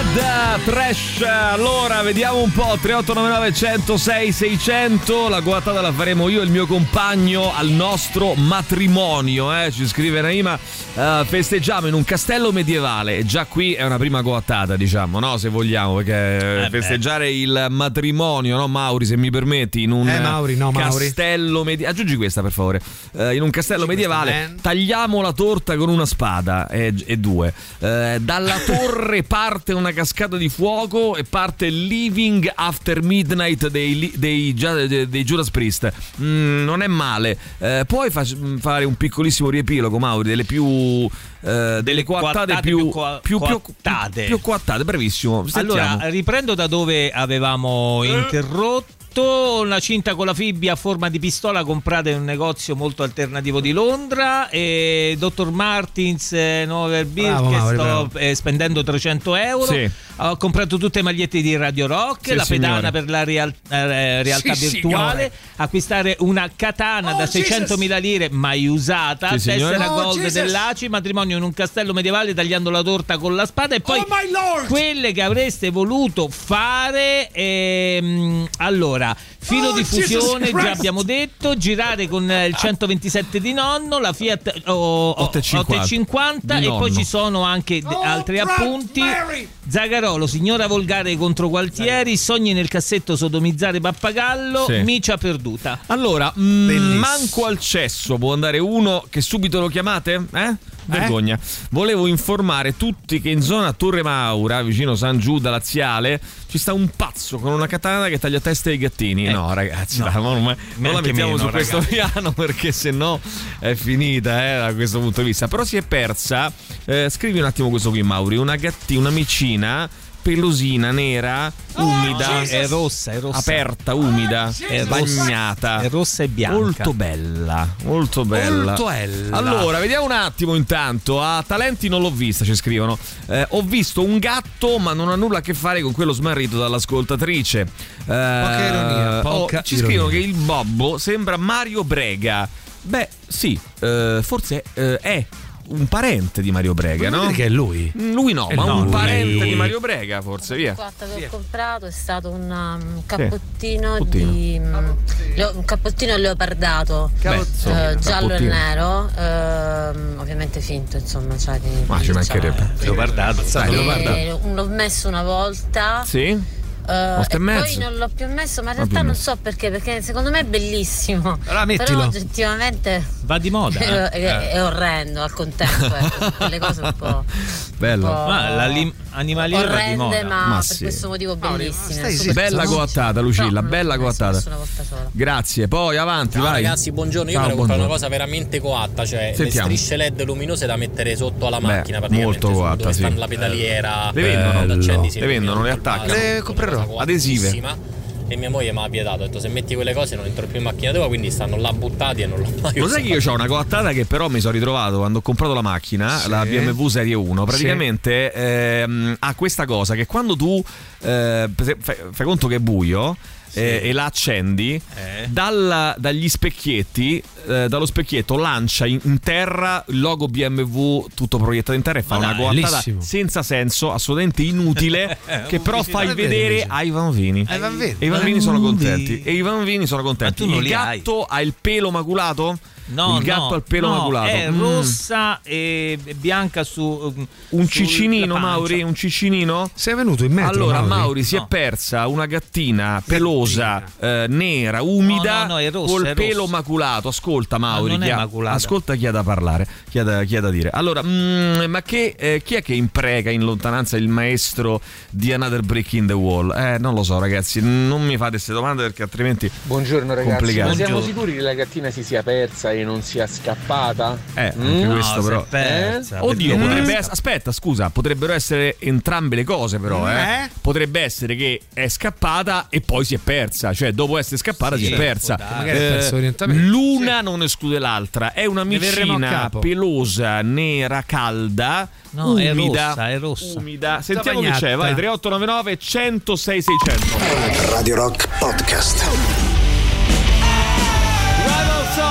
Red 0.00 0.64
Trash. 0.64 1.22
Allora, 1.22 2.00
vediamo 2.00 2.42
un 2.42 2.50
po'. 2.52 2.78
3899 2.80 3.52
106 3.52 4.32
600. 4.32 5.28
La 5.28 5.40
guattata 5.40 5.82
la 5.82 5.92
faremo 5.92 6.30
io 6.30 6.40
e 6.40 6.44
il 6.44 6.50
mio 6.50 6.66
compagno 6.66 7.54
al 7.54 7.68
nostro 7.68 8.32
matrimonio. 8.34 9.54
Eh? 9.54 9.70
Ci 9.70 9.86
scrive 9.86 10.22
Naima. 10.22 10.58
Eh, 10.94 11.22
festeggiamo 11.26 11.86
in 11.86 11.92
un 11.92 12.02
castello 12.04 12.50
medievale. 12.50 13.18
E 13.18 13.26
già 13.26 13.44
qui 13.44 13.74
è 13.74 13.84
una 13.84 13.98
prima 13.98 14.22
guattata, 14.22 14.74
diciamo, 14.76 15.18
no? 15.20 15.36
Se 15.36 15.50
vogliamo, 15.50 15.96
perché 15.96 16.64
Eh 16.64 16.68
beh. 16.70 16.78
festeggiare 16.80 17.30
il 17.30 17.66
matrimonio, 17.68 18.56
no, 18.56 18.68
Mauri, 18.68 19.04
se 19.04 19.18
mi 19.18 19.30
permetti, 19.30 19.82
in 19.82 19.90
un 19.90 20.08
Eh, 20.08 20.18
Mauri, 20.18 20.56
no, 20.56 20.72
castello 20.72 21.62
medievale. 21.62 21.94
Aggiungi 21.94 22.16
questa, 22.16 22.40
per 22.40 22.52
favore. 22.52 22.80
Eh, 23.18 23.34
in 23.34 23.42
un 23.42 23.50
castello 23.50 23.84
medievale, 23.84 24.32
man. 24.32 24.56
tagliamo 24.62 25.20
la 25.20 25.32
torta 25.32 25.76
con 25.76 25.90
una 25.90 26.06
spada 26.06 26.68
e, 26.68 26.94
e 27.04 27.18
due. 27.18 27.52
Eh, 27.80 28.16
dalla 28.20 28.58
torre 28.64 29.22
parte 29.24 29.74
una 29.74 29.88
cascata 29.92 30.36
di 30.36 30.48
fuoco 30.48 31.16
e 31.16 31.24
parte 31.24 31.68
Living 31.68 32.50
After 32.54 33.02
Midnight 33.02 33.68
dei, 33.68 34.12
dei, 34.16 34.52
dei- 34.54 35.08
dei 35.08 35.24
Judas 35.24 35.50
Priest. 35.50 35.92
Mm, 36.20 36.64
non 36.64 36.82
è 36.82 36.86
male. 36.86 37.36
Eh, 37.58 37.84
puoi 37.86 38.10
fa- 38.10 38.24
fare 38.58 38.84
un 38.84 38.94
piccolissimo 38.96 39.50
riepilogo, 39.50 39.98
Mauri, 39.98 40.28
delle 40.28 40.44
più. 40.44 41.08
eh, 41.42 41.80
delle 41.82 42.02
coattate 42.04 42.52
coattate 42.52 42.60
più, 42.60 42.76
più 42.76 42.88
coa- 42.90 43.20
più, 43.22 43.38
più- 43.38 43.60
coattate. 43.62 44.24
più 44.24 44.40
coattate, 44.40 44.84
bravissimo. 44.84 45.44
Allora, 45.52 45.82
Sentiamo. 45.86 46.10
riprendo 46.10 46.54
da 46.54 46.66
dove 46.66 47.10
avevamo 47.10 48.02
interrotto. 48.04 48.98
Una 49.12 49.80
cinta 49.80 50.14
con 50.14 50.24
la 50.26 50.34
fibbia 50.34 50.72
a 50.72 50.76
forma 50.76 51.10
di 51.10 51.18
pistola 51.18 51.64
comprata 51.64 52.10
in 52.10 52.18
un 52.18 52.24
negozio 52.24 52.76
molto 52.76 53.02
alternativo 53.02 53.60
di 53.60 53.72
Londra. 53.72 54.48
E 54.48 55.16
Dr. 55.18 55.50
Martins 55.50 56.32
eh, 56.32 56.64
Novel 56.66 57.06
Beer 57.06 57.32
Bravo, 57.32 57.50
che 57.50 57.56
Mauri, 57.56 57.76
sto 58.08 58.18
eh, 58.18 58.34
spendendo 58.34 58.82
300 58.84 59.34
euro. 59.34 59.72
Sì. 59.72 59.90
Ho 60.22 60.36
comprato 60.36 60.76
tutte 60.76 60.98
le 60.98 61.04
magliette 61.04 61.40
di 61.40 61.56
Radio 61.56 61.86
Rock, 61.86 62.28
Sì, 62.28 62.34
la 62.34 62.44
pedana 62.46 62.74
signore. 62.76 62.90
per 62.92 63.08
la 63.10 63.24
real- 63.24 63.54
eh, 63.70 64.22
realtà 64.22 64.54
Sì, 64.54 64.68
virtuale, 64.68 65.20
signore. 65.20 65.32
acquistare 65.56 66.16
una 66.20 66.50
katana 66.54 67.14
Oh, 67.14 67.18
da. 67.18 67.24
600.000 67.24 67.98
lire 67.98 68.28
mai 68.30 68.66
usata, 68.68 69.38
Sì, 69.38 69.48
tessera 69.50 69.90
Oh, 69.92 69.94
gold 70.02 70.16
Jesus. 70.18 70.32
dell'ACI, 70.34 70.88
matrimonio 70.88 71.36
in 71.38 71.42
un 71.42 71.52
castello 71.54 71.92
medievale 71.94 72.34
tagliando 72.34 72.68
la 72.70 72.82
torta 72.82 73.16
con 73.18 73.34
la 73.34 73.46
spada 73.46 73.74
e 73.74 73.80
poi 73.80 73.98
Oh 73.98 74.66
quelle 74.68 75.12
che 75.12 75.22
avreste 75.22 75.70
voluto 75.70 76.28
fare 76.28 77.30
ehm, 77.32 78.46
allora 78.58 78.99
filo 79.38 79.68
Oh, 79.68 79.72
diffusione 79.72 80.46
Jesus 80.46 80.62
già 80.62 80.70
abbiamo 80.72 81.02
detto 81.02 81.56
girare 81.56 82.08
con 82.08 82.30
eh, 82.30 82.46
il 82.46 82.54
127 82.56 83.40
di 83.40 83.52
nonno 83.52 83.98
la 83.98 84.12
Fiat 84.12 84.62
oh, 84.66 84.72
oh, 84.72 85.22
850 85.22 85.74
850 85.74 86.58
di 86.58 86.66
e 86.66 86.68
poi 86.68 86.92
ci 86.92 87.04
sono 87.04 87.42
anche 87.42 87.80
Oh, 87.84 88.00
altri 88.02 88.36
Brad 88.36 88.48
appunti 88.48 89.00
Mary! 89.00 89.48
Zagarolo 89.68 90.26
signora 90.26 90.66
volgare 90.66 91.16
contro 91.16 91.48
Gualtieri 91.48 92.16
sogni 92.16 92.52
nel 92.52 92.68
cassetto 92.68 93.16
sodomizzare 93.16 93.80
pappagallo 93.80 94.64
Sì. 94.66 94.82
micia 94.82 95.16
perduta 95.16 95.78
Allora, 95.86 96.32
mm, 96.38 96.66
Bellissimo. 96.66 96.98
manco 96.98 97.44
al 97.46 97.58
cesso 97.58 98.18
può 98.18 98.32
andare 98.32 98.58
uno 98.58 99.04
che 99.08 99.20
subito 99.20 99.60
lo 99.60 99.68
chiamate? 99.68 100.26
Eh? 100.32 100.54
Vergogna. 100.90 101.38
Volevo 101.70 102.06
informare 102.06 102.76
tutti 102.76 103.20
che 103.20 103.30
in 103.30 103.42
zona 103.42 103.72
Torre 103.72 104.02
Maura, 104.02 104.62
vicino 104.62 104.94
San 104.94 105.18
Giuda 105.18 105.50
Laziale, 105.50 106.20
ci 106.48 106.58
sta 106.58 106.72
un 106.72 106.90
pazzo 106.94 107.38
con 107.38 107.52
una 107.52 107.66
katana 107.66 108.08
che 108.08 108.18
taglia 108.18 108.40
testa 108.40 108.70
ai 108.70 108.78
gattini. 108.78 109.26
Eh, 109.26 109.32
no, 109.32 109.52
ragazzi, 109.54 110.00
no. 110.00 110.10
ma 110.10 110.28
ormai 110.28 110.56
non 110.76 110.94
la 110.94 111.00
mettiamo 111.00 111.32
meno, 111.32 111.44
su 111.44 111.50
questo 111.50 111.76
ragazzi. 111.76 111.94
piano 111.94 112.32
perché 112.32 112.72
sennò 112.72 113.18
è 113.58 113.74
finita 113.74 114.44
eh, 114.44 114.58
da 114.58 114.74
questo 114.74 115.00
punto 115.00 115.20
di 115.20 115.28
vista. 115.28 115.48
Però 115.48 115.64
si 115.64 115.76
è 115.76 115.82
persa. 115.82 116.52
eh, 116.84 117.08
scrivi 117.08 117.38
un 117.38 117.44
attimo 117.44 117.70
questo 117.70 117.90
qui, 117.90 118.02
Mauri. 118.02 118.36
Una 118.36 118.56
gattina, 118.56 119.00
una 119.00 119.10
micina 119.10 119.88
pelosina 120.22 120.90
nera, 120.90 121.52
umida, 121.76 122.42
è 122.42 122.66
rossa 122.66 123.12
è 123.12 123.20
rossa 123.20 123.38
aperta, 123.38 123.94
umida, 123.94 124.52
È 124.68 124.84
rossa. 124.84 124.88
bagnata. 125.24 125.80
è 125.80 125.88
rossa 125.88 126.22
e 126.22 126.28
bianca 126.28 126.56
Molto 126.58 126.92
bella, 126.94 127.68
molto 127.84 128.24
bella. 128.24 128.62
Molto 128.64 128.84
bella. 128.84 129.36
Allora, 129.36 129.78
vediamo 129.78 130.04
un 130.04 130.12
attimo 130.12 130.54
intanto. 130.54 131.22
A 131.22 131.42
Talenti 131.46 131.88
non 131.88 132.00
l'ho 132.02 132.10
vista, 132.10 132.44
ci 132.44 132.54
scrivono. 132.54 132.98
Eh, 133.26 133.46
ho 133.50 133.62
visto 133.62 134.02
un 134.02 134.18
gatto, 134.18 134.78
ma 134.78 134.92
non 134.92 135.08
ha 135.08 135.14
nulla 135.16 135.38
a 135.38 135.40
che 135.40 135.54
fare 135.54 135.80
con 135.80 135.92
quello 135.92 136.12
smarrito 136.12 136.58
dall'ascoltatrice. 136.58 137.60
Eh, 137.60 137.66
Poca 138.04 138.66
ironia, 138.66 139.18
oh, 139.18 139.22
poca 139.22 139.62
ci 139.62 139.74
ironia. 139.74 139.90
scrivono 139.96 140.10
che 140.10 140.18
il 140.18 140.34
Bobbo 140.34 140.98
sembra 140.98 141.36
Mario 141.36 141.84
Brega. 141.84 142.48
Beh, 142.82 143.08
sì, 143.26 143.58
eh, 143.80 144.20
forse 144.22 144.62
eh, 144.74 144.96
è 144.98 145.26
un 145.70 145.86
parente 145.86 146.42
di 146.42 146.50
Mario 146.50 146.74
Brega, 146.74 147.08
no? 147.10 147.28
che 147.30 147.44
è 147.44 147.48
lui? 147.48 147.92
Mm, 147.96 148.12
Lui 148.12 148.32
no, 148.32 148.48
Eh 148.50 148.54
ma 148.54 148.64
no, 148.64 148.76
un 148.76 148.82
lui- 148.82 148.90
parente 148.92 149.44
di 149.44 149.54
Mario 149.54 149.78
Brega, 149.80 150.20
forse, 150.20 150.56
via. 150.56 150.74
Quatta 150.74 151.06
che 151.06 151.26
ho 151.26 151.28
comprato 151.30 151.86
è 151.86 151.90
stato 151.90 152.30
un 152.30 152.50
um, 152.50 153.02
cappottino 153.06 153.92
Cappottino. 153.92 154.30
di 154.32 154.60
um, 154.62 154.96
leo- 155.36 155.52
un 155.56 155.64
cappottino 155.64 156.16
leopardato 156.16 157.10
Beh, 157.20 157.36
insomma, 157.36 157.90
eh, 157.90 157.98
giallo 157.98 158.34
e 158.34 158.40
nero 158.40 159.08
ehm, 159.16 160.16
ovviamente 160.18 160.60
finto 160.60 160.96
insomma 160.96 161.36
cioè 161.38 161.58
di, 161.60 161.68
Ma 161.86 162.00
ci 162.00 162.12
mancherebbe. 162.12 162.70
leopardato 162.80 163.42
Dai, 163.52 163.68
Eh, 163.68 163.70
leopardato. 163.70 164.40
l'ho 164.54 164.66
messo 164.66 165.08
una 165.08 165.22
volta 165.22 166.02
Sì? 166.04 166.58
Eh, 166.88 167.20
e 167.20 167.34
e 167.34 167.38
mezzo? 167.38 167.62
poi 167.64 167.76
non 167.78 167.94
l'ho 167.96 168.08
più 168.14 168.26
messo 168.28 168.62
ma 168.62 168.70
in 168.70 168.76
realtà 168.76 169.02
non 169.02 169.14
so 169.14 169.36
perché 169.36 169.70
perché 169.70 170.02
secondo 170.02 170.30
me 170.30 170.40
è 170.40 170.44
bellissimo 170.44 171.38
Allora 171.46 171.64
mettilo. 171.64 171.98
però 171.98 172.08
oggettivamente 172.08 173.04
va 173.22 173.38
di 173.38 173.50
moda 173.50 173.78
è, 173.80 173.84
eh. 173.84 174.08
è- 174.10 174.48
è 174.50 174.62
orrendo 174.62 175.22
al 175.22 175.32
contempo 175.32 175.94
ecco, 175.94 176.30
quelle 176.36 176.58
cose 176.58 176.82
un 176.82 176.94
po' 176.96 177.24
Bello. 177.78 178.06
un 178.08 178.14
po' 178.14 178.24
Ma 178.24 178.48
la 178.50 178.66
lim- 178.66 178.92
di 179.22 179.34
orrende 179.34 179.96
moda 179.96 180.22
ma, 180.24 180.46
Ma 180.46 180.54
per 180.56 180.64
sì. 180.64 180.82
questo 180.84 181.08
motivo 181.08 181.36
bellissime 181.36 181.92
stai 181.92 182.16
super 182.16 182.34
Bella 182.34 182.64
coattata, 182.64 183.20
Lucilla, 183.20 183.60
No, 183.60 183.68
bella 183.68 183.98
coattata. 183.98 184.32
nessuna 184.36 184.56
volta 184.56 184.82
sola. 184.84 185.08
Grazie, 185.12 185.68
poi 185.68 185.96
avanti, 185.96 186.32
Ciao 186.34 186.42
vai. 186.42 186.62
ragazzi, 186.62 186.92
buongiorno. 186.92 187.30
Io 187.30 187.34
Ciao, 187.34 187.42
vorrei 187.42 187.58
comprare 187.58 187.80
una 187.82 187.90
cosa 187.90 188.08
veramente 188.08 188.60
coatta, 188.60 189.04
cioè 189.04 189.32
Sentiamo. 189.34 189.68
le 189.68 189.76
strisce 189.76 189.96
LED 189.96 190.22
luminose 190.24 190.66
da 190.66 190.76
mettere 190.76 191.16
sotto 191.16 191.46
alla 191.46 191.58
Beh, 191.58 191.66
macchina 191.66 191.98
praticamente. 191.98 192.40
molto 192.46 192.50
coatta, 192.58 192.76
dove 192.76 192.92
sì. 192.92 193.14
la 193.14 193.26
pedaliera. 193.26 194.10
Le 194.12 194.22
vendono? 194.22 194.74
Le 194.74 195.26
vendono, 195.26 195.62
le 195.62 195.70
attaccano. 195.70 196.12
Le 196.12 196.40
comprerò. 196.42 196.96
Adesive. 196.98 197.98
E 198.32 198.36
mia 198.36 198.48
moglie 198.48 198.70
mi 198.72 198.78
ha 198.78 198.86
vietato, 198.88 199.24
ha 199.24 199.26
detto 199.26 199.40
se 199.40 199.48
metti 199.48 199.74
quelle 199.74 199.92
cose 199.92 200.14
non 200.14 200.24
entro 200.24 200.46
più 200.46 200.58
in 200.58 200.62
macchina 200.62 200.92
tua, 200.92 201.08
quindi 201.08 201.32
stanno 201.32 201.56
là 201.56 201.72
buttati 201.72 202.22
e 202.22 202.26
non 202.26 202.38
l'ho 202.38 202.44
mai 202.60 202.78
Lo 202.78 202.86
sai 202.86 203.00
usato. 203.00 203.02
che 203.02 203.08
io 203.08 203.30
ho 203.30 203.34
una 203.34 203.46
coattata 203.48 203.90
che 203.92 204.04
però 204.04 204.28
mi 204.28 204.38
sono 204.38 204.52
ritrovato 204.52 204.98
quando 204.98 205.18
ho 205.18 205.20
comprato 205.20 205.52
la 205.52 205.62
macchina, 205.62 206.16
Sì. 206.16 206.28
la 206.28 206.46
BMW 206.46 206.86
Serie 206.86 207.14
1, 207.14 207.44
praticamente 207.44 208.32
ehm, 208.32 209.16
ha 209.18 209.34
questa 209.34 209.64
cosa 209.64 209.96
che 209.96 210.06
quando 210.06 210.36
tu 210.36 210.62
eh, 211.00 211.50
fai, 211.56 211.96
fai 212.12 212.26
conto 212.26 212.46
che 212.46 212.54
è 212.54 212.58
buio 212.60 213.16
eh, 213.52 213.80
e 213.82 213.92
la 213.92 214.04
accendi, 214.04 214.80
Eh. 214.94 215.26
dalla- 215.28 215.94
dagli 215.98 216.28
specchietti, 216.28 217.22
eh, 217.46 217.68
dallo 217.68 217.86
specchietto 217.86 218.36
lancia 218.36 218.86
in, 218.86 219.00
in 219.04 219.20
terra 219.20 219.84
il 219.88 220.00
logo 220.00 220.26
BMW 220.28 221.06
tutto 221.14 221.38
proiettato 221.38 221.72
in 221.72 221.82
terra 221.82 221.98
e 221.98 222.02
fa 222.02 222.18
Ma 222.18 222.32
una 222.32 222.48
bellissimo. 222.48 223.00
senza 223.00 223.42
senso, 223.42 223.92
assolutamente 223.92 224.42
inutile, 224.42 225.18
che 225.48 225.60
però 225.60 225.82
fai 225.82 226.14
vedere 226.14 226.64
ai 226.68 226.90
bambini. 226.90 227.44
Ai 227.48 227.58
bambini. 227.58 227.96
E 227.98 228.06
i 228.06 228.08
bambini 228.10 228.40
sono 228.40 228.60
contenti. 228.60 229.22
E 229.22 229.32
i 229.32 229.42
bambini 229.42 229.86
sono 229.86 230.02
contenti. 230.02 230.44
Il 230.44 230.58
li 230.58 230.72
hai? 230.72 230.96
gatto 230.98 231.24
ha 231.24 231.40
il 231.40 231.54
pelo 231.60 231.90
maculato? 231.90 232.58
No, 232.92 233.16
il 233.18 233.24
gatto 233.24 233.40
no, 233.40 233.52
ha 233.52 233.56
il 233.56 233.62
pelo 233.66 233.88
no, 233.88 233.94
maculato. 233.96 234.28
È 234.28 234.50
Mm. 234.50 234.60
rossa 234.60 235.40
e 235.42 235.98
bianca 236.16 236.64
su 236.64 236.82
Un 236.82 237.26
sulla 237.48 237.66
ciccinino, 237.66 238.34
pancia. 238.34 238.48
Mauri? 238.48 238.82
Un 238.82 238.94
ciccinino? 238.94 239.70
Sei 239.74 239.94
venuto 239.94 240.24
in 240.24 240.32
metro, 240.32 240.50
allora, 240.52 240.80
Mauri, 240.82 240.88
Mauri? 241.00 241.22
si 241.24 241.36
è 241.36 241.44
persa 241.48 242.06
una 242.06 242.26
gattina 242.26 243.02
pelosa, 243.04 243.82
eh, 243.98 244.26
nera, 244.28 244.82
umida, 244.82 245.40
No, 245.42 245.46
no, 245.46 245.52
no, 245.54 245.58
è 245.58 245.70
rossa, 245.70 245.92
col 245.92 246.14
pelo 246.14 246.38
rossa. 246.40 246.50
maculato. 246.50 247.08
Ascolta, 247.08 247.58
Mauri. 247.58 247.92
non 247.92 248.02
è 248.02 248.06
chi 248.06 248.10
ha- 248.12 248.50
ascolta 248.52 248.94
chi 248.94 249.06
ha 249.06 249.10
da 249.10 249.22
parlare, 249.22 249.66
chi 249.88 249.98
ha 249.98 250.04
da, 250.04 250.24
chi 250.24 250.36
ha 250.36 250.40
da 250.40 250.50
dire. 250.50 250.70
Allora, 250.70 251.02
mm, 251.02 251.64
ma 251.68 251.82
che, 251.82 252.14
eh, 252.18 252.42
chi 252.44 252.54
è 252.54 252.62
che 252.62 252.74
imprega 252.74 253.30
in 253.30 253.42
lontananza 253.42 253.96
il 253.96 254.08
maestro 254.08 254.80
di 255.10 255.32
Another 255.32 255.62
Brick 255.62 255.92
in 255.94 256.06
the 256.06 256.12
Wall? 256.12 256.50
Eh, 256.56 256.78
non 256.78 256.94
lo 256.94 257.02
so, 257.02 257.18
ragazzi. 257.18 257.60
Non 257.62 258.04
mi 258.04 258.16
fate 258.16 258.30
queste 258.32 258.52
domande 258.52 258.82
perché 258.82 259.02
altrimenti. 259.02 259.50
Buongiorno 259.62 260.14
ragazzi, 260.14 260.36
Complicato. 260.36 260.68
ma 260.68 260.74
siamo 260.74 261.00
sicuri 261.00 261.34
che 261.34 261.40
la 261.40 261.54
gattina 261.54 261.90
si 261.90 262.02
sia 262.02 262.22
persa 262.22 262.72
e 262.72 262.79
non 262.84 263.02
sia 263.02 263.26
scappata? 263.26 264.18
Eh, 264.34 264.40
anche 264.46 264.58
Mm? 264.86 264.90
questo 264.92 265.16
No, 265.16 265.22
però. 265.22 265.42
è 265.42 265.46
persa, 265.48 266.24
Oddio, 266.24 266.54
perché- 266.56 266.68
potrebbe 266.68 266.96
essere. 266.96 267.12
Aspetta, 267.12 267.52
scusa, 267.52 267.90
potrebbero 267.90 268.32
essere 268.32 268.76
entrambe 268.78 269.36
le 269.36 269.44
cose, 269.44 269.78
però. 269.78 270.08
Eh? 270.10 270.14
Eh? 270.44 270.50
Potrebbe 270.60 271.00
essere 271.00 271.36
che 271.36 271.60
è 271.72 271.88
scappata 271.88 272.66
e 272.70 272.80
poi 272.80 273.04
si 273.04 273.14
è 273.14 273.18
persa. 273.18 273.72
Cioè, 273.72 273.92
dopo 273.92 274.18
essere 274.18 274.36
scappata, 274.36 274.76
Sì, 274.76 274.86
si 274.86 274.92
è 274.92 274.96
persa. 274.96 275.38
Magari 275.38 275.78
orientamento. 276.12 276.62
l'una 276.68 277.20
non 277.20 277.42
esclude 277.42 277.78
l'altra. 277.78 278.32
È 278.32 278.44
una 278.46 278.64
micina 278.64 279.50
pelosa, 279.58 280.42
nera, 280.42 281.02
calda. 281.06 281.88
No, 282.12 282.36
è 282.36 282.50
umida, 282.50 282.88
rossa, 282.88 283.08
è 283.10 283.18
rossa. 283.18 283.58
umida. 283.58 284.00
Sentiamo 284.02 284.40
chi 284.40 284.50
c'è. 284.50 284.74
Vai, 284.74 284.94
3899 284.94 285.76
106 285.78 286.62
600. 286.62 287.70
Radio 287.72 287.94
Rock 287.94 288.28
Podcast. 288.38 289.49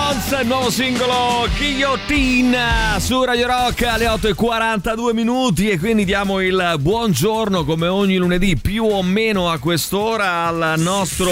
Sons, 0.10 0.42
nuovo 0.44 0.72
singolo 0.72 1.46
Guillotine 1.56 2.58
su 2.98 3.24
Radio 3.24 3.46
Rock 3.46 3.84
alle 3.84 4.06
8.42 4.08 5.14
minuti 5.14 5.70
e 5.70 5.78
quindi 5.78 6.04
diamo 6.04 6.40
il 6.42 6.78
buongiorno 6.80 7.64
come 7.64 7.86
ogni 7.88 8.18
lunedì 8.18 8.58
più 8.58 8.86
o 8.86 9.04
meno 9.04 9.52
a 9.52 9.60
quest'ora 9.60 10.48
al 10.48 10.74
nostro 10.78 11.30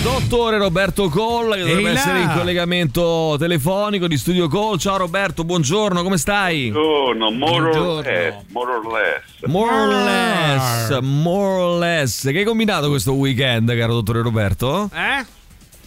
dottore 0.00 0.58
Roberto 0.58 1.08
Colla 1.08 1.56
che 1.56 1.62
dovrebbe 1.62 1.88
Ehi 1.88 1.94
là! 1.94 2.00
essere 2.00 2.20
in 2.20 2.32
collegamento 2.36 3.34
telefonico 3.36 4.06
di 4.06 4.16
Studio 4.16 4.46
Call. 4.46 4.76
Ciao 4.76 4.98
Roberto, 4.98 5.42
buongiorno, 5.42 6.04
come 6.04 6.18
stai? 6.18 6.70
Buongiorno, 6.70 7.30
more 7.32 7.54
or 7.54 7.60
Buongiorno. 7.70 8.00
less, 8.00 8.34
more 8.52 8.70
or 8.70 8.86
less. 8.92 9.22
More 9.46 9.72
or 9.74 9.88
less, 10.04 10.98
more 11.00 11.60
or 11.62 11.78
less. 11.78 12.22
Che 12.30 12.38
hai 12.38 12.44
combinato 12.44 12.88
questo 12.88 13.14
weekend, 13.14 13.76
caro 13.76 13.94
dottore 13.94 14.22
Roberto? 14.22 14.88
Eh? 14.94 15.40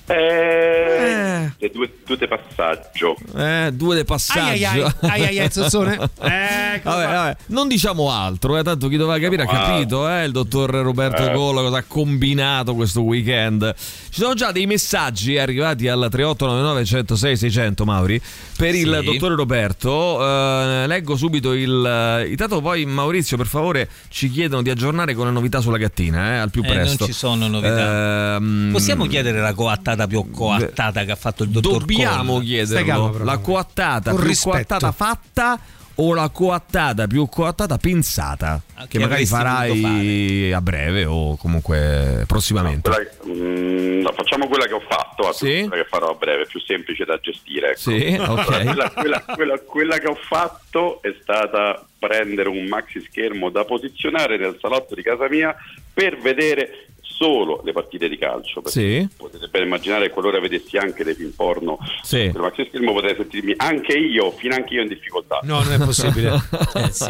Eh, 0.08 1.52
le 1.58 1.70
due, 1.72 1.90
due 2.06 2.18
di 2.18 2.28
passaggio. 2.28 3.16
Eh, 3.36 3.72
due 3.74 3.96
de 3.96 4.04
passaggio. 4.04 4.40
Ai, 4.50 4.64
ai, 4.66 4.82
ai, 4.82 4.92
ai, 5.02 5.26
ai, 5.26 5.40
ai, 5.40 5.52
Zozzone. 5.52 5.96
Eh, 5.96 6.80
Vabbè, 6.84 7.04
fa? 7.04 7.12
vabbè, 7.12 7.38
non 7.48 7.68
diciamo 7.68 8.12
altro, 8.12 8.58
eh, 8.58 8.64
tanto 8.64 8.88
chi 8.88 8.98
doveva 8.98 9.18
capire 9.20 9.44
ha 9.44 9.48
capito, 9.48 10.08
eh, 10.10 10.26
il 10.26 10.32
dottor 10.32 10.70
Roberto 10.72 11.24
Eh. 11.24 11.32
Colla 11.34 11.62
cosa 11.62 11.78
ha 11.78 11.84
combinato 11.88 12.76
questo 12.76 13.02
weekend. 13.02 13.74
Ci 13.76 14.22
sono 14.22 14.34
già 14.34 14.52
dei 14.52 14.66
messaggi 14.66 15.38
arrivati 15.38 15.88
al 15.88 16.08
3899 16.10 16.86
106 16.86 17.38
600 17.38 17.86
Mauri 17.86 18.22
per 18.58 18.76
il 18.76 18.98
Sì. 19.00 19.06
dottore 19.06 19.36
Roberto. 19.36 20.22
Eh, 20.22 20.88
leggo 20.88 21.16
subito 21.16 21.54
il 21.54 22.28
intanto 22.30 22.62
poi 22.62 22.86
Maurizio 22.86 23.38
per 23.38 23.48
favore 23.48 23.90
ci 24.10 24.30
chiedono 24.30 24.62
di 24.62 24.70
aggiornare 24.70 25.14
con 25.14 25.26
le 25.28 25.32
novità 25.32 25.62
sulla 25.62 25.78
gattina, 25.78 26.34
eh, 26.34 26.38
al 26.38 26.50
più 26.52 26.62
Eh, 26.64 26.68
non 26.68 26.76
presto. 26.76 27.06
ci 27.06 27.14
sono 27.14 27.48
novità. 27.48 28.36
Ehm, 28.36 28.70
Possiamo 28.72 29.06
chiedere 29.06 29.40
la 29.40 29.54
coattata 29.96 30.08
più 30.08 30.32
coattata 30.32 31.04
che 31.06 31.12
ha 31.12 31.16
fatto 31.16 31.44
il 31.44 31.50
dottor 31.50 31.80
Dobbiamo 31.80 32.34
Colla? 32.34 32.44
chiederlo. 32.46 33.24
La 33.24 33.38
coattata 33.38 34.10
Con 34.12 34.20
più 34.20 34.28
rispetto. 34.30 34.56
coattata 34.56 34.92
fatta 34.92 35.60
o 35.98 36.14
la 36.14 36.30
coattata 36.30 37.08
più 37.08 37.26
coattata 37.30 37.78
pensata? 37.78 38.62
Ah, 38.74 38.82
che 38.82 38.98
che 38.98 39.00
magari 39.00 39.26
farai 39.26 40.52
a 40.52 40.60
breve 40.62 41.06
o 41.06 41.38
comunque 41.38 42.26
prossimamente. 42.28 42.90
Quella- 42.90 43.10
mm, 43.42 44.02
no, 44.02 44.12
facciamo 44.12 44.48
quella 44.48 44.66
che 44.66 44.74
ho 44.74 44.82
fatto, 44.88 45.32
Sì. 45.32 45.66
quella 45.68 45.84
che 45.84 45.88
farò 45.90 46.10
a 46.10 46.14
breve, 46.16 46.44
è 46.44 46.46
più 46.48 46.60
semplice 46.60 47.06
da 47.06 47.18
gestire. 47.22 47.70
ecco. 47.72 47.80
Sì, 47.80 48.16
ok. 48.20 48.46
Quella, 48.64 48.90
quella- 48.92 49.22
quella- 49.24 49.60
quella 49.60 49.98
che 49.98 50.08
ho 50.08 50.18
fatto 50.28 51.02
è 51.02 51.16
stata 51.22 51.86
prendere 51.98 52.50
un 52.50 52.66
maxi 52.66 53.00
schermo 53.02 53.50
da 53.50 53.64
posizionare 53.64 54.38
nel 54.38 54.58
salotto 54.62 54.94
di 54.96 55.02
casa 55.02 55.28
mia 55.30 55.56
per 55.94 56.18
vedere 56.20 56.88
solo 57.18 57.62
le 57.64 57.72
partite 57.72 58.10
di 58.10 58.18
calcio. 58.18 58.62
Sì. 58.66 59.08
Potete 59.16 59.48
ben 59.48 59.64
immaginare 59.64 60.08
che 60.08 60.14
qualora 60.14 60.40
vedessi 60.40 60.78
anche 60.78 61.04
dei 61.04 61.16
film 61.16 61.32
porno 61.32 61.78
Sì. 62.04 62.30
sul 62.32 62.42
maxi 62.42 62.66
schermo 62.68 62.92
potrei 62.94 63.16
sentirmi 63.16 63.54
anche 63.58 63.98
io, 63.98 64.32
fino 64.32 64.54
anche 64.56 64.74
io 64.74 64.82
in 64.82 64.88
difficoltà. 64.90 65.40
No, 65.44 65.62
non 65.64 65.74
è 65.74 65.78
possibile. 65.78 66.34
Eh, 66.76 66.92
sì. 66.92 67.10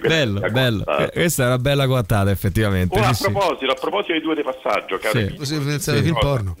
bello, 0.00 0.40
bello. 0.50 0.84
Eh, 0.86 1.10
Questa 1.12 1.44
è 1.44 1.46
una 1.46 1.58
bella 1.58 1.86
coattata 1.86 2.30
effettivamente. 2.30 2.98
Oh, 2.98 3.02
a 3.02 3.16
proposito, 3.18 3.70
a 3.70 3.74
proposito 3.74 4.12
dei 4.12 4.20
due 4.20 4.34
di 4.34 4.42
passaggio, 4.42 4.98
caro 4.98 5.18
Sì. 5.18 5.34
Così 5.34 5.58
pensare 5.60 5.98
Sì. 5.98 6.04
film 6.04 6.18
porno. 6.18 6.56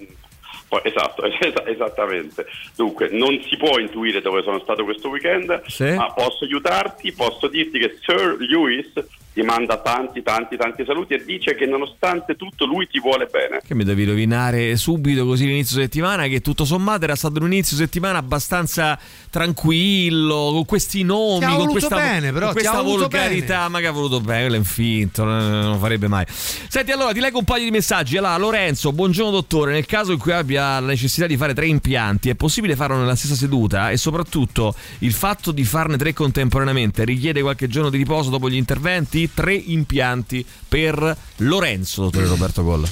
Esatto, 0.82 1.22
es- 1.26 1.62
esattamente. 1.66 2.46
Dunque, 2.74 3.08
non 3.12 3.40
si 3.48 3.56
può 3.56 3.78
intuire 3.78 4.20
dove 4.20 4.42
sono 4.42 4.58
stato 4.60 4.82
questo 4.84 5.08
weekend, 5.08 5.62
Sì. 5.66 5.84
ma 5.94 6.12
posso 6.12 6.44
aiutarti, 6.44 7.12
posso 7.12 7.46
dirti 7.48 7.78
che 7.78 7.98
Sir 8.02 8.36
Lewis 8.40 8.92
ti 9.34 9.42
manda 9.42 9.78
tanti, 9.78 10.22
tanti, 10.22 10.56
tanti 10.56 10.84
saluti 10.86 11.14
e 11.14 11.24
dice 11.24 11.56
che 11.56 11.66
nonostante 11.66 12.36
tutto 12.36 12.66
lui 12.66 12.86
ti 12.86 13.00
vuole 13.00 13.26
bene. 13.26 13.60
Che 13.66 13.74
mi 13.74 13.82
devi 13.82 14.04
rovinare 14.04 14.76
subito 14.76 15.26
così 15.26 15.46
l'inizio 15.46 15.80
settimana 15.80 16.28
che 16.28 16.40
tutto 16.40 16.64
sommato 16.64 17.02
era 17.02 17.16
stato 17.16 17.40
un 17.40 17.46
inizio 17.46 17.76
settimana 17.76 18.18
abbastanza 18.18 18.96
tranquillo 19.30 20.50
con 20.52 20.64
questi 20.64 21.02
nomi 21.02 21.44
con 21.46 21.56
voluto 21.56 21.72
questa, 21.72 21.96
bene, 21.96 22.30
però, 22.30 22.46
con 22.46 22.54
questa 22.54 22.80
voluto 22.80 23.08
volgarità 23.08 23.68
ma 23.68 23.80
che 23.80 23.88
ha 23.88 23.90
voluto 23.90 24.20
bene 24.20 24.42
quello 24.42 24.54
è 24.54 24.58
infinto 24.58 25.24
non, 25.24 25.60
non 25.62 25.78
farebbe 25.80 26.06
mai. 26.06 26.24
Senti 26.28 26.92
allora 26.92 27.12
ti 27.12 27.18
leggo 27.18 27.38
un 27.38 27.44
paio 27.44 27.64
di 27.64 27.72
messaggi. 27.72 28.16
Allora 28.16 28.36
Lorenzo 28.36 28.92
buongiorno 28.92 29.32
dottore. 29.32 29.72
Nel 29.72 29.86
caso 29.86 30.12
in 30.12 30.18
cui 30.18 30.30
abbia 30.30 30.78
la 30.78 30.86
necessità 30.86 31.26
di 31.26 31.36
fare 31.36 31.54
tre 31.54 31.66
impianti 31.66 32.28
è 32.28 32.36
possibile 32.36 32.76
farlo 32.76 32.98
nella 32.98 33.16
stessa 33.16 33.34
seduta? 33.34 33.90
E 33.90 33.96
soprattutto 33.96 34.76
il 35.00 35.12
fatto 35.12 35.50
di 35.50 35.64
farne 35.64 35.96
tre 35.96 36.12
contemporaneamente 36.12 37.04
richiede 37.04 37.42
qualche 37.42 37.66
giorno 37.66 37.90
di 37.90 37.96
riposo 37.96 38.30
dopo 38.30 38.48
gli 38.48 38.54
interventi 38.54 39.23
tre 39.32 39.54
impianti 39.54 40.44
per 40.68 41.16
Lorenzo 41.38 42.02
dottore 42.02 42.26
Roberto 42.26 42.62
Golla 42.62 42.88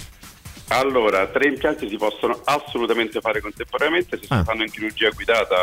Allora, 0.68 1.26
tre 1.26 1.48
impianti 1.48 1.86
si 1.88 1.96
possono 1.96 2.40
assolutamente 2.44 3.20
fare 3.20 3.40
contemporaneamente, 3.42 4.18
se 4.18 4.24
Ah. 4.28 4.38
si 4.38 4.44
fanno 4.44 4.62
in 4.62 4.70
chirurgia 4.70 5.10
guidata 5.10 5.56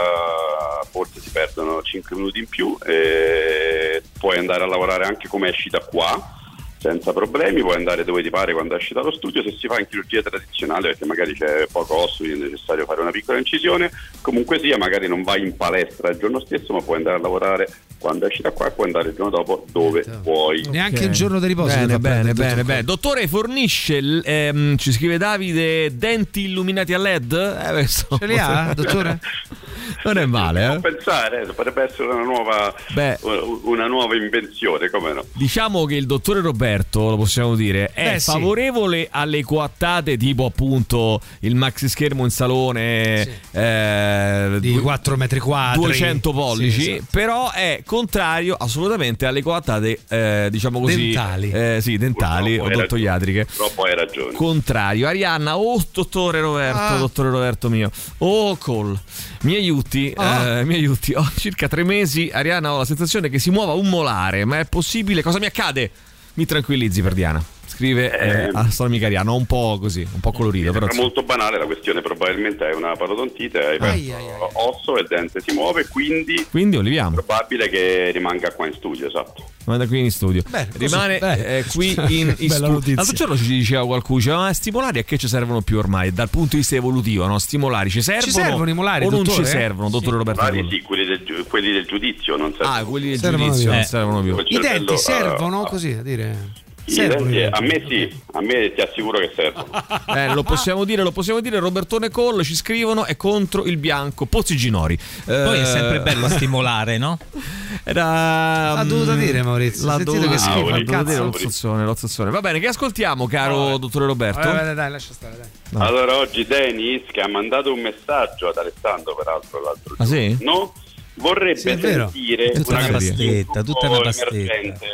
forse 0.91 1.19
si 1.19 1.29
perdono 1.31 1.81
5 1.81 2.15
minuti 2.15 2.39
in 2.39 2.47
più, 2.47 2.77
e 2.85 4.01
puoi 4.19 4.37
andare 4.37 4.63
a 4.63 4.67
lavorare 4.67 5.05
anche 5.05 5.27
come 5.27 5.49
esci 5.49 5.69
da 5.69 5.79
qua 5.79 6.35
senza 6.79 7.11
problemi, 7.11 7.59
puoi 7.61 7.75
andare 7.75 8.05
dove 8.05 8.21
ti 8.23 8.29
pare 8.29 8.53
quando 8.53 8.75
esci 8.75 8.93
dallo 8.93 9.11
studio, 9.11 9.43
se 9.43 9.53
si 9.59 9.67
fa 9.67 9.79
in 9.79 9.87
chirurgia 9.89 10.21
tradizionale 10.21 10.89
perché 10.89 11.05
magari 11.05 11.33
c'è 11.33 11.67
poco 11.71 11.95
osso, 12.03 12.23
quindi 12.23 12.39
è 12.39 12.43
necessario 12.45 12.85
fare 12.85 13.01
una 13.01 13.11
piccola 13.11 13.37
incisione, 13.37 13.91
comunque 14.21 14.59
sia 14.59 14.77
magari 14.77 15.07
non 15.07 15.23
vai 15.23 15.41
in 15.41 15.57
palestra 15.57 16.09
il 16.09 16.17
giorno 16.17 16.39
stesso 16.39 16.71
ma 16.71 16.81
puoi 16.81 16.97
andare 16.97 17.17
a 17.17 17.19
lavorare 17.21 17.67
quando 17.99 18.27
esci 18.27 18.41
da 18.41 18.51
qua 18.51 18.67
e 18.67 18.71
puoi 18.71 18.87
andare 18.87 19.09
il 19.09 19.15
giorno 19.15 19.29
dopo 19.31 19.65
dove 19.71 20.05
vuoi. 20.23 20.65
Neanche 20.69 21.05
un 21.05 21.11
giorno 21.11 21.39
di 21.39 21.47
riposo. 21.47 21.75
Bene, 21.75 21.99
bene, 21.99 22.33
bene, 22.33 22.63
bene. 22.63 22.83
Dottore, 22.83 23.27
fornisce, 23.27 23.97
ehm, 24.23 24.77
ci 24.77 24.91
scrive 24.91 25.17
Davide, 25.17 25.95
denti 25.95 26.45
illuminati 26.45 26.93
a 26.93 26.97
LED? 26.97 27.33
Eh, 27.33 27.87
Ce 27.87 28.07
li 28.25 28.37
ha, 28.37 28.73
dottore? 28.75 29.19
Non 30.03 30.17
è 30.17 30.25
male, 30.25 30.73
eh? 30.75 30.79
pensare, 30.79 31.45
potrebbe 31.55 31.83
essere 31.83 32.09
una 32.09 32.23
nuova, 32.23 32.73
Beh. 32.93 33.17
una 33.63 33.87
nuova 33.87 34.15
invenzione, 34.15 34.89
come 34.89 35.13
no? 35.13 35.25
Diciamo 35.33 35.85
che 35.85 35.95
il 35.95 36.05
dottore 36.05 36.41
Roberto, 36.41 37.09
lo 37.09 37.17
possiamo 37.17 37.55
dire, 37.55 37.91
è 37.93 38.13
Beh, 38.13 38.19
sì. 38.19 38.31
favorevole 38.31 39.07
alle 39.11 39.43
coattate 39.43 40.17
tipo 40.17 40.45
appunto 40.45 41.19
il 41.41 41.55
maxi 41.55 41.87
schermo 41.89 42.23
in 42.23 42.29
salone 42.31 43.27
eh, 43.51 44.57
Di 44.59 44.73
due- 44.73 44.81
4 44.81 45.15
metri 45.17 45.39
quadri. 45.39 45.81
200 45.81 46.31
pollici, 46.31 46.81
Sì, 46.81 46.91
esatto. 46.93 47.07
però 47.11 47.51
è 47.51 47.81
contrario 47.85 48.55
assolutamente 48.55 49.25
alle 49.25 49.41
coattate, 49.41 49.99
eh, 50.09 50.47
diciamo 50.51 50.79
così, 50.79 51.11
Dentali. 51.11 51.51
eh, 51.51 51.77
sì, 51.81 51.97
dentali 51.97 52.57
o 52.57 52.65
odontoiatriche. 52.65 53.45
Purtroppo 53.45 53.83
hai 53.83 53.95
ragione. 53.95 54.33
contrario. 54.33 55.07
Arianna, 55.07 55.57
oh 55.57 55.81
dottore 55.91 56.41
Roberto, 56.41 56.77
Ah. 56.79 56.97
dottore 56.97 57.29
Roberto 57.29 57.69
mio. 57.69 57.91
Oh 58.19 58.55
Col, 58.57 58.97
mi 59.41 59.55
aiuti, 59.55 60.13
Ah. 60.15 60.59
eh, 60.59 60.63
mi 60.65 60.75
aiuti. 60.75 61.13
Ho 61.13 61.27
circa 61.37 61.67
tre 61.67 61.83
mesi, 61.83 62.29
Arianna, 62.31 62.73
ho 62.73 62.77
la 62.79 62.85
sensazione 62.85 63.29
che 63.29 63.39
si 63.39 63.49
muova 63.51 63.73
un 63.73 63.87
molare, 63.89 64.45
ma 64.45 64.59
è 64.59 64.65
possibile? 64.65 65.21
Cosa 65.21 65.39
mi 65.39 65.45
accade? 65.45 65.91
Mi 66.35 66.45
tranquillizzi 66.45 67.01
per 67.01 67.13
Diana. 67.13 67.43
Scrive 67.79 68.11
eh, 68.19 68.27
Eh. 68.27 68.49
a 68.51 68.63
nostra 68.63 68.87
amica 68.87 69.05
Arianna, 69.05 69.31
un 69.31 69.45
po' 69.45 69.77
così, 69.79 70.05
un 70.13 70.19
po' 70.19 70.33
colorito, 70.33 70.73
però 70.73 70.87
È 70.87 70.95
molto 70.95 71.23
banale 71.23 71.57
la 71.57 71.65
questione, 71.65 72.01
probabilmente 72.01 72.69
è 72.69 72.73
una 72.75 72.93
parodontite, 72.97 73.57
hai 73.57 73.77
perso 73.77 74.49
osso 74.55 74.97
e 74.97 75.01
il 75.01 75.07
dente 75.07 75.39
si 75.39 75.53
muove, 75.53 75.87
quindi 75.87 76.45
quindi 76.51 76.75
oliviamo. 76.75 77.11
probabile 77.15 77.69
che 77.69 78.11
rimanga 78.11 78.51
qua 78.51 78.67
in 78.67 78.73
studio, 78.73 79.07
esatto. 79.07 79.45
Vada 79.63 79.87
qui 79.87 79.99
in 80.01 80.11
studio. 80.11 80.43
Così, 80.43 80.67
Rimane 80.77 81.19
eh, 81.19 81.63
qui 81.71 81.95
in, 82.19 82.35
in 82.39 82.49
studio. 82.49 82.95
L'altro 82.95 83.15
giorno 83.15 83.37
ci 83.37 83.47
diceva 83.47 83.85
qualcuno, 83.85 84.17
diceva, 84.19 84.37
ma 84.39 84.51
stimolari 84.53 84.99
a 84.99 85.03
che 85.03 85.17
ci 85.17 85.29
servono 85.29 85.61
più 85.61 85.77
ormai? 85.77 86.11
Dal 86.11 86.29
punto 86.29 86.49
di 86.51 86.57
vista 86.57 86.75
evolutivo, 86.75 87.27
no? 87.27 87.39
Stimolari 87.39 87.89
ci 87.89 88.01
servono? 88.01 88.31
servono 88.31 88.69
i 88.69 88.73
molari, 88.73 89.05
o 89.05 89.09
non 89.09 89.23
ci 89.25 89.45
servono, 89.45 89.89
dottore 89.89 90.17
Roberto? 90.17 90.41
Vari 90.41 90.57
Collo? 90.57 90.69
sì, 90.69 90.81
quelli 90.81 91.05
del, 91.05 91.45
quelli 91.47 91.71
del 91.71 91.85
giudizio 91.85 92.35
non 92.35 92.51
servono. 92.51 92.73
Ah, 92.73 92.83
quelli 92.83 93.09
del 93.11 93.19
Servono 93.19 93.43
giudizio 93.45 93.63
più. 93.63 93.71
non 93.71 93.79
Eh. 93.79 93.85
servono 93.85 94.21
più. 94.21 94.31
I 94.37 94.59
denti 94.59 94.59
cervello, 94.67 94.97
servono 94.97 95.65
eh, 95.65 95.69
così 95.69 95.91
a 95.97 96.01
dire. 96.01 96.67
Denti, 96.95 97.41
a 97.43 97.59
me 97.61 97.83
sì, 97.87 98.21
a 98.33 98.41
me 98.41 98.73
ti 98.73 98.81
assicuro 98.81 99.19
che 99.19 99.31
servono. 99.35 99.67
Eh, 100.19 100.33
lo 100.33 100.43
possiamo 100.43 100.83
dire, 100.85 101.03
lo 101.03 101.11
possiamo 101.11 101.39
dire. 101.39 101.59
Robertone 101.59 102.09
Cole 102.09 102.43
ci 102.43 102.55
scrivono 102.55 103.05
è 103.05 103.15
contro 103.15 103.65
il 103.65 103.77
bianco. 103.77 104.25
Pozzi 104.25 104.55
Ginori. 104.57 104.97
Poi 105.25 105.57
è 105.59 105.61
Eh, 105.61 105.65
sempre 105.65 106.01
bello 106.01 106.27
stimolare, 106.27 106.97
no? 106.97 107.17
Era. 107.83 108.73
L'ha 108.73 108.83
dovuta 108.85 109.13
mm, 109.13 109.19
dire, 109.19 109.43
Maurizio. 109.43 109.85
L'ha 109.85 109.97
dovuta 110.03 110.27
che 110.27 110.37
schifo, 110.37 110.57
il 110.75 110.83
dovuta 110.85 111.03
dire 111.03 111.15
cazzo. 111.15 111.23
l'ozzazzone, 111.23 111.83
l'ozzazzone. 111.85 112.29
Va 112.31 112.41
bene, 112.41 112.59
che 112.59 112.67
ascoltiamo, 112.67 113.27
caro 113.27 113.77
dottore 113.77 114.05
Roberto? 114.05 114.39
Vabbè, 114.47 114.63
dai, 114.63 114.75
dai, 114.75 114.91
lascia 114.91 115.13
stare, 115.13 115.37
dai. 115.37 115.81
Allora 115.81 116.17
oggi 116.17 116.45
Denis 116.45 117.03
che 117.11 117.21
ha 117.21 117.27
mandato 117.27 117.71
un 117.71 117.79
messaggio 117.81 118.47
ad 118.49 118.57
Alessandro 118.57 119.15
peraltro 119.15 119.61
l'altro 119.61 119.95
Ah, 119.99 120.05
sì? 120.05 120.35
giorno 120.37 120.73
vorrebbe 121.15 121.59
Sì, 121.59 121.69
è 121.69 121.79
sentire 121.79 122.51
Tutta 122.51 122.71
una 122.71 122.79
una 122.79 122.91
pastetta, 122.91 123.59
un 123.59 123.65
tutta 123.65 123.89
una 123.89 123.99
pastetta. 124.01 124.33
emergente. 124.35 124.85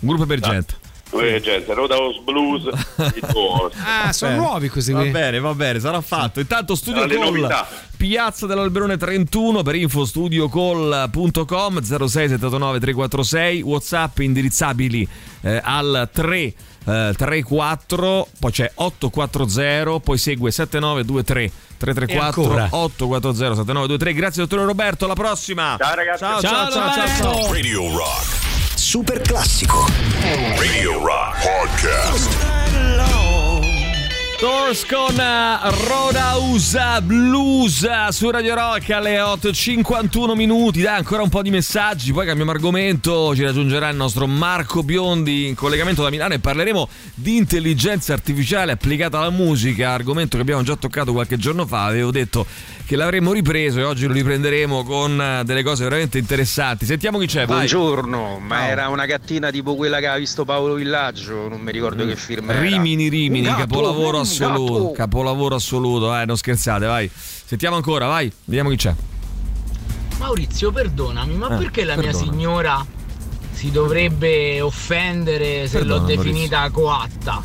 Un 0.00 0.08
gruppo 0.08 0.22
emergente. 0.22 0.74
Emergente, 1.12 1.74
Roadhouse 1.74 2.20
Blues. 2.24 2.68
Ah, 3.84 4.12
sono 4.12 4.32
Bene. 4.32 4.42
nuovi 4.42 4.68
questi 4.68 4.92
Va 4.92 5.04
bene, 5.04 5.38
va 5.38 5.54
bene, 5.54 5.80
sarà 5.80 6.00
fatto. 6.00 6.40
Intanto 6.40 6.74
Studio 6.74 7.06
Call. 7.06 7.66
Piazza 7.96 8.46
dell'Alberone 8.46 8.96
31 8.96 9.62
per 9.62 9.74
info 9.74 10.04
studiocall.com 10.04 11.82
0679 11.82 12.80
346 12.80 13.62
WhatsApp 13.62 14.18
indirizzabili 14.18 15.08
eh, 15.42 15.60
al 15.62 16.08
eh, 16.84 17.14
34, 17.16 18.28
poi 18.38 18.50
c'è 18.50 18.70
840, 18.74 20.00
poi 20.00 20.18
segue 20.18 20.50
7923 20.50 21.50
334 21.78 22.42
ancora? 22.42 22.68
840 22.70 23.38
7923. 23.38 24.12
Grazie 24.14 24.42
dottore 24.42 24.64
Roberto, 24.64 25.04
alla 25.04 25.14
prossima. 25.14 25.76
Ciao 25.78 25.94
ragazzi. 25.94 26.18
Ciao 26.18 26.40
ciao 26.40 26.70
ciao 26.70 26.92
ciao. 26.92 27.06
ciao. 27.16 27.52
Radio 27.52 27.96
Rock. 27.96 28.51
Super 28.92 29.22
classico. 29.22 29.86
Radio 30.54 31.02
Rock 31.02 31.40
Podcast. 31.40 32.52
Doors 34.38 34.84
con 34.84 35.18
eh, 35.18 35.86
Roadhouse 35.86 37.00
Blues 37.00 37.84
eh, 37.84 38.08
su 38.10 38.28
Radio 38.28 38.54
Rock 38.54 38.90
alle 38.90 39.16
8.51 39.16 40.34
minuti. 40.34 40.82
Dai, 40.82 40.96
ancora 40.98 41.22
un 41.22 41.30
po' 41.30 41.40
di 41.40 41.48
messaggi. 41.48 42.12
Poi 42.12 42.26
cambiamo 42.26 42.50
argomento. 42.50 43.34
Ci 43.34 43.44
raggiungerà 43.44 43.88
il 43.88 43.96
nostro 43.96 44.26
Marco 44.26 44.82
Biondi 44.82 45.46
in 45.46 45.54
collegamento 45.54 46.02
da 46.02 46.10
Milano 46.10 46.34
e 46.34 46.38
parleremo 46.38 46.88
di 47.14 47.36
intelligenza 47.36 48.12
artificiale 48.12 48.72
applicata 48.72 49.18
alla 49.18 49.30
musica. 49.30 49.92
Argomento 49.92 50.36
che 50.36 50.42
abbiamo 50.42 50.62
già 50.62 50.76
toccato 50.76 51.12
qualche 51.12 51.38
giorno 51.38 51.64
fa. 51.64 51.84
Avevo 51.84 52.10
detto 52.10 52.44
che 52.84 52.96
l'avremmo 52.96 53.32
ripreso 53.32 53.78
e 53.80 53.84
oggi 53.84 54.06
lo 54.06 54.12
riprenderemo 54.12 54.84
con 54.84 55.20
eh, 55.20 55.42
delle 55.44 55.62
cose 55.62 55.84
veramente 55.84 56.18
interessanti. 56.18 56.84
Sentiamo 56.84 57.18
chi 57.18 57.26
c'è. 57.26 57.46
Vai. 57.46 57.56
Buongiorno, 57.68 58.38
ma 58.38 58.68
era 58.68 58.88
una 58.88 59.06
gattina 59.06 59.50
tipo 59.50 59.74
quella 59.76 59.98
che 60.00 60.06
ha 60.08 60.16
visto 60.16 60.44
Paolo 60.44 60.74
Villaggio, 60.74 61.48
non 61.48 61.60
mi 61.60 61.72
ricordo 61.72 62.04
che 62.06 62.16
film 62.16 62.50
era. 62.50 62.60
Rimini 62.60 63.08
Rimini, 63.08 63.46
Un 63.46 63.54
gatto, 63.54 63.66
capolavoro 63.68 64.16
un 64.18 64.22
assoluto. 64.22 64.72
gatto. 64.74 64.92
Capolavoro 64.92 65.54
assoluto, 65.54 66.16
eh, 66.18 66.24
non 66.24 66.36
scherzate, 66.36 66.86
vai. 66.86 67.10
Sentiamo 67.12 67.76
ancora, 67.76 68.06
vai. 68.06 68.30
Vediamo 68.44 68.70
chi 68.70 68.76
c'è. 68.76 68.94
Maurizio, 70.18 70.70
perdonami, 70.70 71.34
ma 71.34 71.54
Eh, 71.54 71.56
perché 71.58 71.84
la 71.84 71.96
mia 71.96 72.10
perdona. 72.10 72.32
signora 72.32 72.86
si 73.52 73.70
dovrebbe 73.70 74.60
offendere 74.60 75.66
se 75.66 75.78
Perdona, 75.78 76.00
l'ho 76.00 76.06
definita 76.06 76.68
coatta? 76.70 77.42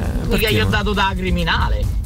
Eh, 0.00 0.26
mica 0.28 0.50
gli 0.50 0.60
ho 0.60 0.66
dato 0.66 0.92
da 0.92 1.12
criminale. 1.16 1.96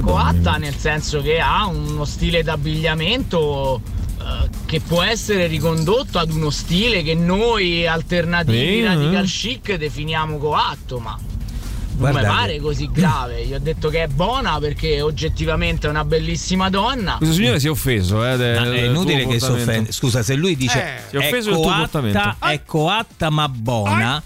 Coatta 0.00 0.56
nel 0.56 0.74
senso 0.76 1.22
che 1.22 1.38
ha 1.40 1.66
uno 1.66 2.04
stile 2.04 2.42
d'abbigliamento 2.42 3.80
eh, 4.20 4.48
che 4.66 4.80
può 4.80 5.02
essere 5.02 5.46
ricondotto 5.46 6.18
ad 6.18 6.30
uno 6.30 6.50
stile 6.50 7.02
che 7.02 7.14
noi 7.14 7.86
alternativi 7.86 8.78
Sì, 8.80 8.84
radical 8.84 9.24
eh. 9.24 9.26
chic 9.26 9.74
definiamo 9.76 10.36
coatto, 10.38 10.98
ma 10.98 11.10
non 11.18 12.08
mi 12.08 12.10
Guardate. 12.10 12.26
pare 12.26 12.60
così 12.60 12.90
grave. 12.92 13.46
Gli 13.46 13.54
ho 13.54 13.58
detto 13.58 13.88
che 13.88 14.02
è 14.02 14.06
buona 14.06 14.58
perché 14.58 15.00
oggettivamente 15.00 15.86
è 15.86 15.90
una 15.90 16.04
bellissima 16.04 16.68
donna. 16.68 17.14
Questo 17.16 17.34
signore 17.36 17.58
si 17.58 17.68
è 17.68 17.70
offeso, 17.70 18.22
eh, 18.26 18.36
del- 18.36 18.70
è 18.72 18.82
inutile 18.84 19.26
che 19.26 19.40
si 19.40 19.50
offende. 19.50 19.92
Scusa, 19.92 20.22
se 20.22 20.34
lui 20.34 20.56
dice 20.56 20.78
Eh, 20.78 21.00
si 21.08 21.16
è 21.16 21.20
è, 21.20 21.26
offeso 21.26 21.52
comportamento. 21.52 22.18
coatta, 22.18 22.48
è 22.50 22.62
coatta 22.64 23.30
ma 23.30 23.48
buona 23.48 24.22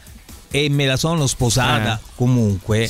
e 0.50 0.68
me 0.68 0.86
la 0.86 0.96
sono 0.96 1.26
sposata 1.26 1.94
Eh. 2.02 2.08
comunque, 2.16 2.86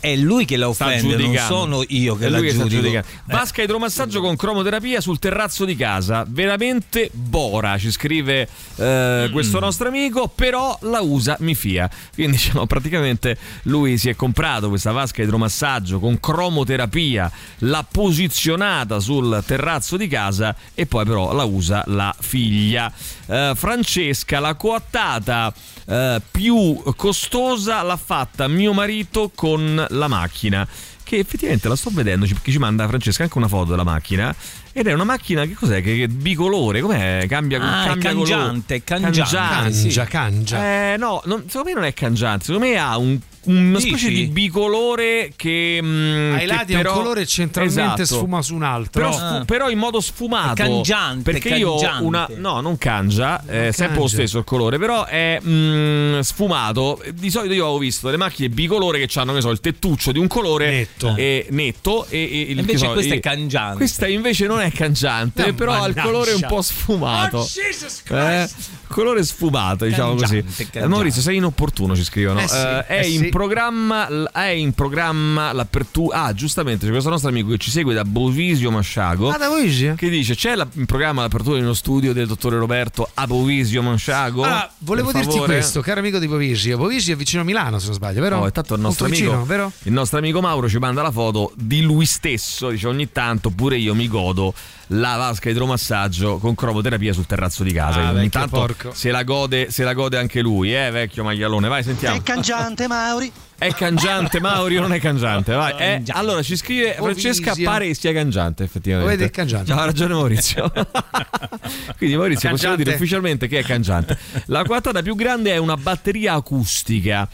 è 0.00 0.16
lui 0.16 0.44
che 0.44 0.56
la 0.56 0.68
offende, 0.68 1.16
non 1.16 1.36
sono 1.46 1.84
io 1.88 2.16
che 2.16 2.26
È 2.26 2.28
la 2.28 2.38
giudico. 2.38 2.68
giudicando. 2.68 3.08
Vasca 3.26 3.62
idromassaggio 3.62 4.20
con 4.20 4.36
cromoterapia 4.36 5.00
sul 5.00 5.18
terrazzo 5.18 5.64
di 5.64 5.76
casa. 5.76 6.24
Veramente 6.26 7.10
bora, 7.12 7.76
ci 7.78 7.90
scrive 7.90 8.48
eh, 8.76 9.28
questo 9.32 9.60
nostro 9.60 9.88
amico, 9.88 10.28
però 10.34 10.76
la 10.82 11.00
usa 11.00 11.36
mi 11.40 11.54
fia. 11.54 11.88
Quindi 12.14 12.36
diciamo, 12.36 12.66
praticamente 12.66 13.36
lui 13.64 13.98
si 13.98 14.08
è 14.08 14.16
comprato 14.16 14.68
questa 14.68 14.92
vasca 14.92 15.22
idromassaggio 15.22 15.98
con 16.00 16.18
cromoterapia, 16.18 17.30
l'ha 17.58 17.84
posizionata 17.88 18.98
sul 19.00 19.42
terrazzo 19.46 19.96
di 19.96 20.08
casa 20.08 20.54
e 20.74 20.86
poi 20.86 21.04
però 21.04 21.32
la 21.32 21.44
usa 21.44 21.82
la 21.86 22.14
figlia. 22.18 22.90
Eh, 23.26 23.52
Francesca, 23.54 24.38
la 24.40 24.54
coattata 24.54 25.52
eh, 25.86 26.20
più 26.30 26.82
costosa 26.96 27.82
l'ha 27.82 27.96
fatta 27.96 28.48
mio 28.48 28.72
marito 28.72 29.30
con 29.34 29.84
la 29.88 30.08
macchina. 30.08 30.66
Che 31.04 31.18
effettivamente 31.18 31.68
la 31.68 31.76
sto 31.76 31.90
vedendo, 31.92 32.26
ci- 32.26 32.32
perché 32.32 32.50
ci 32.50 32.56
manda 32.58 32.88
Francesca 32.88 33.24
anche 33.24 33.36
una 33.36 33.46
foto 33.48 33.70
della 33.72 33.84
macchina. 33.84 34.34
Ed 34.72 34.86
è 34.86 34.92
una 34.94 35.04
macchina 35.04 35.44
che 35.44 35.52
cos'è? 35.52 35.82
Che, 35.82 35.96
che 35.96 36.08
bicolore, 36.08 36.80
com'è? 36.80 37.26
Cambia, 37.28 37.60
Ah, 37.60 37.82
è 37.84 37.86
cambia 37.88 38.12
colore. 38.12 38.30
cangiante, 38.30 38.74
è 38.76 38.82
cangiante. 38.84 39.20
Cangia, 39.36 40.04
cangia. 40.06 40.92
Eh, 40.92 40.96
no, 40.96 41.20
non- 41.26 41.44
secondo 41.46 41.68
me 41.68 41.74
non 41.74 41.84
è 41.84 41.92
cangiante, 41.92 42.44
secondo 42.46 42.66
me 42.66 42.78
ha 42.78 42.96
un- 42.96 43.20
una 43.44 43.78
Dici? 43.78 43.88
specie 43.88 44.08
di 44.10 44.26
bicolore 44.26 45.32
che. 45.36 45.78
mm, 45.82 46.32
Ai 46.34 46.38
che 46.40 46.46
lati 46.46 46.72
ha 46.74 46.76
un 46.76 46.82
però- 46.82 46.94
colore 46.94 47.26
centralmente 47.26 48.02
Esatto. 48.02 48.20
sfuma 48.20 48.42
su 48.42 48.54
un 48.54 48.62
altro. 48.62 49.02
Però, 49.02 49.12
sfu- 49.12 49.44
però 49.44 49.70
in 49.70 49.78
modo 49.78 50.00
sfumato. 50.00 50.52
È 50.62 50.66
cangiante, 50.66 51.32
Perché 51.32 51.54
io 51.56 51.70
ho 51.70 51.80
cangiante. 51.80 52.04
una. 52.04 52.28
No, 52.36 52.60
non 52.60 52.78
cangia, 52.78 53.44
è 53.44 53.70
sempre 53.72 53.98
lo 54.00 54.08
stesso 54.08 54.38
il 54.38 54.44
colore, 54.44 54.78
però 54.78 55.04
è 55.06 55.40
mm, 55.44 56.20
sfumato. 56.20 57.00
Di 57.12 57.30
solito 57.30 57.54
io 57.54 57.62
avevo 57.64 57.78
visto 57.78 58.06
delle 58.06 58.18
macchine 58.18 58.48
bicolore 58.48 59.04
che 59.04 59.18
hanno, 59.18 59.32
che 59.34 59.40
so, 59.40 59.50
il 59.50 59.60
tettuccio 59.60 60.12
di 60.12 60.18
un 60.18 60.26
colore 60.26 60.70
netto 60.70 61.14
e, 61.16 61.46
netto 61.50 62.06
e, 62.08 62.18
e 62.18 62.40
il- 62.50 62.58
Invece 62.58 62.78
so, 62.86 62.92
questa 62.92 63.14
e- 63.14 63.16
è 63.18 63.20
cangiante. 63.20 63.76
Questa 63.76 64.06
invece 64.06 64.46
non 64.46 64.60
è 64.60 64.70
cangiante, 64.72 65.46
No, 65.46 65.54
però 65.54 65.72
ha 65.72 65.74
il 65.86 65.94
mannaggia. 65.94 66.02
colore 66.02 66.32
un 66.32 66.44
po' 66.48 66.62
sfumato. 66.62 67.38
Oh, 67.38 67.46
Jesus 67.46 68.02
Eh, 68.08 68.48
colore 68.88 69.24
sfumato, 69.24 69.84
diciamo 69.84 70.14
Cangiante, 70.14 70.42
così. 70.44 70.56
cangiante. 70.56 70.78
Eh, 70.78 70.86
Maurizio, 70.88 71.22
sei 71.22 71.36
inopportuno, 71.36 71.94
ci 71.96 72.04
scrivono. 72.04 72.40
Eh 72.40 72.48
sì, 72.48 72.56
Eh, 72.56 72.86
è, 72.86 72.98
eh 73.00 73.04
sì. 73.04 73.16
Programma, 73.34 74.30
è 74.30 74.50
in 74.50 74.74
programma 74.74 75.50
l'apertura. 75.52 76.22
Ah, 76.22 76.32
giustamente, 76.32 76.84
c'è 76.86 76.92
questo 76.92 77.10
nostro 77.10 77.30
amico 77.30 77.50
che 77.50 77.58
ci 77.58 77.72
segue 77.72 77.92
da 77.92 78.04
Bovisio 78.04 78.70
Masciago. 78.70 79.30
Ah, 79.30 79.36
da 79.38 79.48
Bovisio? 79.48 79.96
Che 79.96 80.08
dice: 80.08 80.36
C'è 80.36 80.54
la- 80.54 80.68
in 80.74 80.86
programma 80.86 81.22
l'apertura 81.22 81.56
di 81.56 81.64
uno 81.64 81.74
studio 81.74 82.12
del 82.12 82.28
dottore 82.28 82.58
Roberto 82.58 83.10
a 83.12 83.26
Bovisio 83.26 83.82
Masciago? 83.82 84.44
Ah, 84.44 84.70
volevo 84.78 85.10
dirti 85.10 85.32
favore? 85.32 85.54
questo, 85.54 85.80
caro 85.80 85.98
amico 85.98 86.20
di 86.20 86.28
Bovisio. 86.28 86.76
Bovisio 86.78 87.14
è 87.14 87.16
vicino 87.16 87.42
a 87.42 87.44
Milano, 87.44 87.80
se 87.80 87.86
non 87.86 87.94
sbaglio, 87.96 88.20
vero? 88.20 88.38
Oh, 88.38 88.46
intanto 88.46 88.74
il 88.74 88.80
nostro, 88.80 89.06
amico, 89.06 89.22
vicino, 89.24 89.44
vero? 89.44 89.72
il 89.82 89.92
nostro 89.92 90.18
amico 90.18 90.40
Mauro 90.40 90.68
ci 90.68 90.78
manda 90.78 91.02
la 91.02 91.10
foto 91.10 91.50
di 91.56 91.82
lui 91.82 92.06
stesso. 92.06 92.70
Dice: 92.70 92.86
Ogni 92.86 93.10
tanto 93.10 93.50
pure 93.50 93.76
io 93.78 93.96
mi 93.96 94.06
godo 94.06 94.54
la 94.88 95.16
vasca 95.16 95.48
idromassaggio 95.50 96.38
con 96.38 96.54
cromoterapia 96.54 97.12
sul 97.12 97.26
terrazzo 97.26 97.62
di 97.62 97.72
casa. 97.72 98.00
Ah, 98.00 98.10
Ogni 98.10 98.14
vecchio 98.24 98.40
tanto 98.40 98.56
porco. 98.56 98.92
se 98.92 99.10
la, 99.10 99.22
gode, 99.22 99.70
se 99.70 99.84
la 99.84 99.92
gode 99.94 100.18
anche 100.18 100.40
lui, 100.40 100.74
eh, 100.74 100.90
vecchio 100.90 101.24
maglialone. 101.24 101.68
Vai, 101.68 101.82
sentiamo. 101.82 102.20
cangiante, 102.22 102.86
Mauri. 102.86 103.32
È 103.56 103.72
cangiante, 103.72 104.40
Mauri 104.40 104.76
o 104.76 104.80
non 104.80 104.92
è 104.92 104.98
cangiante? 105.00 105.54
Vai. 105.54 105.74
Eh, 105.78 106.02
allora 106.08 106.42
ci 106.42 106.56
scrive 106.56 106.94
Francesca, 106.94 107.50
Bovisio. 107.50 107.64
pare 107.70 107.94
sia 107.94 108.12
cangiante, 108.12 108.64
effettivamente. 108.64 109.10
Vedi, 109.12 109.24
è 109.24 109.30
cangiante. 109.30 109.72
C'ha 109.72 109.84
ragione 109.84 110.12
Maurizio. 110.12 110.70
Quindi 111.96 112.16
Maurizio 112.16 112.50
possiamo 112.50 112.74
Cangiante. 112.74 112.82
dire 112.82 112.94
ufficialmente 112.96 113.46
che 113.48 113.60
è 113.60 113.62
cangiante. 113.62 114.18
La 114.46 114.64
quattata 114.64 115.02
più 115.02 115.14
grande 115.14 115.52
è 115.52 115.56
una 115.56 115.76
batteria 115.76 116.34
acustica 116.34 117.28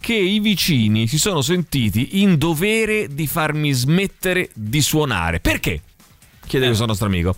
che 0.00 0.14
i 0.14 0.40
vicini 0.40 1.06
si 1.06 1.18
sono 1.18 1.42
sentiti 1.42 2.22
in 2.22 2.38
dovere 2.38 3.08
di 3.10 3.26
farmi 3.26 3.70
smettere 3.72 4.48
di 4.54 4.80
suonare. 4.80 5.40
Perché? 5.40 5.82
Chiede 6.46 6.66
questo 6.66 6.86
nostro 6.86 7.06
amico. 7.06 7.34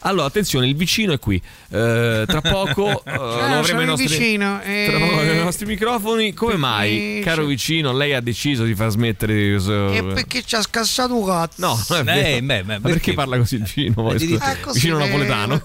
Allora, 0.00 0.26
attenzione, 0.26 0.66
il 0.68 0.76
vicino 0.76 1.12
è 1.12 1.18
qui. 1.18 1.40
Eh, 1.70 2.24
tra 2.26 2.40
poco 2.40 3.02
eh, 3.04 3.16
lo 3.16 3.32
sono 3.32 3.58
avremo 3.58 3.80
il 3.80 3.86
nostri, 3.88 4.06
vicino, 4.06 4.60
eh. 4.62 4.86
tra 4.88 4.98
poco 4.98 5.14
avremo 5.14 5.38
ai 5.38 5.44
nostri 5.44 5.66
microfoni. 5.66 6.32
Come 6.34 6.56
mai, 6.56 7.20
caro 7.24 7.44
vicino, 7.44 7.92
lei 7.92 8.14
ha 8.14 8.20
deciso 8.20 8.64
di 8.64 8.74
far 8.74 8.90
smettere 8.90 9.54
E 9.54 10.04
perché 10.14 10.42
ci 10.44 10.54
ha 10.54 10.62
scassato 10.62 11.16
un 11.16 11.26
cazzo? 11.26 11.54
No, 11.66 11.84
non 11.88 11.98
è 12.00 12.04
vero. 12.04 12.28
Eh, 12.36 12.42
beh, 12.42 12.62
beh, 12.62 12.62
Ma 12.62 12.72
perché? 12.80 12.88
perché? 12.92 13.14
parla 13.14 13.38
così 13.38 13.56
il 13.56 13.62
vicino? 13.62 13.94
Poi, 13.94 14.14
Eh, 14.14 14.18
scusa? 14.18 14.52
Eh, 14.52 14.60
così, 14.60 14.78
vicino 14.78 14.98
eh, 14.98 15.04
napoletano. 15.04 15.62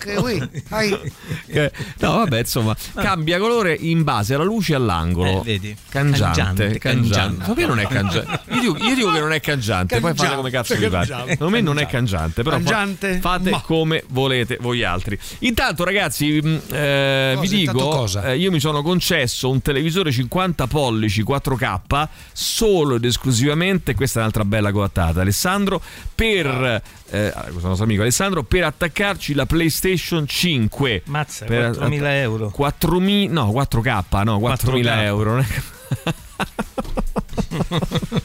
Eh, 1.46 1.72
no, 2.00 2.12
vabbè, 2.18 2.40
insomma, 2.40 2.76
cambia 2.96 3.38
colore 3.38 3.78
in 3.80 4.04
base 4.04 4.34
alla 4.34 4.44
luce 4.44 4.74
e 4.74 4.76
all'angolo. 4.76 5.42
Eh, 5.42 5.44
vedi? 5.44 5.78
Cangiante, 5.90 6.24
Cangiante, 6.24 6.78
cangiante. 6.80 7.38
cangiante. 7.38 7.62
Me 7.62 7.68
non 7.68 7.80
è 7.80 7.88
cangiante. 7.88 8.40
Io 8.50 8.60
dico, 8.62 8.78
io 8.84 8.96
dico 8.96 9.12
che 9.12 9.20
non 9.20 9.32
è 9.32 9.40
cangiante, 9.40 10.00
poi 10.00 10.14
fate 10.16 10.36
come 10.36 10.50
cazzo 10.50 10.74
vi 10.76 10.82
pare. 10.88 11.06
Cangiante. 11.06 11.32
Secondo 11.32 11.54
me 11.54 11.62
non 11.62 11.78
è 11.78 11.86
cangiante, 11.86 12.42
però 12.42 12.58
fa- 12.58 12.64
Cangiante? 12.64 13.20
fate 13.20 13.50
Ma. 13.52 13.62
come 13.62 14.04
volete 14.08 14.23
voi 14.60 14.84
altri. 14.84 15.18
Intanto, 15.40 15.84
ragazzi, 15.84 16.40
mh, 16.42 16.62
eh, 16.72 17.38
vi 17.40 17.48
Cosa? 17.48 17.56
Intanto 17.56 17.84
dico, 17.84 17.90
cosa? 17.90 18.32
eh, 18.32 18.38
io 18.38 18.52
mi 18.52 18.60
sono 18.60 18.82
concesso 18.82 19.50
un 19.50 19.62
televisore 19.62 20.12
50 20.12 20.68
pollici 20.68 21.24
4K 21.24 22.08
solo 22.32 22.96
ed 22.96 23.06
esclusivamente, 23.06 23.94
questa 23.96 24.18
è 24.20 24.22
un'altra 24.22 24.46
bella 24.46 24.72
coattata, 24.72 25.22
Alessandro, 25.22 25.82
per 26.16 26.82
eh, 27.10 27.34
questo 27.52 27.68
nostro 27.68 27.86
amico 27.86 28.02
Alessandro, 28.02 28.44
per 28.44 28.64
attaccarci 28.64 29.34
la 29.34 29.46
PlayStation 29.46 30.28
5. 30.28 31.04
Mazza, 31.06 31.46
Per- 31.46 31.72
4.000 31.78 32.02
euro. 32.22 32.54
4.000 32.58 33.32
no 33.32 33.52
4K 33.52 34.24
no 34.24 34.38
4.000 34.40 34.82
4K. 34.82 35.02
euro 35.04 35.44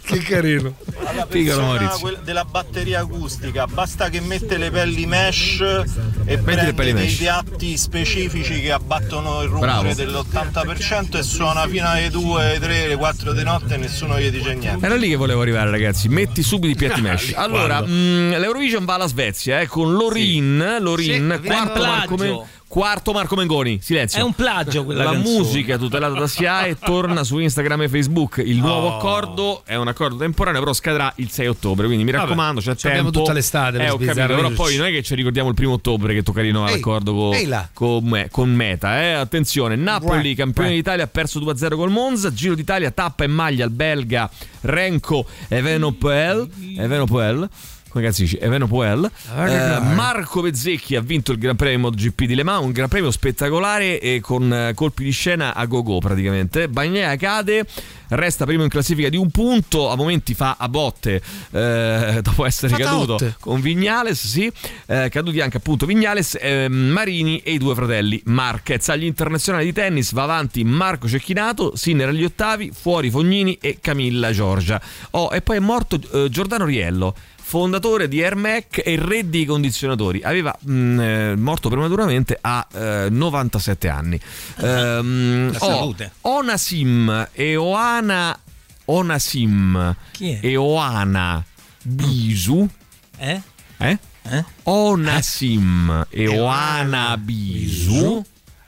che 0.03 0.19
carino. 0.21 0.75
La 1.15 1.27
Piccolo 1.27 1.77
persona 1.77 2.19
della 2.23 2.45
batteria 2.45 3.01
acustica 3.01 3.67
basta 3.67 4.09
che 4.09 4.21
mette 4.21 4.57
le 4.57 4.71
pelli 4.71 5.07
mesh 5.07 5.61
e 5.61 5.85
le 6.25 6.39
prende 6.39 6.75
pelli 6.75 6.93
dei 6.93 7.05
mesh. 7.07 7.17
piatti 7.17 7.77
specifici 7.77 8.61
che 8.61 8.73
abbattono 8.73 9.43
il 9.43 9.49
rumore 9.49 9.67
Bravo. 9.67 9.95
dell'80% 9.95 11.17
e 11.19 11.23
suona 11.23 11.67
fino 11.67 11.89
alle 11.89 12.11
2, 12.11 12.59
3, 12.61 12.97
4 12.97 13.33
di 13.33 13.43
notte 13.43 13.75
e 13.75 13.77
nessuno 13.79 14.19
gli 14.21 14.31
dice 14.31 14.55
niente. 14.55 14.85
Era 14.85 14.95
lì 14.97 15.09
che 15.09 15.17
volevo 15.17 15.41
arrivare, 15.43 15.71
ragazzi. 15.71 16.09
Metti 16.09 16.43
subito 16.43 16.73
i 16.73 16.77
piatti 16.77 17.01
mesh. 17.03 17.33
Allora, 17.35 17.81
mh, 17.81 18.39
l'Eurovision 18.39 18.85
va 18.85 18.95
alla 18.95 19.09
Svezia 19.09 19.61
eh, 19.61 19.67
con 19.67 19.93
Lorin. 19.93 20.77
Lorin, 20.81 21.39
Sì, 21.41 21.47
quarto. 21.47 21.81
Marco, 21.81 22.47
Quarto 22.69 23.13
Marco 23.13 23.35
Mengoni, 23.35 23.79
silenzio. 23.81 24.21
È 24.21 24.23
un 24.23 24.35
plagio 24.35 24.85
quella 24.85 25.05
La 25.05 25.13
canzone. 25.13 25.39
musica 25.39 25.79
tutelata 25.79 26.19
da 26.19 26.27
SIAE 26.27 26.77
torna 26.79 27.25
su 27.25 27.39
Instagram 27.39 27.81
e 27.83 27.89
Facebook. 27.89 28.43
Il 28.45 28.59
nuovo 28.59 28.89
Oh. 28.89 28.97
accordo 28.99 29.63
è 29.65 29.75
un 29.75 29.89
accordo 29.89 30.17
temporaneo, 30.19 30.61
però 30.61 30.75
scadrà 30.75 31.11
il 31.17 31.31
6 31.31 31.47
ottobre. 31.47 31.87
Quindi 31.87 32.05
mi 32.05 32.11
Vabbè, 32.11 32.25
raccomando, 32.25 32.61
c'è 32.61 32.75
ci 32.77 32.83
tempo. 32.83 32.89
abbiamo 32.89 33.11
tutta 33.11 33.33
l'estate 33.33 33.79
Eh, 33.79 33.89
ho 33.89 33.97
capito, 33.97 34.27
però 34.27 34.51
poi 34.51 34.77
non 34.77 34.87
è 34.87 34.91
che 34.91 35.03
ci 35.03 35.15
ricordiamo 35.15 35.49
il 35.49 35.55
primo 35.55 35.73
ottobre 35.73 36.13
che 36.13 36.23
tocca 36.23 36.43
rinnovare 36.43 36.73
l'accordo 36.73 37.15
con, 37.15 37.33
ehi 37.35 37.47
là. 37.47 37.67
con, 37.73 38.05
me- 38.05 38.29
con 38.31 38.51
Meta. 38.55 39.01
Eh. 39.01 39.13
Attenzione, 39.13 39.75
Napoli, 39.75 40.31
Beh, 40.31 40.35
campione 40.35 40.69
beh. 40.69 40.75
d'Italia, 40.75 41.05
ha 41.05 41.09
perso 41.09 41.39
2-0 41.41 41.75
col 41.75 41.91
Monza. 41.91 42.31
Giro 42.35 42.55
d'Italia, 42.55 42.91
tappa 42.91 43.25
e 43.25 43.29
maglia 43.29 43.65
al 43.65 43.71
belga 43.71 44.29
Renko 44.61 45.25
Evenopoel. 45.49 46.47
Evenopoel. 46.77 47.49
Come 47.89 48.05
cazzo 48.05 48.23
dici? 48.23 48.37
Evenopoel. 48.37 49.11
Eh, 49.35 49.81
Marco 49.95 50.43
Bezzecchi 50.43 50.95
ha 50.95 51.01
vinto 51.01 51.33
il 51.33 51.39
Gran 51.39 51.57
Premio 51.57 51.79
MotoGP 51.79 52.25
di 52.25 52.35
Le 52.35 52.43
Mans, 52.43 52.65
un 52.65 52.73
Gran 52.73 52.89
Premio 52.89 53.11
spettacolare 53.11 53.99
e 53.99 54.21
con 54.21 54.53
eh, 54.53 54.75
colpi 54.75 55.05
di 55.05 55.11
scena 55.11 55.55
a 55.55 55.65
go-go 55.65 55.99
praticamente. 55.99 56.69
Bagnaia 56.69 57.17
cade, 57.17 57.65
resta 58.09 58.45
primo 58.45 58.63
in 58.63 58.69
classifica 58.69 59.09
di 59.09 59.17
un 59.17 59.31
punto, 59.31 59.91
a 59.91 59.97
momenti 59.97 60.35
fa 60.35 60.57
a 60.59 60.69
botte 60.69 61.23
eh, 61.51 62.21
dopo 62.23 62.45
essere 62.45 62.73
Fa 62.75 62.79
caduto 62.79 63.17
taotte. 63.17 63.37
con 63.41 63.61
Vignales, 63.61 64.27
sì, 64.27 64.53
eh, 64.87 65.09
caduti 65.11 65.41
anche 65.41 65.57
appunto 65.57 65.87
Vignales, 65.87 66.37
eh, 66.41 66.69
Marini 66.69 67.39
e 67.39 67.53
i 67.53 67.59
due 67.59 67.75
fratelli 67.75 68.21
Marquez. 68.27 68.89
Agli 68.91 69.05
internazionali 69.05 69.65
di 69.65 69.73
tennis 69.73 70.13
va 70.13 70.25
avanti 70.25 70.63
Marco 70.63 71.09
Cecchinato, 71.09 71.75
Sinner 71.75 72.09
agli 72.09 72.25
ottavi, 72.25 72.71
fuori 72.79 73.11
Fognini 73.11 73.57
e 73.61 73.79
Camilla 73.81 74.31
Giorgia. 74.31 74.81
Oh, 75.13 75.31
e 75.33 75.41
poi 75.41 75.57
è 75.57 75.61
morto 75.61 75.99
eh, 76.13 76.29
Giordano 76.29 76.67
Riello. 76.67 77.15
Fondatore 77.49 78.09
di 78.09 78.21
Hermec 78.21 78.83
e 78.85 78.97
re 79.01 79.27
dei 79.31 79.47
condizionatori, 79.47 80.21
aveva 80.21 80.55
mh, 80.61 81.01
eh, 81.01 81.35
morto 81.35 81.71
prematuramente 81.71 82.37
a 82.39 82.67
eh, 82.71 83.07
97 83.09 83.89
anni. 83.89 84.21
Ehm, 84.61 85.53
La 85.53 85.59
oh, 85.59 85.71
salute. 85.71 86.13
Onasim 86.21 87.29
e 87.33 87.57
Oana 87.57 88.39
Onasim 88.85 89.97
e 90.19 90.57
Oana 90.57 91.43
Bisu 91.85 92.69
Eh? 93.17 93.41
eh? 93.79 93.99
Eh? 94.25 94.45
Onasim 94.65 96.05
e 96.11 96.29
Oana 96.29 97.17
Bisu 97.17 98.23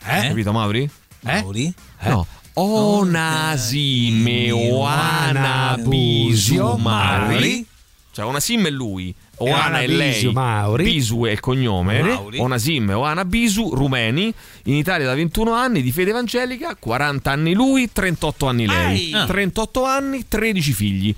Eh? 0.07 0.29
capito 0.29 0.53
Mauri? 0.53 0.89
Mauri? 1.21 1.75
no 2.05 2.27
Onasim 2.55 4.27
e 4.27 4.53
Oana 4.53 5.77
Bisu 5.79 6.79
Mauri 6.79 7.67
cioè 8.13 8.25
Onasim 8.25 8.67
è 8.67 8.71
lui 8.71 9.15
Oana 9.41 9.81
è 9.81 9.87
lei, 9.87 10.13
Bisu 10.15 10.31
Mauri. 10.33 10.85
Bisu 10.85 11.25
è 11.25 11.31
il 11.31 11.41
cognome, 11.41 12.03
Mauri. 12.03 12.39
Onasim 12.39 12.91
e 12.91 12.93
Oana 12.93 13.25
Bisu, 13.25 13.75
rumeni, 13.75 14.33
in 14.65 14.75
Italia 14.75 15.07
da 15.07 15.15
21 15.15 15.53
anni, 15.53 15.83
di 15.83 15.91
fede 15.93 16.11
evangelica, 16.11 16.77
40 16.79 17.31
anni 17.31 17.55
lui, 17.55 17.91
38 17.91 18.47
anni 18.47 18.67
lei. 18.67 19.13
Ai. 19.15 19.27
38 19.27 19.85
anni, 19.85 20.25
13 20.29 20.73
figli. 20.73 21.15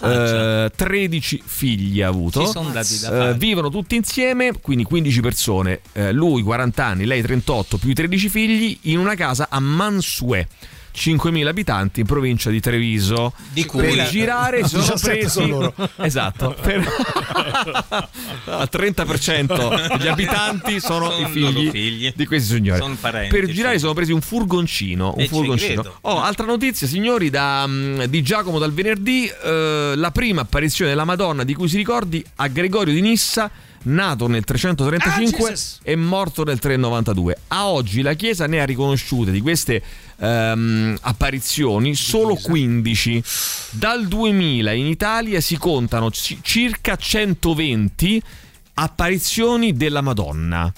Ah. 0.00 0.64
Eh, 0.64 0.70
13 0.74 1.42
figli 1.44 2.02
ha 2.02 2.08
avuto. 2.08 2.42
Eh, 3.30 3.34
vivono 3.36 3.70
tutti 3.70 3.96
insieme, 3.96 4.52
quindi 4.60 4.84
15 4.84 5.20
persone, 5.20 5.80
eh, 5.92 6.12
lui 6.12 6.42
40 6.42 6.84
anni, 6.84 7.06
lei 7.06 7.22
38, 7.22 7.78
più 7.78 7.90
i 7.90 7.94
13 7.94 8.28
figli, 8.28 8.78
in 8.82 8.98
una 8.98 9.14
casa 9.14 9.46
a 9.48 9.60
Mansuè. 9.60 10.46
5.000 10.94 11.46
abitanti 11.46 12.00
in 12.00 12.06
provincia 12.06 12.50
di 12.50 12.60
Treviso. 12.60 13.32
Di 13.52 13.64
cui- 13.64 13.80
per 13.94 14.08
girare 14.08 14.62
si 14.64 14.70
sono 14.80 14.82
17 14.94 15.10
presi. 15.18 15.28
sono 15.28 15.46
loro. 15.46 15.74
esatto. 15.96 16.54
Per... 16.62 16.78
il 18.46 18.68
30% 18.70 19.96
degli 19.98 20.08
abitanti 20.08 20.80
sono, 20.80 20.90
Sono 21.12 21.26
i 21.26 21.30
figli, 21.30 21.70
figli. 21.70 22.12
di 22.14 22.26
questi 22.26 22.54
signori. 22.54 22.80
Sono 22.80 22.96
parenti, 23.00 23.34
per 23.34 23.48
girare 23.50 23.74
si 23.74 23.80
sono 23.80 23.94
presi 23.94 24.12
un 24.12 24.20
furgoncino 24.20 25.12
un 25.16 25.20
E 25.20 25.24
ci 25.24 25.28
furgoncino. 25.28 25.98
Oh, 26.02 26.20
altra 26.20 26.46
notizia, 26.46 26.86
signori, 26.86 27.30
da, 27.30 27.64
mm, 27.66 28.02
di 28.04 28.22
Giacomo 28.22 28.58
dal 28.58 28.72
venerdì, 28.72 29.26
eh, 29.44 29.92
la 29.96 30.10
prima 30.10 30.42
apparizione 30.42 30.90
della 30.90 31.04
Madonna 31.04 31.44
di 31.44 31.54
cui 31.54 31.68
si 31.68 31.76
ricordi 31.76 32.24
a 32.36 32.46
Gregorio 32.48 32.92
di 32.94 33.00
Nissa, 33.00 33.50
nato 33.84 34.26
nel 34.28 34.44
335 34.44 35.50
Ah, 35.50 35.56
e 35.82 35.96
morto 35.96 36.44
nel 36.44 36.58
392. 36.58 37.36
A 37.48 37.68
oggi 37.68 38.02
la 38.02 38.14
Chiesa 38.14 38.46
ne 38.46 38.60
ha 38.60 38.64
riconosciute 38.64 39.30
di 39.30 39.40
queste 39.40 39.82
ehm, 40.18 40.96
apparizioni 41.00 41.94
solo 41.94 42.34
15. 42.36 43.22
Dal 43.70 44.06
2000 44.06 44.72
in 44.72 44.86
Italia 44.86 45.40
si 45.40 45.56
contano 45.56 46.10
ci- 46.10 46.38
circa 46.42 46.96
120 46.96 48.22
apparizioni 48.74 49.72
della 49.74 50.00
Madonna. 50.00 50.72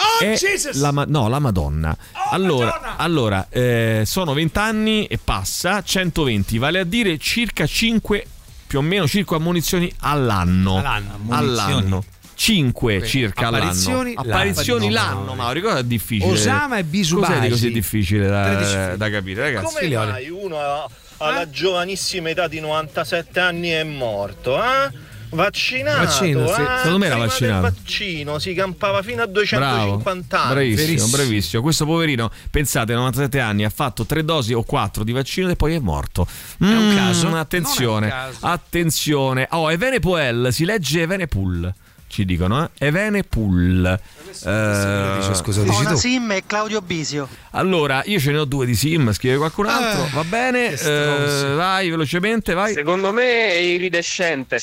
Oh, 0.00 0.24
Jesus! 0.24 0.76
la 0.78 0.92
ma- 0.92 1.04
no, 1.08 1.28
la 1.28 1.40
Madonna. 1.40 1.96
allora, 2.30 2.66
Madonna! 2.66 2.96
allora 2.98 3.46
eh, 3.50 4.02
sono 4.06 4.32
20 4.32 4.58
anni 4.58 5.06
e 5.06 5.18
passa, 5.18 5.82
120, 5.82 6.58
vale 6.58 6.78
a 6.78 6.84
dire 6.84 7.18
circa 7.18 7.66
5 7.66 8.26
più 8.68 8.78
o 8.78 8.82
meno 8.82 9.08
circa 9.08 9.34
ammonizioni 9.36 9.92
all'anno. 10.00 10.76
All'anno. 10.78 11.18
All'anno. 11.30 12.04
5 12.34 12.98
Ok. 12.98 13.04
circa 13.04 13.48
Apparizioni 13.48 14.10
all'anno. 14.14 14.14
l'anno. 14.14 14.30
Apparizioni 14.30 14.90
L'anno. 14.90 15.18
l'anno, 15.18 15.34
Mauri, 15.34 15.60
cosa 15.60 15.78
è 15.78 15.84
difficile? 15.84 16.30
Osama 16.30 16.76
e 16.78 16.84
Bisubasi. 16.84 17.32
Cos'è 17.32 17.42
di 17.42 17.48
così 17.48 17.72
difficile 17.72 18.26
13 18.28 18.72
da, 18.74 18.96
da 18.96 19.10
capire, 19.10 19.40
ragazzi? 19.42 19.74
Come 19.74 19.88
mai 19.96 20.28
uno 20.30 20.88
alla 21.16 21.50
giovanissima 21.50 22.28
età 22.28 22.46
di 22.46 22.60
97 22.60 23.40
anni 23.40 23.70
è 23.70 23.82
morto? 23.82 24.56
Eh? 24.62 25.06
Vaccinato, 25.30 25.98
Vaccino, 26.04 26.46
sì. 26.46 26.60
eh? 26.60 26.66
Secondo 26.78 26.98
me 26.98 27.06
era 27.06 27.16
vaccinato. 27.16 27.60
vaccino 27.62 28.38
si 28.38 28.54
campava 28.54 29.02
fino 29.02 29.22
a 29.22 29.26
Bravo, 29.26 29.40
250 29.44 30.40
anni. 30.40 30.52
bravissimo, 30.54 30.86
Verissimo. 30.86 31.16
bravissimo. 31.16 31.62
Questo 31.62 31.84
poverino, 31.84 32.30
pensate, 32.50 32.94
97 32.94 33.40
anni, 33.40 33.64
ha 33.64 33.70
fatto 33.70 34.04
tre 34.06 34.24
dosi 34.24 34.52
o 34.54 34.62
quattro 34.62 35.04
di 35.04 35.12
vaccino 35.12 35.48
e 35.50 35.56
poi 35.56 35.74
è 35.74 35.78
morto. 35.78 36.26
È 36.58 36.64
un 36.64 36.94
caso? 36.96 37.28
Attenzione, 37.34 38.06
Non 38.08 38.16
è 38.18 38.22
un 38.24 38.30
caso. 38.32 38.46
attenzione. 38.46 39.46
Oh, 39.50 39.70
Evenepoel, 39.70 40.48
si 40.52 40.64
legge 40.64 41.02
Evenepool. 41.02 41.74
Ci 42.18 42.24
dicono, 42.24 42.64
eh? 42.64 42.86
Evenepool. 42.86 44.00
Eh, 44.44 45.14
Dice, 45.20 45.34
scusa, 45.34 45.62
dici 45.62 45.84
tu. 45.84 45.94
Sim 45.94 46.32
e 46.32 46.42
Claudio 46.46 46.80
Bisio. 46.82 47.28
allora, 47.52 48.02
io 48.06 48.18
ce 48.18 48.32
ne 48.32 48.38
ho 48.38 48.44
due 48.44 48.66
di 48.66 48.74
Sim, 48.74 49.12
scrive 49.12 49.36
qualcun 49.36 49.66
altro. 49.66 50.04
Eh, 50.06 50.10
Va 50.12 50.24
bene, 50.24 50.72
eh, 50.72 51.52
vai 51.54 51.88
velocemente, 51.90 52.54
vai. 52.54 52.72
Secondo 52.74 53.12
me 53.12 53.50
è 53.50 53.58
iridescente. 53.58 54.58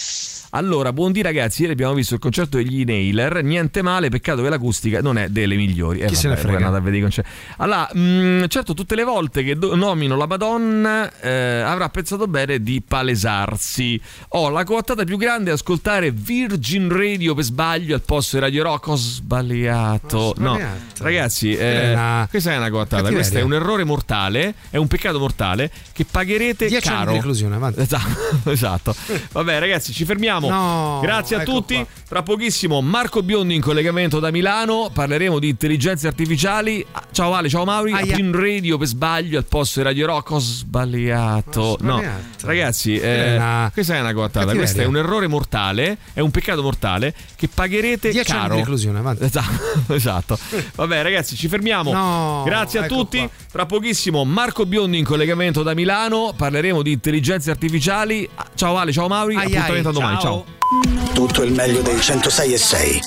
Allora, 0.52 0.92
buondì 0.94 1.22
ragazzi, 1.22 1.62
ieri 1.62 1.74
abbiamo 1.74 1.94
visto 1.94 2.14
il 2.14 2.20
concerto 2.20 2.58
degli 2.58 2.84
Nailer, 2.86 3.42
niente 3.44 3.82
male, 3.82 4.10
peccato 4.10 4.42
che 4.42 4.50
l'acustica 4.50 5.02
non 5.02 5.18
è 5.18 5.28
delle 5.30 5.56
migliori. 5.56 6.00
Eh, 6.00 6.08
Chi 6.08 6.16
se 6.16 6.28
ne 6.28 6.36
vabbè, 6.36 6.48
frega? 6.48 6.68
a 6.68 6.72
vedere 6.72 6.98
i 6.98 7.02
concerti. 7.02 7.30
Allora, 7.58 7.90
mh, 7.94 8.48
certo, 8.48 8.74
tutte 8.74 8.96
le 8.96 9.04
volte 9.04 9.44
che 9.44 9.58
do- 9.58 9.76
nomino 9.76 10.16
la 10.18 10.28
Madonna 10.28 11.12
eh, 11.20 11.60
avrà 11.62 11.88
pensato 11.90 12.28
bene 12.28 12.62
di 12.62 12.82
palesarsi. 12.86 14.00
Ho 14.30 14.50
la 14.50 14.64
coattata 14.66 15.04
più 15.06 15.18
grande 15.18 15.50
è 15.52 15.54
ascoltare 15.54 16.12
Virgin 16.12 16.90
Radio 16.90 17.34
per 17.34 17.44
sbaglio 17.46 17.96
al 17.96 18.02
posto 18.02 18.36
di 18.38 18.42
Radio 18.44 18.64
Rock. 18.64 18.88
Ho 18.88 18.96
sbagliato. 18.96 20.18
Ho 20.18 20.34
No, 20.38 20.54
sbagliato. 20.56 21.04
ragazzi, 21.04 21.56
eh, 21.56 21.92
una 21.94 22.28
questa 22.30 22.54
è 22.54 22.58
una 22.58 22.70
coattata. 22.70 23.12
Questo 23.12 23.38
è 23.38 23.42
un 23.42 23.54
errore 23.54 23.84
mortale, 23.84 24.56
è 24.70 24.78
un 24.78 24.88
peccato 24.88 25.20
mortale 25.20 25.72
che 25.94 26.06
pagherete 26.10 26.68
10 26.68 26.88
anni 26.88 26.98
caro. 26.98 27.10
di 27.12 27.18
reclusione, 27.18 27.56
avanti. 27.56 27.82
Esatto, 27.82 28.50
esatto. 28.52 28.96
Vabbè, 29.32 29.60
ragazzi, 29.60 29.94
ci 29.94 30.06
fermiamo. 30.06 30.50
No, 30.50 31.00
Grazie 31.02 31.38
a 31.38 31.42
ecco 31.42 31.52
tutti. 31.52 31.76
qua. 31.76 31.86
Tra 32.08 32.24
pochissimo 32.24 32.82
Marco 32.82 33.24
Biondi 33.24 33.56
in 33.56 33.62
collegamento 33.62 34.20
da 34.20 34.32
Milano. 34.32 34.90
Parleremo 34.94 35.40
di 35.40 35.50
intelligenze 35.50 36.08
artificiali. 36.08 36.86
Ah, 36.92 37.04
Ciao 37.12 37.34
Ale, 37.34 37.50
ciao 37.50 37.64
Mauri. 37.66 37.92
Aia. 37.94 38.18
In 38.18 38.32
radio 38.32 38.78
per 38.78 38.88
sbaglio 38.88 39.38
al 39.38 39.46
posto 39.46 39.80
di 39.80 39.86
Radio 39.86 40.06
Rock. 40.08 40.32
Ho 40.32 40.40
sbagliato. 40.40 41.62
Ho 41.62 41.78
No, 41.82 41.98
sbagliato. 41.98 42.46
ragazzi, 42.48 42.98
È 42.98 43.06
eh, 43.32 43.36
una 43.36 43.70
questa 43.74 43.96
è 43.96 44.00
una 44.00 44.14
coattata. 44.14 44.54
Questo 44.54 44.82
è 44.82 44.86
un 44.86 44.98
errore 44.98 45.28
mortale. 45.28 45.98
È 46.14 46.20
un 46.20 46.32
peccato 46.32 46.62
mortale 46.62 47.14
che 47.36 47.48
pagherete 47.54 48.12
10 48.12 48.32
anni 48.32 48.40
caro. 48.42 48.54
di 48.54 48.60
reclusione, 48.62 49.00
avanti. 49.00 49.24
Esatto, 49.26 49.94
esatto. 49.94 50.40
Vabbè, 50.76 51.02
ragazzi, 51.04 51.36
ci 51.36 51.48
fermiamo. 51.48 51.92
No, 51.92 52.44
Grazie 52.46 52.80
a 52.80 52.86
ecco 52.86 52.96
tutti. 52.96 53.18
qua. 53.20 53.30
Tra 53.52 53.66
pochissimo 53.66 54.24
Marco 54.26 54.66
Biondi 54.66 54.98
in 54.98 55.06
collegamento 55.06 55.64
da 55.64 55.74
Milano. 55.74 56.34
Parleremo 56.36 56.82
di 56.82 56.92
intelligenze 56.94 57.52
artificiali. 57.52 58.28
Ciao 58.56 58.78
Ale, 58.78 58.92
ciao 58.92 59.08
Mauri. 59.08 59.36
Ai, 59.36 59.46
ai, 59.46 59.54
Appuntamento 59.56 59.90
a 59.90 59.92
domani. 59.92 60.20
ciao. 60.20 60.46
ciao. 60.46 61.14
Tutto 61.14 61.44
il 61.44 61.52
meglio 61.54 61.82
dei 61.82 62.00
106 62.02 62.54
e 62.54 62.58
6. 62.58 63.00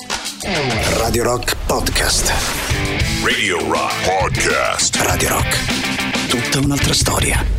Radio 0.97 1.23
Rock 1.23 1.55
Podcast. 1.65 2.33
Radio 3.23 3.57
Rock 3.69 3.93
Podcast. 4.03 4.95
Radio 4.97 5.29
Rock. 5.29 6.27
Tutta 6.27 6.59
un'altra 6.59 6.93
storia. 6.93 7.58